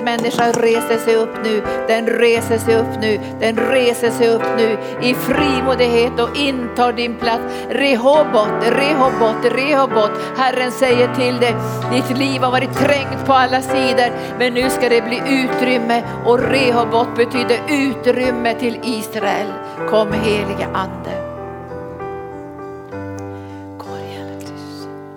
människa 0.04 0.52
reser 0.52 0.98
sig 0.98 1.16
upp 1.16 1.44
nu. 1.44 1.62
Den 1.88 2.06
reser 2.06 2.58
sig 2.58 2.76
upp 2.76 3.00
nu. 3.00 3.20
Den 3.40 3.56
reser 3.56 4.10
sig 4.10 4.28
upp 4.28 4.46
nu 4.56 4.78
i 5.02 5.14
frimodighet 5.14 6.20
och 6.20 6.36
intar 6.36 6.92
din 6.92 7.16
plats. 7.16 7.42
Rehobot, 7.68 8.48
Rehobot, 8.62 9.44
Rehobot. 9.44 10.10
Herren 10.36 10.72
säger 10.72 11.14
till 11.14 11.36
dig, 11.36 11.54
ditt 11.92 12.18
liv 12.18 12.42
har 12.42 12.50
varit 12.50 12.74
trängt 12.74 13.26
på 13.26 13.32
alla 13.32 13.62
sidor, 13.62 14.38
men 14.38 14.54
nu 14.54 14.70
ska 14.70 14.88
det 14.88 15.02
bli 15.02 15.22
utrymme 15.26 16.02
och 16.24 16.38
Rehobot 16.38 17.16
betyder 17.16 17.60
utrymme 17.68 18.54
till 18.54 18.78
Israel. 18.84 19.46
Kom 19.90 20.12
helige 20.12 20.66
Ande. 20.74 21.24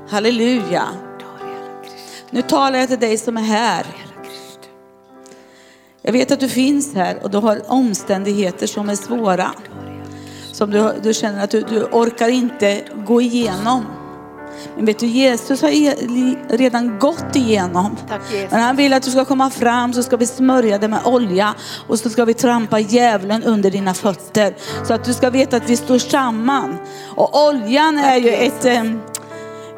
Halleluja. 0.09 0.83
Nu 2.29 2.41
talar 2.41 2.79
jag 2.79 2.87
till 2.89 2.99
dig 2.99 3.17
som 3.17 3.37
är 3.37 3.41
här. 3.41 3.85
Jag 6.07 6.13
vet 6.13 6.31
att 6.31 6.39
du 6.39 6.49
finns 6.49 6.95
här 6.95 7.23
och 7.23 7.31
du 7.31 7.37
har 7.37 7.71
omständigheter 7.71 8.67
som 8.67 8.89
är 8.89 8.95
svåra. 8.95 9.51
Som 10.51 10.71
du, 10.71 10.93
du 11.03 11.13
känner 11.13 11.43
att 11.43 11.49
du, 11.49 11.61
du 11.61 11.83
orkar 11.83 12.27
inte 12.27 12.81
gå 13.07 13.21
igenom. 13.21 13.85
Men 14.75 14.85
vet 14.85 14.99
du, 14.99 15.05
Jesus 15.05 15.61
har 15.61 15.69
e- 15.69 16.35
redan 16.49 16.99
gått 16.99 17.35
igenom. 17.35 17.97
Tack 18.07 18.21
Jesus. 18.31 18.51
Men 18.51 18.61
han 18.61 18.75
vill 18.75 18.93
att 18.93 19.03
du 19.03 19.11
ska 19.11 19.25
komma 19.25 19.49
fram 19.49 19.93
så 19.93 20.03
ska 20.03 20.17
vi 20.17 20.25
smörja 20.25 20.77
dig 20.77 20.89
med 20.89 20.99
olja 21.05 21.55
och 21.87 21.99
så 21.99 22.09
ska 22.09 22.25
vi 22.25 22.33
trampa 22.33 22.79
djävulen 22.79 23.43
under 23.43 23.71
dina 23.71 23.93
fötter. 23.93 24.55
Så 24.87 24.93
att 24.93 25.03
du 25.03 25.13
ska 25.13 25.29
veta 25.29 25.57
att 25.57 25.69
vi 25.69 25.77
står 25.77 25.97
samman. 25.97 26.77
Och 27.15 27.47
oljan 27.47 27.97
är 27.97 28.17
ju 28.17 28.29
ett, 28.29 28.65
eh, 28.65 28.81
eh, 28.81 28.91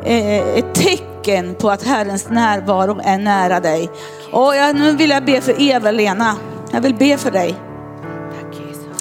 ett 0.04 0.74
tecken 0.74 1.56
på 1.56 1.70
att 1.70 1.84
Herrens 1.84 2.30
närvaro 2.30 3.00
är 3.04 3.18
nära 3.18 3.60
dig. 3.60 3.90
Och 4.32 4.56
jag, 4.56 4.76
nu 4.76 4.96
vill 4.96 5.10
jag 5.10 5.26
be 5.26 5.42
för 5.42 5.62
Eva-Lena. 5.62 6.36
Jag 6.72 6.82
vill 6.82 6.96
be 6.96 7.18
för 7.18 7.32
dig 7.32 7.56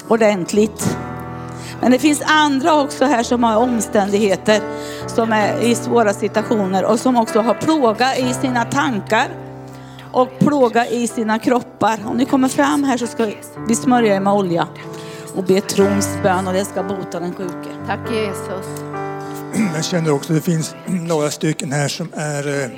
ordentligt. 0.07 0.97
Men 1.81 1.91
det 1.91 1.99
finns 1.99 2.21
andra 2.25 2.81
också 2.81 3.05
här 3.05 3.23
som 3.23 3.43
har 3.43 3.57
omständigheter 3.57 4.61
som 5.07 5.33
är 5.33 5.61
i 5.61 5.75
svåra 5.75 6.13
situationer 6.13 6.85
och 6.85 6.99
som 6.99 7.17
också 7.17 7.39
har 7.39 7.53
plåga 7.53 8.15
i 8.15 8.33
sina 8.33 8.65
tankar 8.65 9.27
och 10.11 10.39
plåga 10.39 10.87
i 10.87 11.07
sina 11.07 11.39
kroppar. 11.39 11.99
Om 12.05 12.17
ni 12.17 12.25
kommer 12.25 12.47
fram 12.47 12.83
här 12.83 12.97
så 12.97 13.07
ska 13.07 13.31
vi 13.67 13.75
smörja 13.75 14.15
er 14.15 14.19
med 14.19 14.33
olja 14.33 14.67
och 15.35 15.43
be 15.43 15.61
trons 15.61 16.17
bön 16.23 16.47
och 16.47 16.53
det 16.53 16.65
ska 16.65 16.83
bota 16.83 17.19
den 17.19 17.33
sjuke. 17.33 17.69
Tack 17.87 18.11
Jesus. 18.11 18.88
Jag 19.75 19.85
känner 19.85 20.11
också 20.11 20.33
att 20.33 20.39
det 20.39 20.51
finns 20.51 20.75
några 20.87 21.31
stycken 21.31 21.71
här 21.71 21.87
som 21.87 22.09
är, 22.13 22.63
eh, 22.63 22.69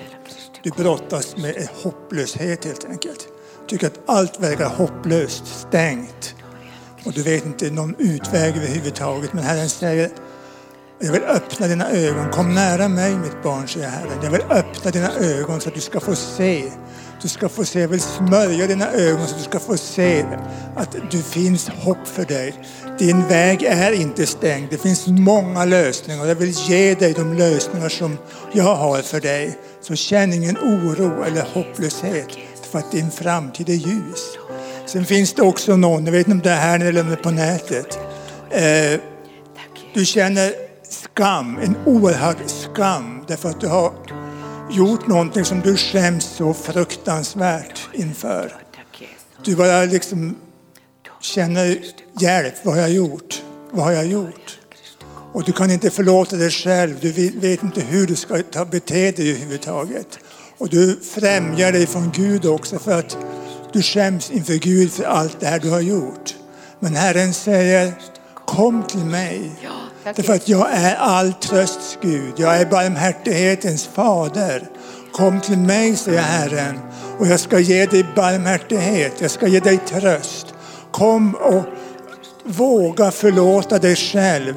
du 0.64 0.70
brottas 0.70 1.38
med 1.38 1.68
hopplöshet 1.84 2.66
helt 2.66 2.86
enkelt. 2.86 3.28
Tycker 3.68 3.88
att 3.88 4.00
allt 4.06 4.40
verkar 4.40 4.70
hopplöst, 4.70 5.48
stängt. 5.48 6.36
Och 7.06 7.14
du 7.14 7.24
vet 7.24 7.46
inte 7.46 7.72
någon 7.72 7.96
utväg 7.98 8.58
överhuvudtaget. 8.58 9.34
Men 9.34 9.44
Herren 9.44 9.70
säger, 9.70 10.10
jag 11.00 11.12
vill 11.12 11.24
öppna 11.24 11.68
dina 11.68 11.90
ögon. 11.90 12.30
Kom 12.32 12.56
nära 12.56 12.88
mig 12.88 13.18
mitt 13.18 13.44
barn, 13.44 13.68
säger 13.68 13.90
Herren. 13.90 14.24
Jag 14.24 14.32
vill 14.32 14.44
öppna 14.50 14.92
dina 14.92 15.12
ögon 15.14 15.62
så 15.62 15.70
att 15.70 15.76
du 15.76 15.82
ska 15.82 16.00
få 16.00 16.16
se. 16.16 16.72
Du 17.22 17.28
ska 17.28 17.50
få 17.50 17.66
se, 17.66 17.80
jag 17.80 17.88
vill 17.88 18.02
smörja 18.02 18.68
dina 18.68 18.92
ögon 18.92 19.28
så 19.28 19.34
att 19.34 19.38
du 19.38 19.44
ska 19.44 19.60
få 19.60 19.78
se 19.78 20.26
att 20.76 20.96
det 21.12 21.26
finns 21.26 21.70
hopp 21.70 22.08
för 22.08 22.26
dig. 22.26 22.54
Din 23.02 23.28
väg 23.28 23.64
är 23.64 23.92
inte 23.92 24.26
stängd. 24.26 24.68
Det 24.70 24.78
finns 24.78 25.08
många 25.08 25.66
lösningar 25.66 26.22
och 26.22 26.28
jag 26.28 26.36
vill 26.36 26.52
ge 26.52 26.96
dig 26.96 27.14
de 27.14 27.34
lösningar 27.34 27.90
som 27.90 28.18
jag 28.52 28.76
har 28.76 29.02
för 29.02 29.20
dig. 29.20 29.58
Så 29.82 29.96
känn 29.96 30.34
ingen 30.34 30.58
oro 30.58 31.24
eller 31.24 31.42
hopplöshet 31.42 32.28
för 32.72 32.80
att 32.80 32.92
din 32.92 33.12
framtid 33.12 33.70
är 33.70 33.74
ljus. 33.74 34.38
Sen 34.86 35.06
finns 35.06 35.34
det 35.34 35.42
också 35.42 35.76
någon, 35.76 36.06
jag 36.06 36.12
vet 36.12 36.28
inte 36.28 36.32
om 36.32 36.40
det 36.40 36.50
är 36.50 36.56
här 36.56 36.80
eller 36.80 37.16
på 37.16 37.32
nätet. 37.32 38.00
Eh, 38.50 39.00
du 39.94 40.06
känner 40.06 40.54
skam, 40.90 41.58
en 41.62 41.76
oerhörd 41.86 42.38
skam 42.46 43.26
därför 43.28 43.50
att 43.50 43.62
du 43.62 43.68
har 43.68 43.94
gjort 44.72 45.08
någonting 45.08 45.46
som 45.46 45.62
du 45.62 45.78
skäms 45.78 46.26
så 46.26 46.54
fruktansvärt 46.54 47.80
inför. 47.94 48.56
Du 49.46 49.56
bara 49.56 49.84
liksom 49.86 50.36
känner 51.22 51.78
hjälp, 52.20 52.54
vad 52.64 52.76
har 52.76 52.82
jag 52.82 52.92
gjort? 52.92 53.42
Vad 53.72 53.86
har 53.86 53.92
jag 53.92 54.06
gjort? 54.06 54.58
Och 55.34 55.44
du 55.44 55.52
kan 55.52 55.72
inte 55.72 55.90
förlåta 55.90 56.36
dig 56.36 56.52
själv, 56.52 56.96
du 57.02 57.12
vet- 57.12 57.64
inte 57.64 57.82
hur 57.82 58.08
du 58.08 58.16
ska 58.16 58.42
ta 58.52 58.66
bete 58.66 59.12
dig 59.12 59.30
överhuvudtaget. 59.32 60.20
Och 60.58 60.70
du 60.70 61.00
främjar 61.16 61.72
dig 61.72 61.88
från 61.88 62.12
Gud 62.16 62.46
också 62.46 62.80
för 62.80 63.00
att 63.00 63.18
du 63.74 63.82
skäms 63.82 64.32
inför 64.32 64.54
Gud 64.54 64.92
för 64.92 65.04
allt 65.04 65.40
det 65.40 65.46
här 65.48 65.60
du 65.60 65.70
har 65.70 65.80
gjort. 65.82 66.36
Men 66.80 66.96
Herren 66.96 67.34
säger, 67.34 67.94
kom 68.46 68.84
till 68.88 69.06
mig. 69.06 69.52
Därför 70.16 70.34
att 70.34 70.50
jag 70.50 70.68
är 70.72 70.96
all 70.96 71.34
trösts 71.34 71.98
Gud. 72.02 72.34
Jag 72.38 72.58
är 72.62 72.66
barmhärtighetens 72.66 73.86
fader. 73.86 74.70
Kom 75.12 75.42
till 75.42 75.58
mig, 75.58 75.96
säger 75.96 76.22
Herren, 76.22 76.80
och 77.20 77.28
jag 77.28 77.40
ska 77.40 77.60
ge 77.60 77.86
dig 77.86 78.06
barmhärtighet. 78.16 79.14
Jag 79.22 79.32
ska 79.32 79.48
ge 79.48 79.60
dig 79.60 79.80
tröst. 79.88 80.51
Kom 81.02 81.36
och 81.36 81.64
våga 82.46 83.12
förlåta 83.12 83.80
dig 83.80 83.96
själv. 83.96 84.54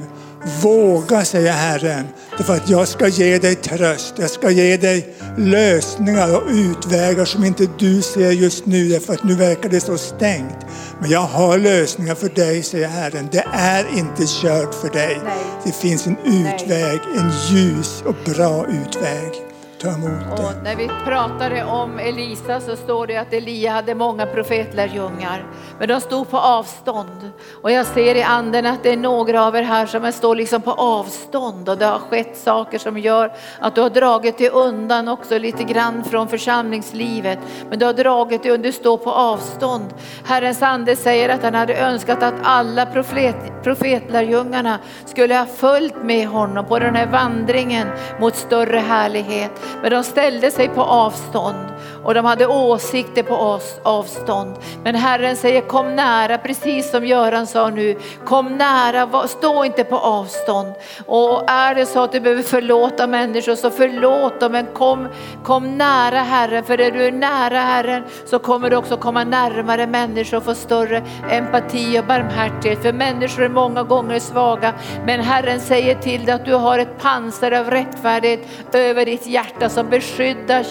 Våga, 0.63 1.25
säger 1.25 1.53
Herren, 1.53 2.07
därför 2.37 2.55
att 2.55 2.71
jag 2.71 2.89
ska 2.89 3.09
ge 3.09 3.39
dig 3.39 3.55
tröst. 3.55 4.15
Jag 4.19 4.31
ska 4.31 4.51
ge 4.51 4.77
dig 4.77 5.15
lösningar 5.39 6.37
och 6.37 6.49
utvägar 6.49 7.25
som 7.25 7.45
inte 7.45 7.67
du 7.79 8.03
ser 8.03 8.31
just 8.31 8.67
nu, 8.67 8.89
därför 8.89 9.13
att 9.13 9.25
nu 9.25 9.35
verkar 9.35 9.69
det 9.69 9.81
så 9.81 9.99
stängt. 9.99 10.59
Men 11.01 11.11
jag 11.11 11.21
har 11.21 11.59
lösningar 11.59 12.15
för 12.15 12.29
dig, 12.29 12.63
säger 12.63 12.89
Herren. 12.89 13.29
Det 13.33 13.45
är 13.53 13.99
inte 13.99 14.27
kört 14.27 14.75
för 14.75 14.89
dig. 14.89 15.21
Nej. 15.25 15.35
Det 15.65 15.73
finns 15.73 16.07
en 16.07 16.17
utväg, 16.25 17.01
en 17.17 17.31
ljus 17.51 18.03
och 18.07 18.17
bra 18.35 18.67
utväg. 18.67 19.44
Ta 19.85 19.91
emot 19.91 20.37
det. 20.37 20.43
Och 20.43 20.63
när 20.65 20.77
vi 20.77 20.89
pratade 21.05 21.65
om 21.65 21.99
Elisa 21.99 22.61
så 22.61 22.77
står 22.77 23.07
det 23.07 23.17
att 23.17 23.33
Elia 23.33 23.71
hade 23.71 23.95
många 23.95 24.27
profetlärjungar. 24.27 25.47
Men 25.79 25.89
de 25.89 26.01
stod 26.01 26.31
på 26.31 26.39
avstånd. 26.39 27.31
Och 27.63 27.71
jag 27.71 27.87
ser 27.87 28.15
i 28.15 28.23
anden 28.23 28.67
att 28.67 28.83
det 28.83 28.93
är 28.93 28.97
några 28.97 29.45
av 29.45 29.57
er 29.57 29.63
här 29.63 29.87
som 29.87 30.13
står 30.13 30.37
liksom 30.37 30.63
på 30.63 30.73
avstånd. 30.73 31.69
Och 31.69 31.79
det 31.79 31.87
har 31.87 31.99
skett 31.99 32.37
saker 32.37 32.79
som 32.79 32.99
gör 32.99 33.33
att 33.61 33.75
du 33.75 33.81
har 33.81 33.91
dragit 33.91 34.39
dig 34.39 34.49
undan 34.51 35.09
också 35.09 35.39
lite 35.39 35.65
grann 35.65 36.05
från 36.05 36.29
församlingslivet. 36.29 37.39
Men 37.71 37.79
du 37.79 37.87
har 37.87 37.93
dragit 37.93 38.43
dig 38.43 38.59
du 38.59 38.73
står 38.73 38.97
på 38.97 39.13
avstånd. 39.13 39.95
Herrens 40.25 40.63
ande 40.63 40.97
säger 40.97 41.29
att 41.29 41.43
han 41.43 41.55
hade 41.55 41.75
önskat 41.75 42.23
att 42.23 42.35
alla 42.43 42.87
profet, 42.87 43.63
profetlärjungarna 43.63 44.79
skulle 45.07 45.35
ha 45.35 45.47
följt 45.47 46.03
med 46.03 46.29
honom 46.29 46.67
på 46.67 46.79
den 46.79 46.95
här 46.95 47.07
vandringen 47.07 47.89
mot 48.21 48.37
större 48.37 48.79
härlighet. 48.79 49.53
Men 49.83 49.91
de 49.91 50.05
ställde 50.05 50.51
sig 50.51 50.69
på 50.69 50.83
avstånd 50.83 51.69
och 52.05 52.15
de 52.15 52.25
hade 52.25 52.47
åsikter 52.47 53.23
på 53.23 53.35
oss 53.35 53.79
avstånd. 53.83 54.55
Men 54.85 54.95
Herren 54.95 55.37
säger 55.37 55.61
kom 55.61 55.97
nära, 55.97 56.39
precis 56.39 56.91
som 56.91 57.07
Göran 57.07 57.47
sa 57.47 57.71
nu. 57.71 57.97
Kom 58.25 58.57
nära, 58.57 59.29
stå 59.29 59.65
inte 59.65 59.85
på 59.85 59.97
avstånd. 59.97 60.75
Och 61.07 61.51
är 61.51 61.75
det 61.75 61.87
så 61.87 62.01
att 62.01 62.13
du 62.13 62.21
behöver 62.21 62.43
förlåta 62.43 63.07
människor 63.07 63.55
så 63.55 63.71
förlåt 63.71 64.41
dem. 64.41 64.53
Men 64.53 64.67
kom, 64.67 65.09
kom 65.43 65.79
nära 65.79 66.19
Herren, 66.19 66.65
för 66.65 66.79
när 66.79 66.91
du 66.91 67.07
är 67.07 67.13
nära 67.13 67.59
Herren 67.59 68.03
så 68.27 68.39
kommer 68.39 68.71
du 68.71 68.77
också 68.77 68.97
komma 68.97 69.25
närmare 69.25 69.87
människor 69.87 70.37
och 70.37 70.45
få 70.45 70.55
större 70.55 71.03
empati 71.31 72.01
och 72.01 72.05
barmhärtighet. 72.05 72.83
För 72.83 72.93
människor 72.93 73.43
är 73.43 73.49
många 73.49 73.83
gånger 73.83 74.21
svaga. 74.21 74.75
Men 75.07 75.21
Herren 75.21 75.61
säger 75.61 75.95
till 75.95 76.25
dig 76.25 76.35
att 76.35 76.45
du 76.45 76.55
har 76.55 76.79
ett 76.79 76.99
pansar 76.99 77.53
av 77.53 77.71
rättfärdighet 77.71 78.41
över 78.73 79.05
ditt 79.05 79.27
hjärta 79.27 79.69
som 79.69 79.91
beskyddar 79.91 80.63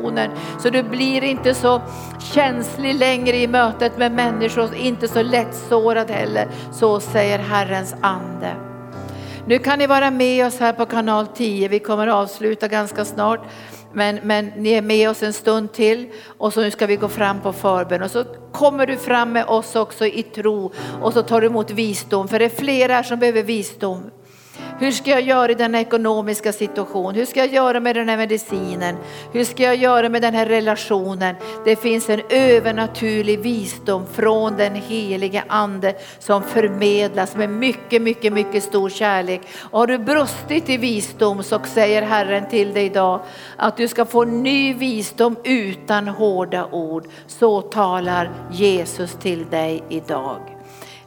relationen. 0.00 0.30
Så 0.58 0.70
du 0.70 0.82
blir 0.82 1.24
inte 1.24 1.54
så 1.54 1.80
känslig 2.34 2.94
längre 2.94 3.36
i 3.36 3.46
mötet 3.46 3.98
med 3.98 4.12
människor, 4.12 4.74
inte 4.74 5.08
så 5.08 5.22
lättsårad 5.22 6.10
heller. 6.10 6.48
Så 6.72 7.00
säger 7.00 7.38
Herrens 7.38 7.94
ande. 8.00 8.56
Nu 9.46 9.58
kan 9.58 9.78
ni 9.78 9.86
vara 9.86 10.10
med 10.10 10.46
oss 10.46 10.60
här 10.60 10.72
på 10.72 10.86
kanal 10.86 11.26
10. 11.26 11.68
Vi 11.68 11.78
kommer 11.78 12.06
att 12.06 12.14
avsluta 12.14 12.68
ganska 12.68 13.04
snart. 13.04 13.40
Men, 13.92 14.20
men 14.22 14.46
ni 14.46 14.70
är 14.70 14.82
med 14.82 15.10
oss 15.10 15.22
en 15.22 15.32
stund 15.32 15.72
till 15.72 16.08
och 16.38 16.52
så 16.52 16.60
nu 16.60 16.70
ska 16.70 16.86
vi 16.86 16.96
gå 16.96 17.08
fram 17.08 17.40
på 17.40 17.52
förbön 17.52 18.02
och 18.02 18.10
så 18.10 18.24
kommer 18.52 18.86
du 18.86 18.96
fram 18.96 19.32
med 19.32 19.44
oss 19.44 19.76
också 19.76 20.06
i 20.06 20.22
tro 20.22 20.72
och 21.02 21.12
så 21.12 21.22
tar 21.22 21.40
du 21.40 21.46
emot 21.46 21.70
visdom 21.70 22.28
för 22.28 22.38
det 22.38 22.44
är 22.44 22.48
flera 22.48 23.02
som 23.02 23.18
behöver 23.18 23.42
visdom. 23.42 24.10
Hur 24.80 24.90
ska 24.90 25.10
jag 25.10 25.22
göra 25.22 25.52
i 25.52 25.54
den 25.54 25.74
ekonomiska 25.74 26.52
situationen? 26.52 27.14
Hur 27.14 27.26
ska 27.26 27.40
jag 27.40 27.52
göra 27.52 27.80
med 27.80 27.96
den 27.96 28.08
här 28.08 28.16
medicinen? 28.16 28.96
Hur 29.32 29.44
ska 29.44 29.62
jag 29.62 29.76
göra 29.76 30.08
med 30.08 30.22
den 30.22 30.34
här 30.34 30.46
relationen? 30.46 31.34
Det 31.64 31.76
finns 31.76 32.10
en 32.10 32.20
övernaturlig 32.28 33.40
visdom 33.40 34.06
från 34.12 34.56
den 34.56 34.74
helige 34.74 35.44
ande 35.48 35.94
som 36.18 36.42
förmedlas 36.42 37.36
med 37.36 37.50
mycket, 37.50 38.02
mycket, 38.02 38.32
mycket 38.32 38.64
stor 38.64 38.88
kärlek. 38.88 39.40
Och 39.70 39.78
har 39.78 39.86
du 39.86 39.98
brustit 39.98 40.68
i 40.68 40.76
visdom 40.76 41.42
så 41.42 41.60
säger 41.64 42.02
Herren 42.02 42.48
till 42.48 42.72
dig 42.72 42.86
idag 42.86 43.20
att 43.56 43.76
du 43.76 43.88
ska 43.88 44.04
få 44.04 44.24
ny 44.24 44.74
visdom 44.74 45.36
utan 45.44 46.08
hårda 46.08 46.66
ord. 46.66 47.04
Så 47.26 47.60
talar 47.60 48.30
Jesus 48.50 49.14
till 49.14 49.46
dig 49.50 49.82
idag. 49.88 50.60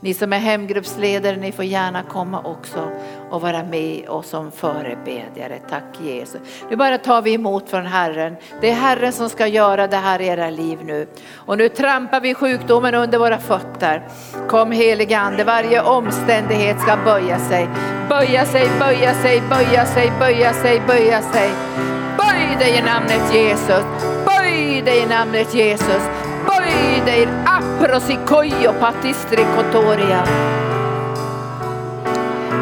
Ni 0.04 0.14
som 0.14 0.34
är 0.34 0.40
hemgruppsledare, 0.40 1.36
ni 1.36 1.52
får 1.52 1.66
gärna 1.66 2.04
komma 2.04 2.42
också 2.44 2.90
och 3.34 3.42
vara 3.42 3.64
med 3.64 4.10
oss 4.10 4.30
som 4.30 4.52
förebedjare. 4.52 5.60
Tack 5.70 5.84
Jesus. 6.02 6.42
Nu 6.70 6.76
bara 6.76 6.98
tar 6.98 7.22
vi 7.22 7.34
emot 7.34 7.70
från 7.70 7.86
Herren. 7.86 8.36
Det 8.62 8.70
är 8.70 8.74
Herren 8.74 9.14
som 9.14 9.30
ska 9.30 9.48
göra 9.48 9.88
det 9.88 9.98
här 9.98 10.22
i 10.22 10.28
era 10.28 10.50
liv 10.50 10.80
nu. 10.86 11.08
Och 11.36 11.58
nu 11.58 11.70
trampar 11.70 12.22
vi 12.22 12.34
sjukdomen 12.34 12.96
under 12.96 13.18
våra 13.18 13.38
fötter. 13.38 14.04
Kom 14.48 14.72
helige 14.72 15.20
Ande, 15.20 15.44
varje 15.44 15.82
omständighet 15.82 16.82
ska 16.82 16.98
böja 17.06 17.40
sig. 17.40 17.68
Böja 18.10 18.46
sig, 18.46 18.70
böja 18.80 19.14
sig, 19.14 19.42
böja 19.50 19.86
sig, 19.86 20.12
böja 20.20 20.54
sig, 20.54 20.82
böja 20.88 21.22
sig. 21.22 21.50
Böj 22.18 22.58
dig 22.60 22.78
i 22.78 22.82
namnet 22.82 23.34
Jesus. 23.34 23.84
Böj 24.26 24.82
dig 24.82 25.00
i 25.00 25.06
namnet 25.06 25.54
Jesus. 25.54 26.04
Böj 26.48 27.02
dig, 27.06 27.28
aprosikojo 27.46 28.74
patistri 28.80 29.46
kotoria. 29.56 30.24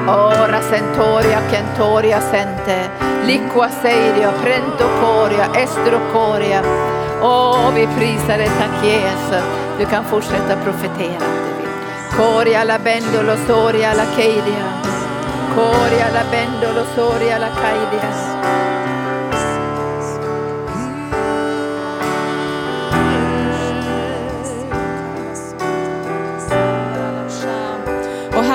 Ora 0.08 0.62
sentoria, 0.62 1.42
kentoria 1.52 2.22
sente, 2.22 2.90
liqua 3.26 3.70
seidio, 3.70 4.32
estro 5.54 6.00
coria. 6.14 6.62
Åh, 7.22 7.72
vi 7.76 7.88
prisar 7.98 8.38
dig, 8.38 8.52
tack 8.60 8.84
Jesus. 8.84 9.46
Du 9.80 9.86
kan 9.86 10.04
fortsätta 10.06 10.56
profetera 10.64 11.26
om 11.26 11.36
du 11.46 11.54
vill. 11.58 11.70
Coria 12.18 12.64
la 12.64 12.80
bendolo, 12.80 13.36
soria 13.48 13.94
la 13.94 14.06
keidia. 14.16 14.66
Coria 15.56 16.08
la 16.14 16.24
bendolo, 16.32 16.86
soria 16.96 17.38
la 17.38 17.50
keidia. 17.50 18.10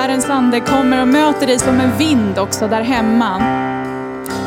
Herrens 0.07 0.29
ande 0.29 0.59
kommer 0.59 1.01
och 1.01 1.07
möter 1.07 1.47
dig 1.47 1.59
som 1.59 1.79
en 1.79 1.97
vind 1.97 2.39
också 2.39 2.67
där 2.67 2.81
hemma. 2.81 3.41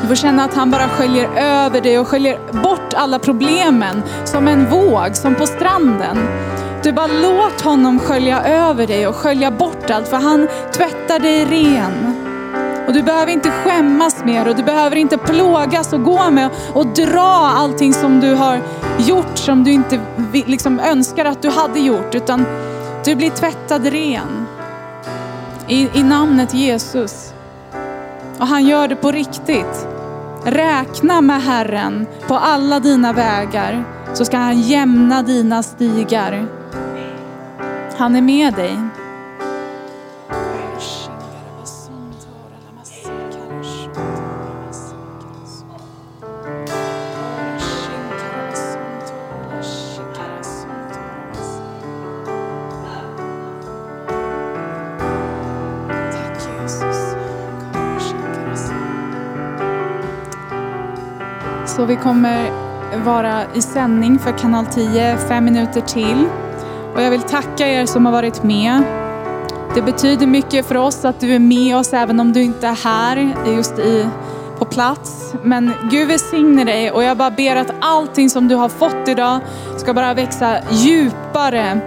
Du 0.03 0.09
får 0.09 0.15
känna 0.15 0.45
att 0.45 0.55
han 0.55 0.71
bara 0.71 0.89
sköljer 0.89 1.29
över 1.37 1.81
dig 1.81 1.99
och 1.99 2.09
sköljer 2.09 2.39
bort 2.63 2.95
alla 2.95 3.19
problemen 3.19 4.03
som 4.25 4.49
en 4.49 4.71
våg, 4.71 5.17
som 5.17 5.35
på 5.35 5.47
stranden. 5.47 6.19
Du 6.83 6.93
bara 6.93 7.07
låt 7.07 7.61
honom 7.61 7.99
skölja 7.99 8.43
över 8.43 8.87
dig 8.87 9.07
och 9.07 9.15
skölja 9.15 9.51
bort 9.51 9.91
allt 9.91 10.09
för 10.09 10.17
han 10.17 10.49
tvättar 10.73 11.19
dig 11.19 11.45
ren. 11.45 12.15
Och 12.87 12.93
du 12.93 13.03
behöver 13.03 13.33
inte 13.33 13.51
skämmas 13.51 14.25
mer 14.25 14.49
och 14.49 14.57
du 14.57 14.63
behöver 14.63 14.97
inte 14.97 15.19
plågas 15.19 15.93
och 15.93 16.03
gå 16.03 16.31
med 16.31 16.51
och 16.73 16.87
dra 16.87 17.53
allting 17.57 17.93
som 17.93 18.21
du 18.21 18.35
har 18.35 18.61
gjort 18.99 19.39
som 19.39 19.65
du 19.65 19.73
inte 19.73 20.01
liksom 20.47 20.81
önskar 20.81 21.25
att 21.25 21.43
du 21.43 21.51
hade 21.51 21.81
gjort. 21.81 22.15
Utan 22.15 22.47
du 23.05 23.15
blir 23.15 23.31
tvättad 23.31 23.87
ren. 23.87 24.47
I, 25.71 25.91
I 25.95 26.03
namnet 26.03 26.55
Jesus. 26.55 27.35
Och 28.39 28.47
han 28.47 28.67
gör 28.67 28.89
det 28.89 28.97
på 28.97 29.13
riktigt. 29.13 29.87
Räkna 30.45 31.21
med 31.21 31.43
Herren 31.43 32.07
på 32.29 32.35
alla 32.35 32.81
dina 32.81 33.13
vägar 33.13 33.85
så 34.15 34.25
ska 34.25 34.37
han 34.37 34.61
jämna 34.61 35.23
dina 35.23 35.63
stigar. 35.63 36.47
Han 37.99 38.17
är 38.17 38.23
med 38.23 38.55
dig. 38.55 38.79
Så 61.81 61.87
vi 61.87 61.97
kommer 61.97 62.51
vara 63.05 63.43
i 63.55 63.63
sändning 63.63 64.19
för 64.19 64.39
kanal 64.39 64.67
10 64.67 65.17
fem 65.29 65.45
minuter 65.45 65.81
till. 65.81 66.29
Och 66.95 67.03
jag 67.03 67.11
vill 67.11 67.23
tacka 67.23 67.69
er 67.69 67.87
som 67.87 68.07
har 68.07 68.13
varit 68.13 68.43
med. 68.43 68.83
Det 69.75 69.83
betyder 69.83 70.27
mycket 70.27 70.67
för 70.67 70.77
oss 70.77 71.05
att 71.05 71.21
du 71.21 71.35
är 71.35 71.39
med 71.39 71.77
oss 71.77 71.93
även 71.93 72.21
om 72.21 72.33
du 72.33 72.43
inte 72.43 72.67
är 72.67 72.85
här 72.85 73.35
just 73.57 73.79
i, 73.79 74.09
på 74.59 74.65
plats. 74.65 75.35
Men 75.43 75.73
Gud 75.91 76.09
välsigne 76.09 76.65
dig 76.65 76.91
och 76.91 77.03
jag 77.03 77.17
bara 77.17 77.31
ber 77.31 77.57
att 77.57 77.73
allting 77.81 78.31
som 78.31 78.49
du 78.49 78.55
har 78.55 78.69
fått 78.69 79.09
idag 79.09 79.41
ska 79.77 79.95
bara 79.95 80.15
växa 80.15 80.57
djupare. 80.71 81.81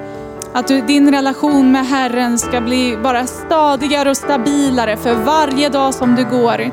Att 0.53 0.67
du, 0.67 0.81
din 0.81 1.11
relation 1.11 1.71
med 1.71 1.87
Herren 1.87 2.39
ska 2.39 2.61
bli 2.61 2.97
bara 3.03 3.25
stadigare 3.25 4.09
och 4.09 4.17
stabilare 4.17 4.97
för 4.97 5.13
varje 5.13 5.69
dag 5.69 5.93
som 5.93 6.15
du 6.15 6.25
går. 6.25 6.71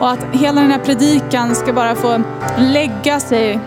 Och 0.00 0.10
att 0.10 0.24
hela 0.32 0.60
den 0.60 0.70
här 0.70 0.78
predikan 0.78 1.54
ska 1.54 1.72
bara 1.72 1.94
få 1.94 2.22
lägga 2.58 3.20
sig 3.20 3.60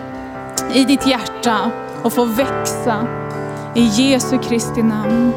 i 0.74 0.84
ditt 0.84 1.06
hjärta 1.06 1.70
och 2.02 2.12
få 2.12 2.24
växa. 2.24 3.06
I 3.74 3.82
Jesu 3.82 4.38
Kristi 4.38 4.82
namn. 4.82 5.32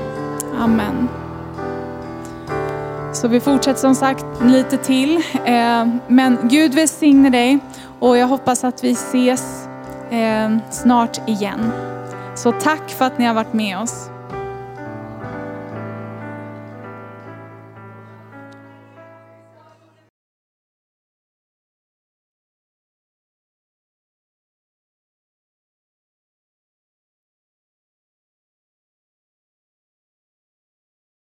Amen. 0.59 1.07
Så 3.13 3.27
vi 3.27 3.39
fortsätter 3.39 3.79
som 3.79 3.95
sagt 3.95 4.25
lite 4.41 4.77
till. 4.77 5.15
Eh, 5.45 5.87
men 6.07 6.37
Gud 6.43 6.73
välsigne 6.73 7.29
dig 7.29 7.59
och 7.99 8.17
jag 8.17 8.27
hoppas 8.27 8.63
att 8.63 8.83
vi 8.83 8.91
ses 8.91 9.67
eh, 10.09 10.57
snart 10.71 11.29
igen. 11.29 11.71
Så 12.35 12.51
tack 12.51 12.89
för 12.89 13.05
att 13.05 13.17
ni 13.17 13.25
har 13.25 13.33
varit 13.33 13.53
med 13.53 13.79
oss. 13.79 14.09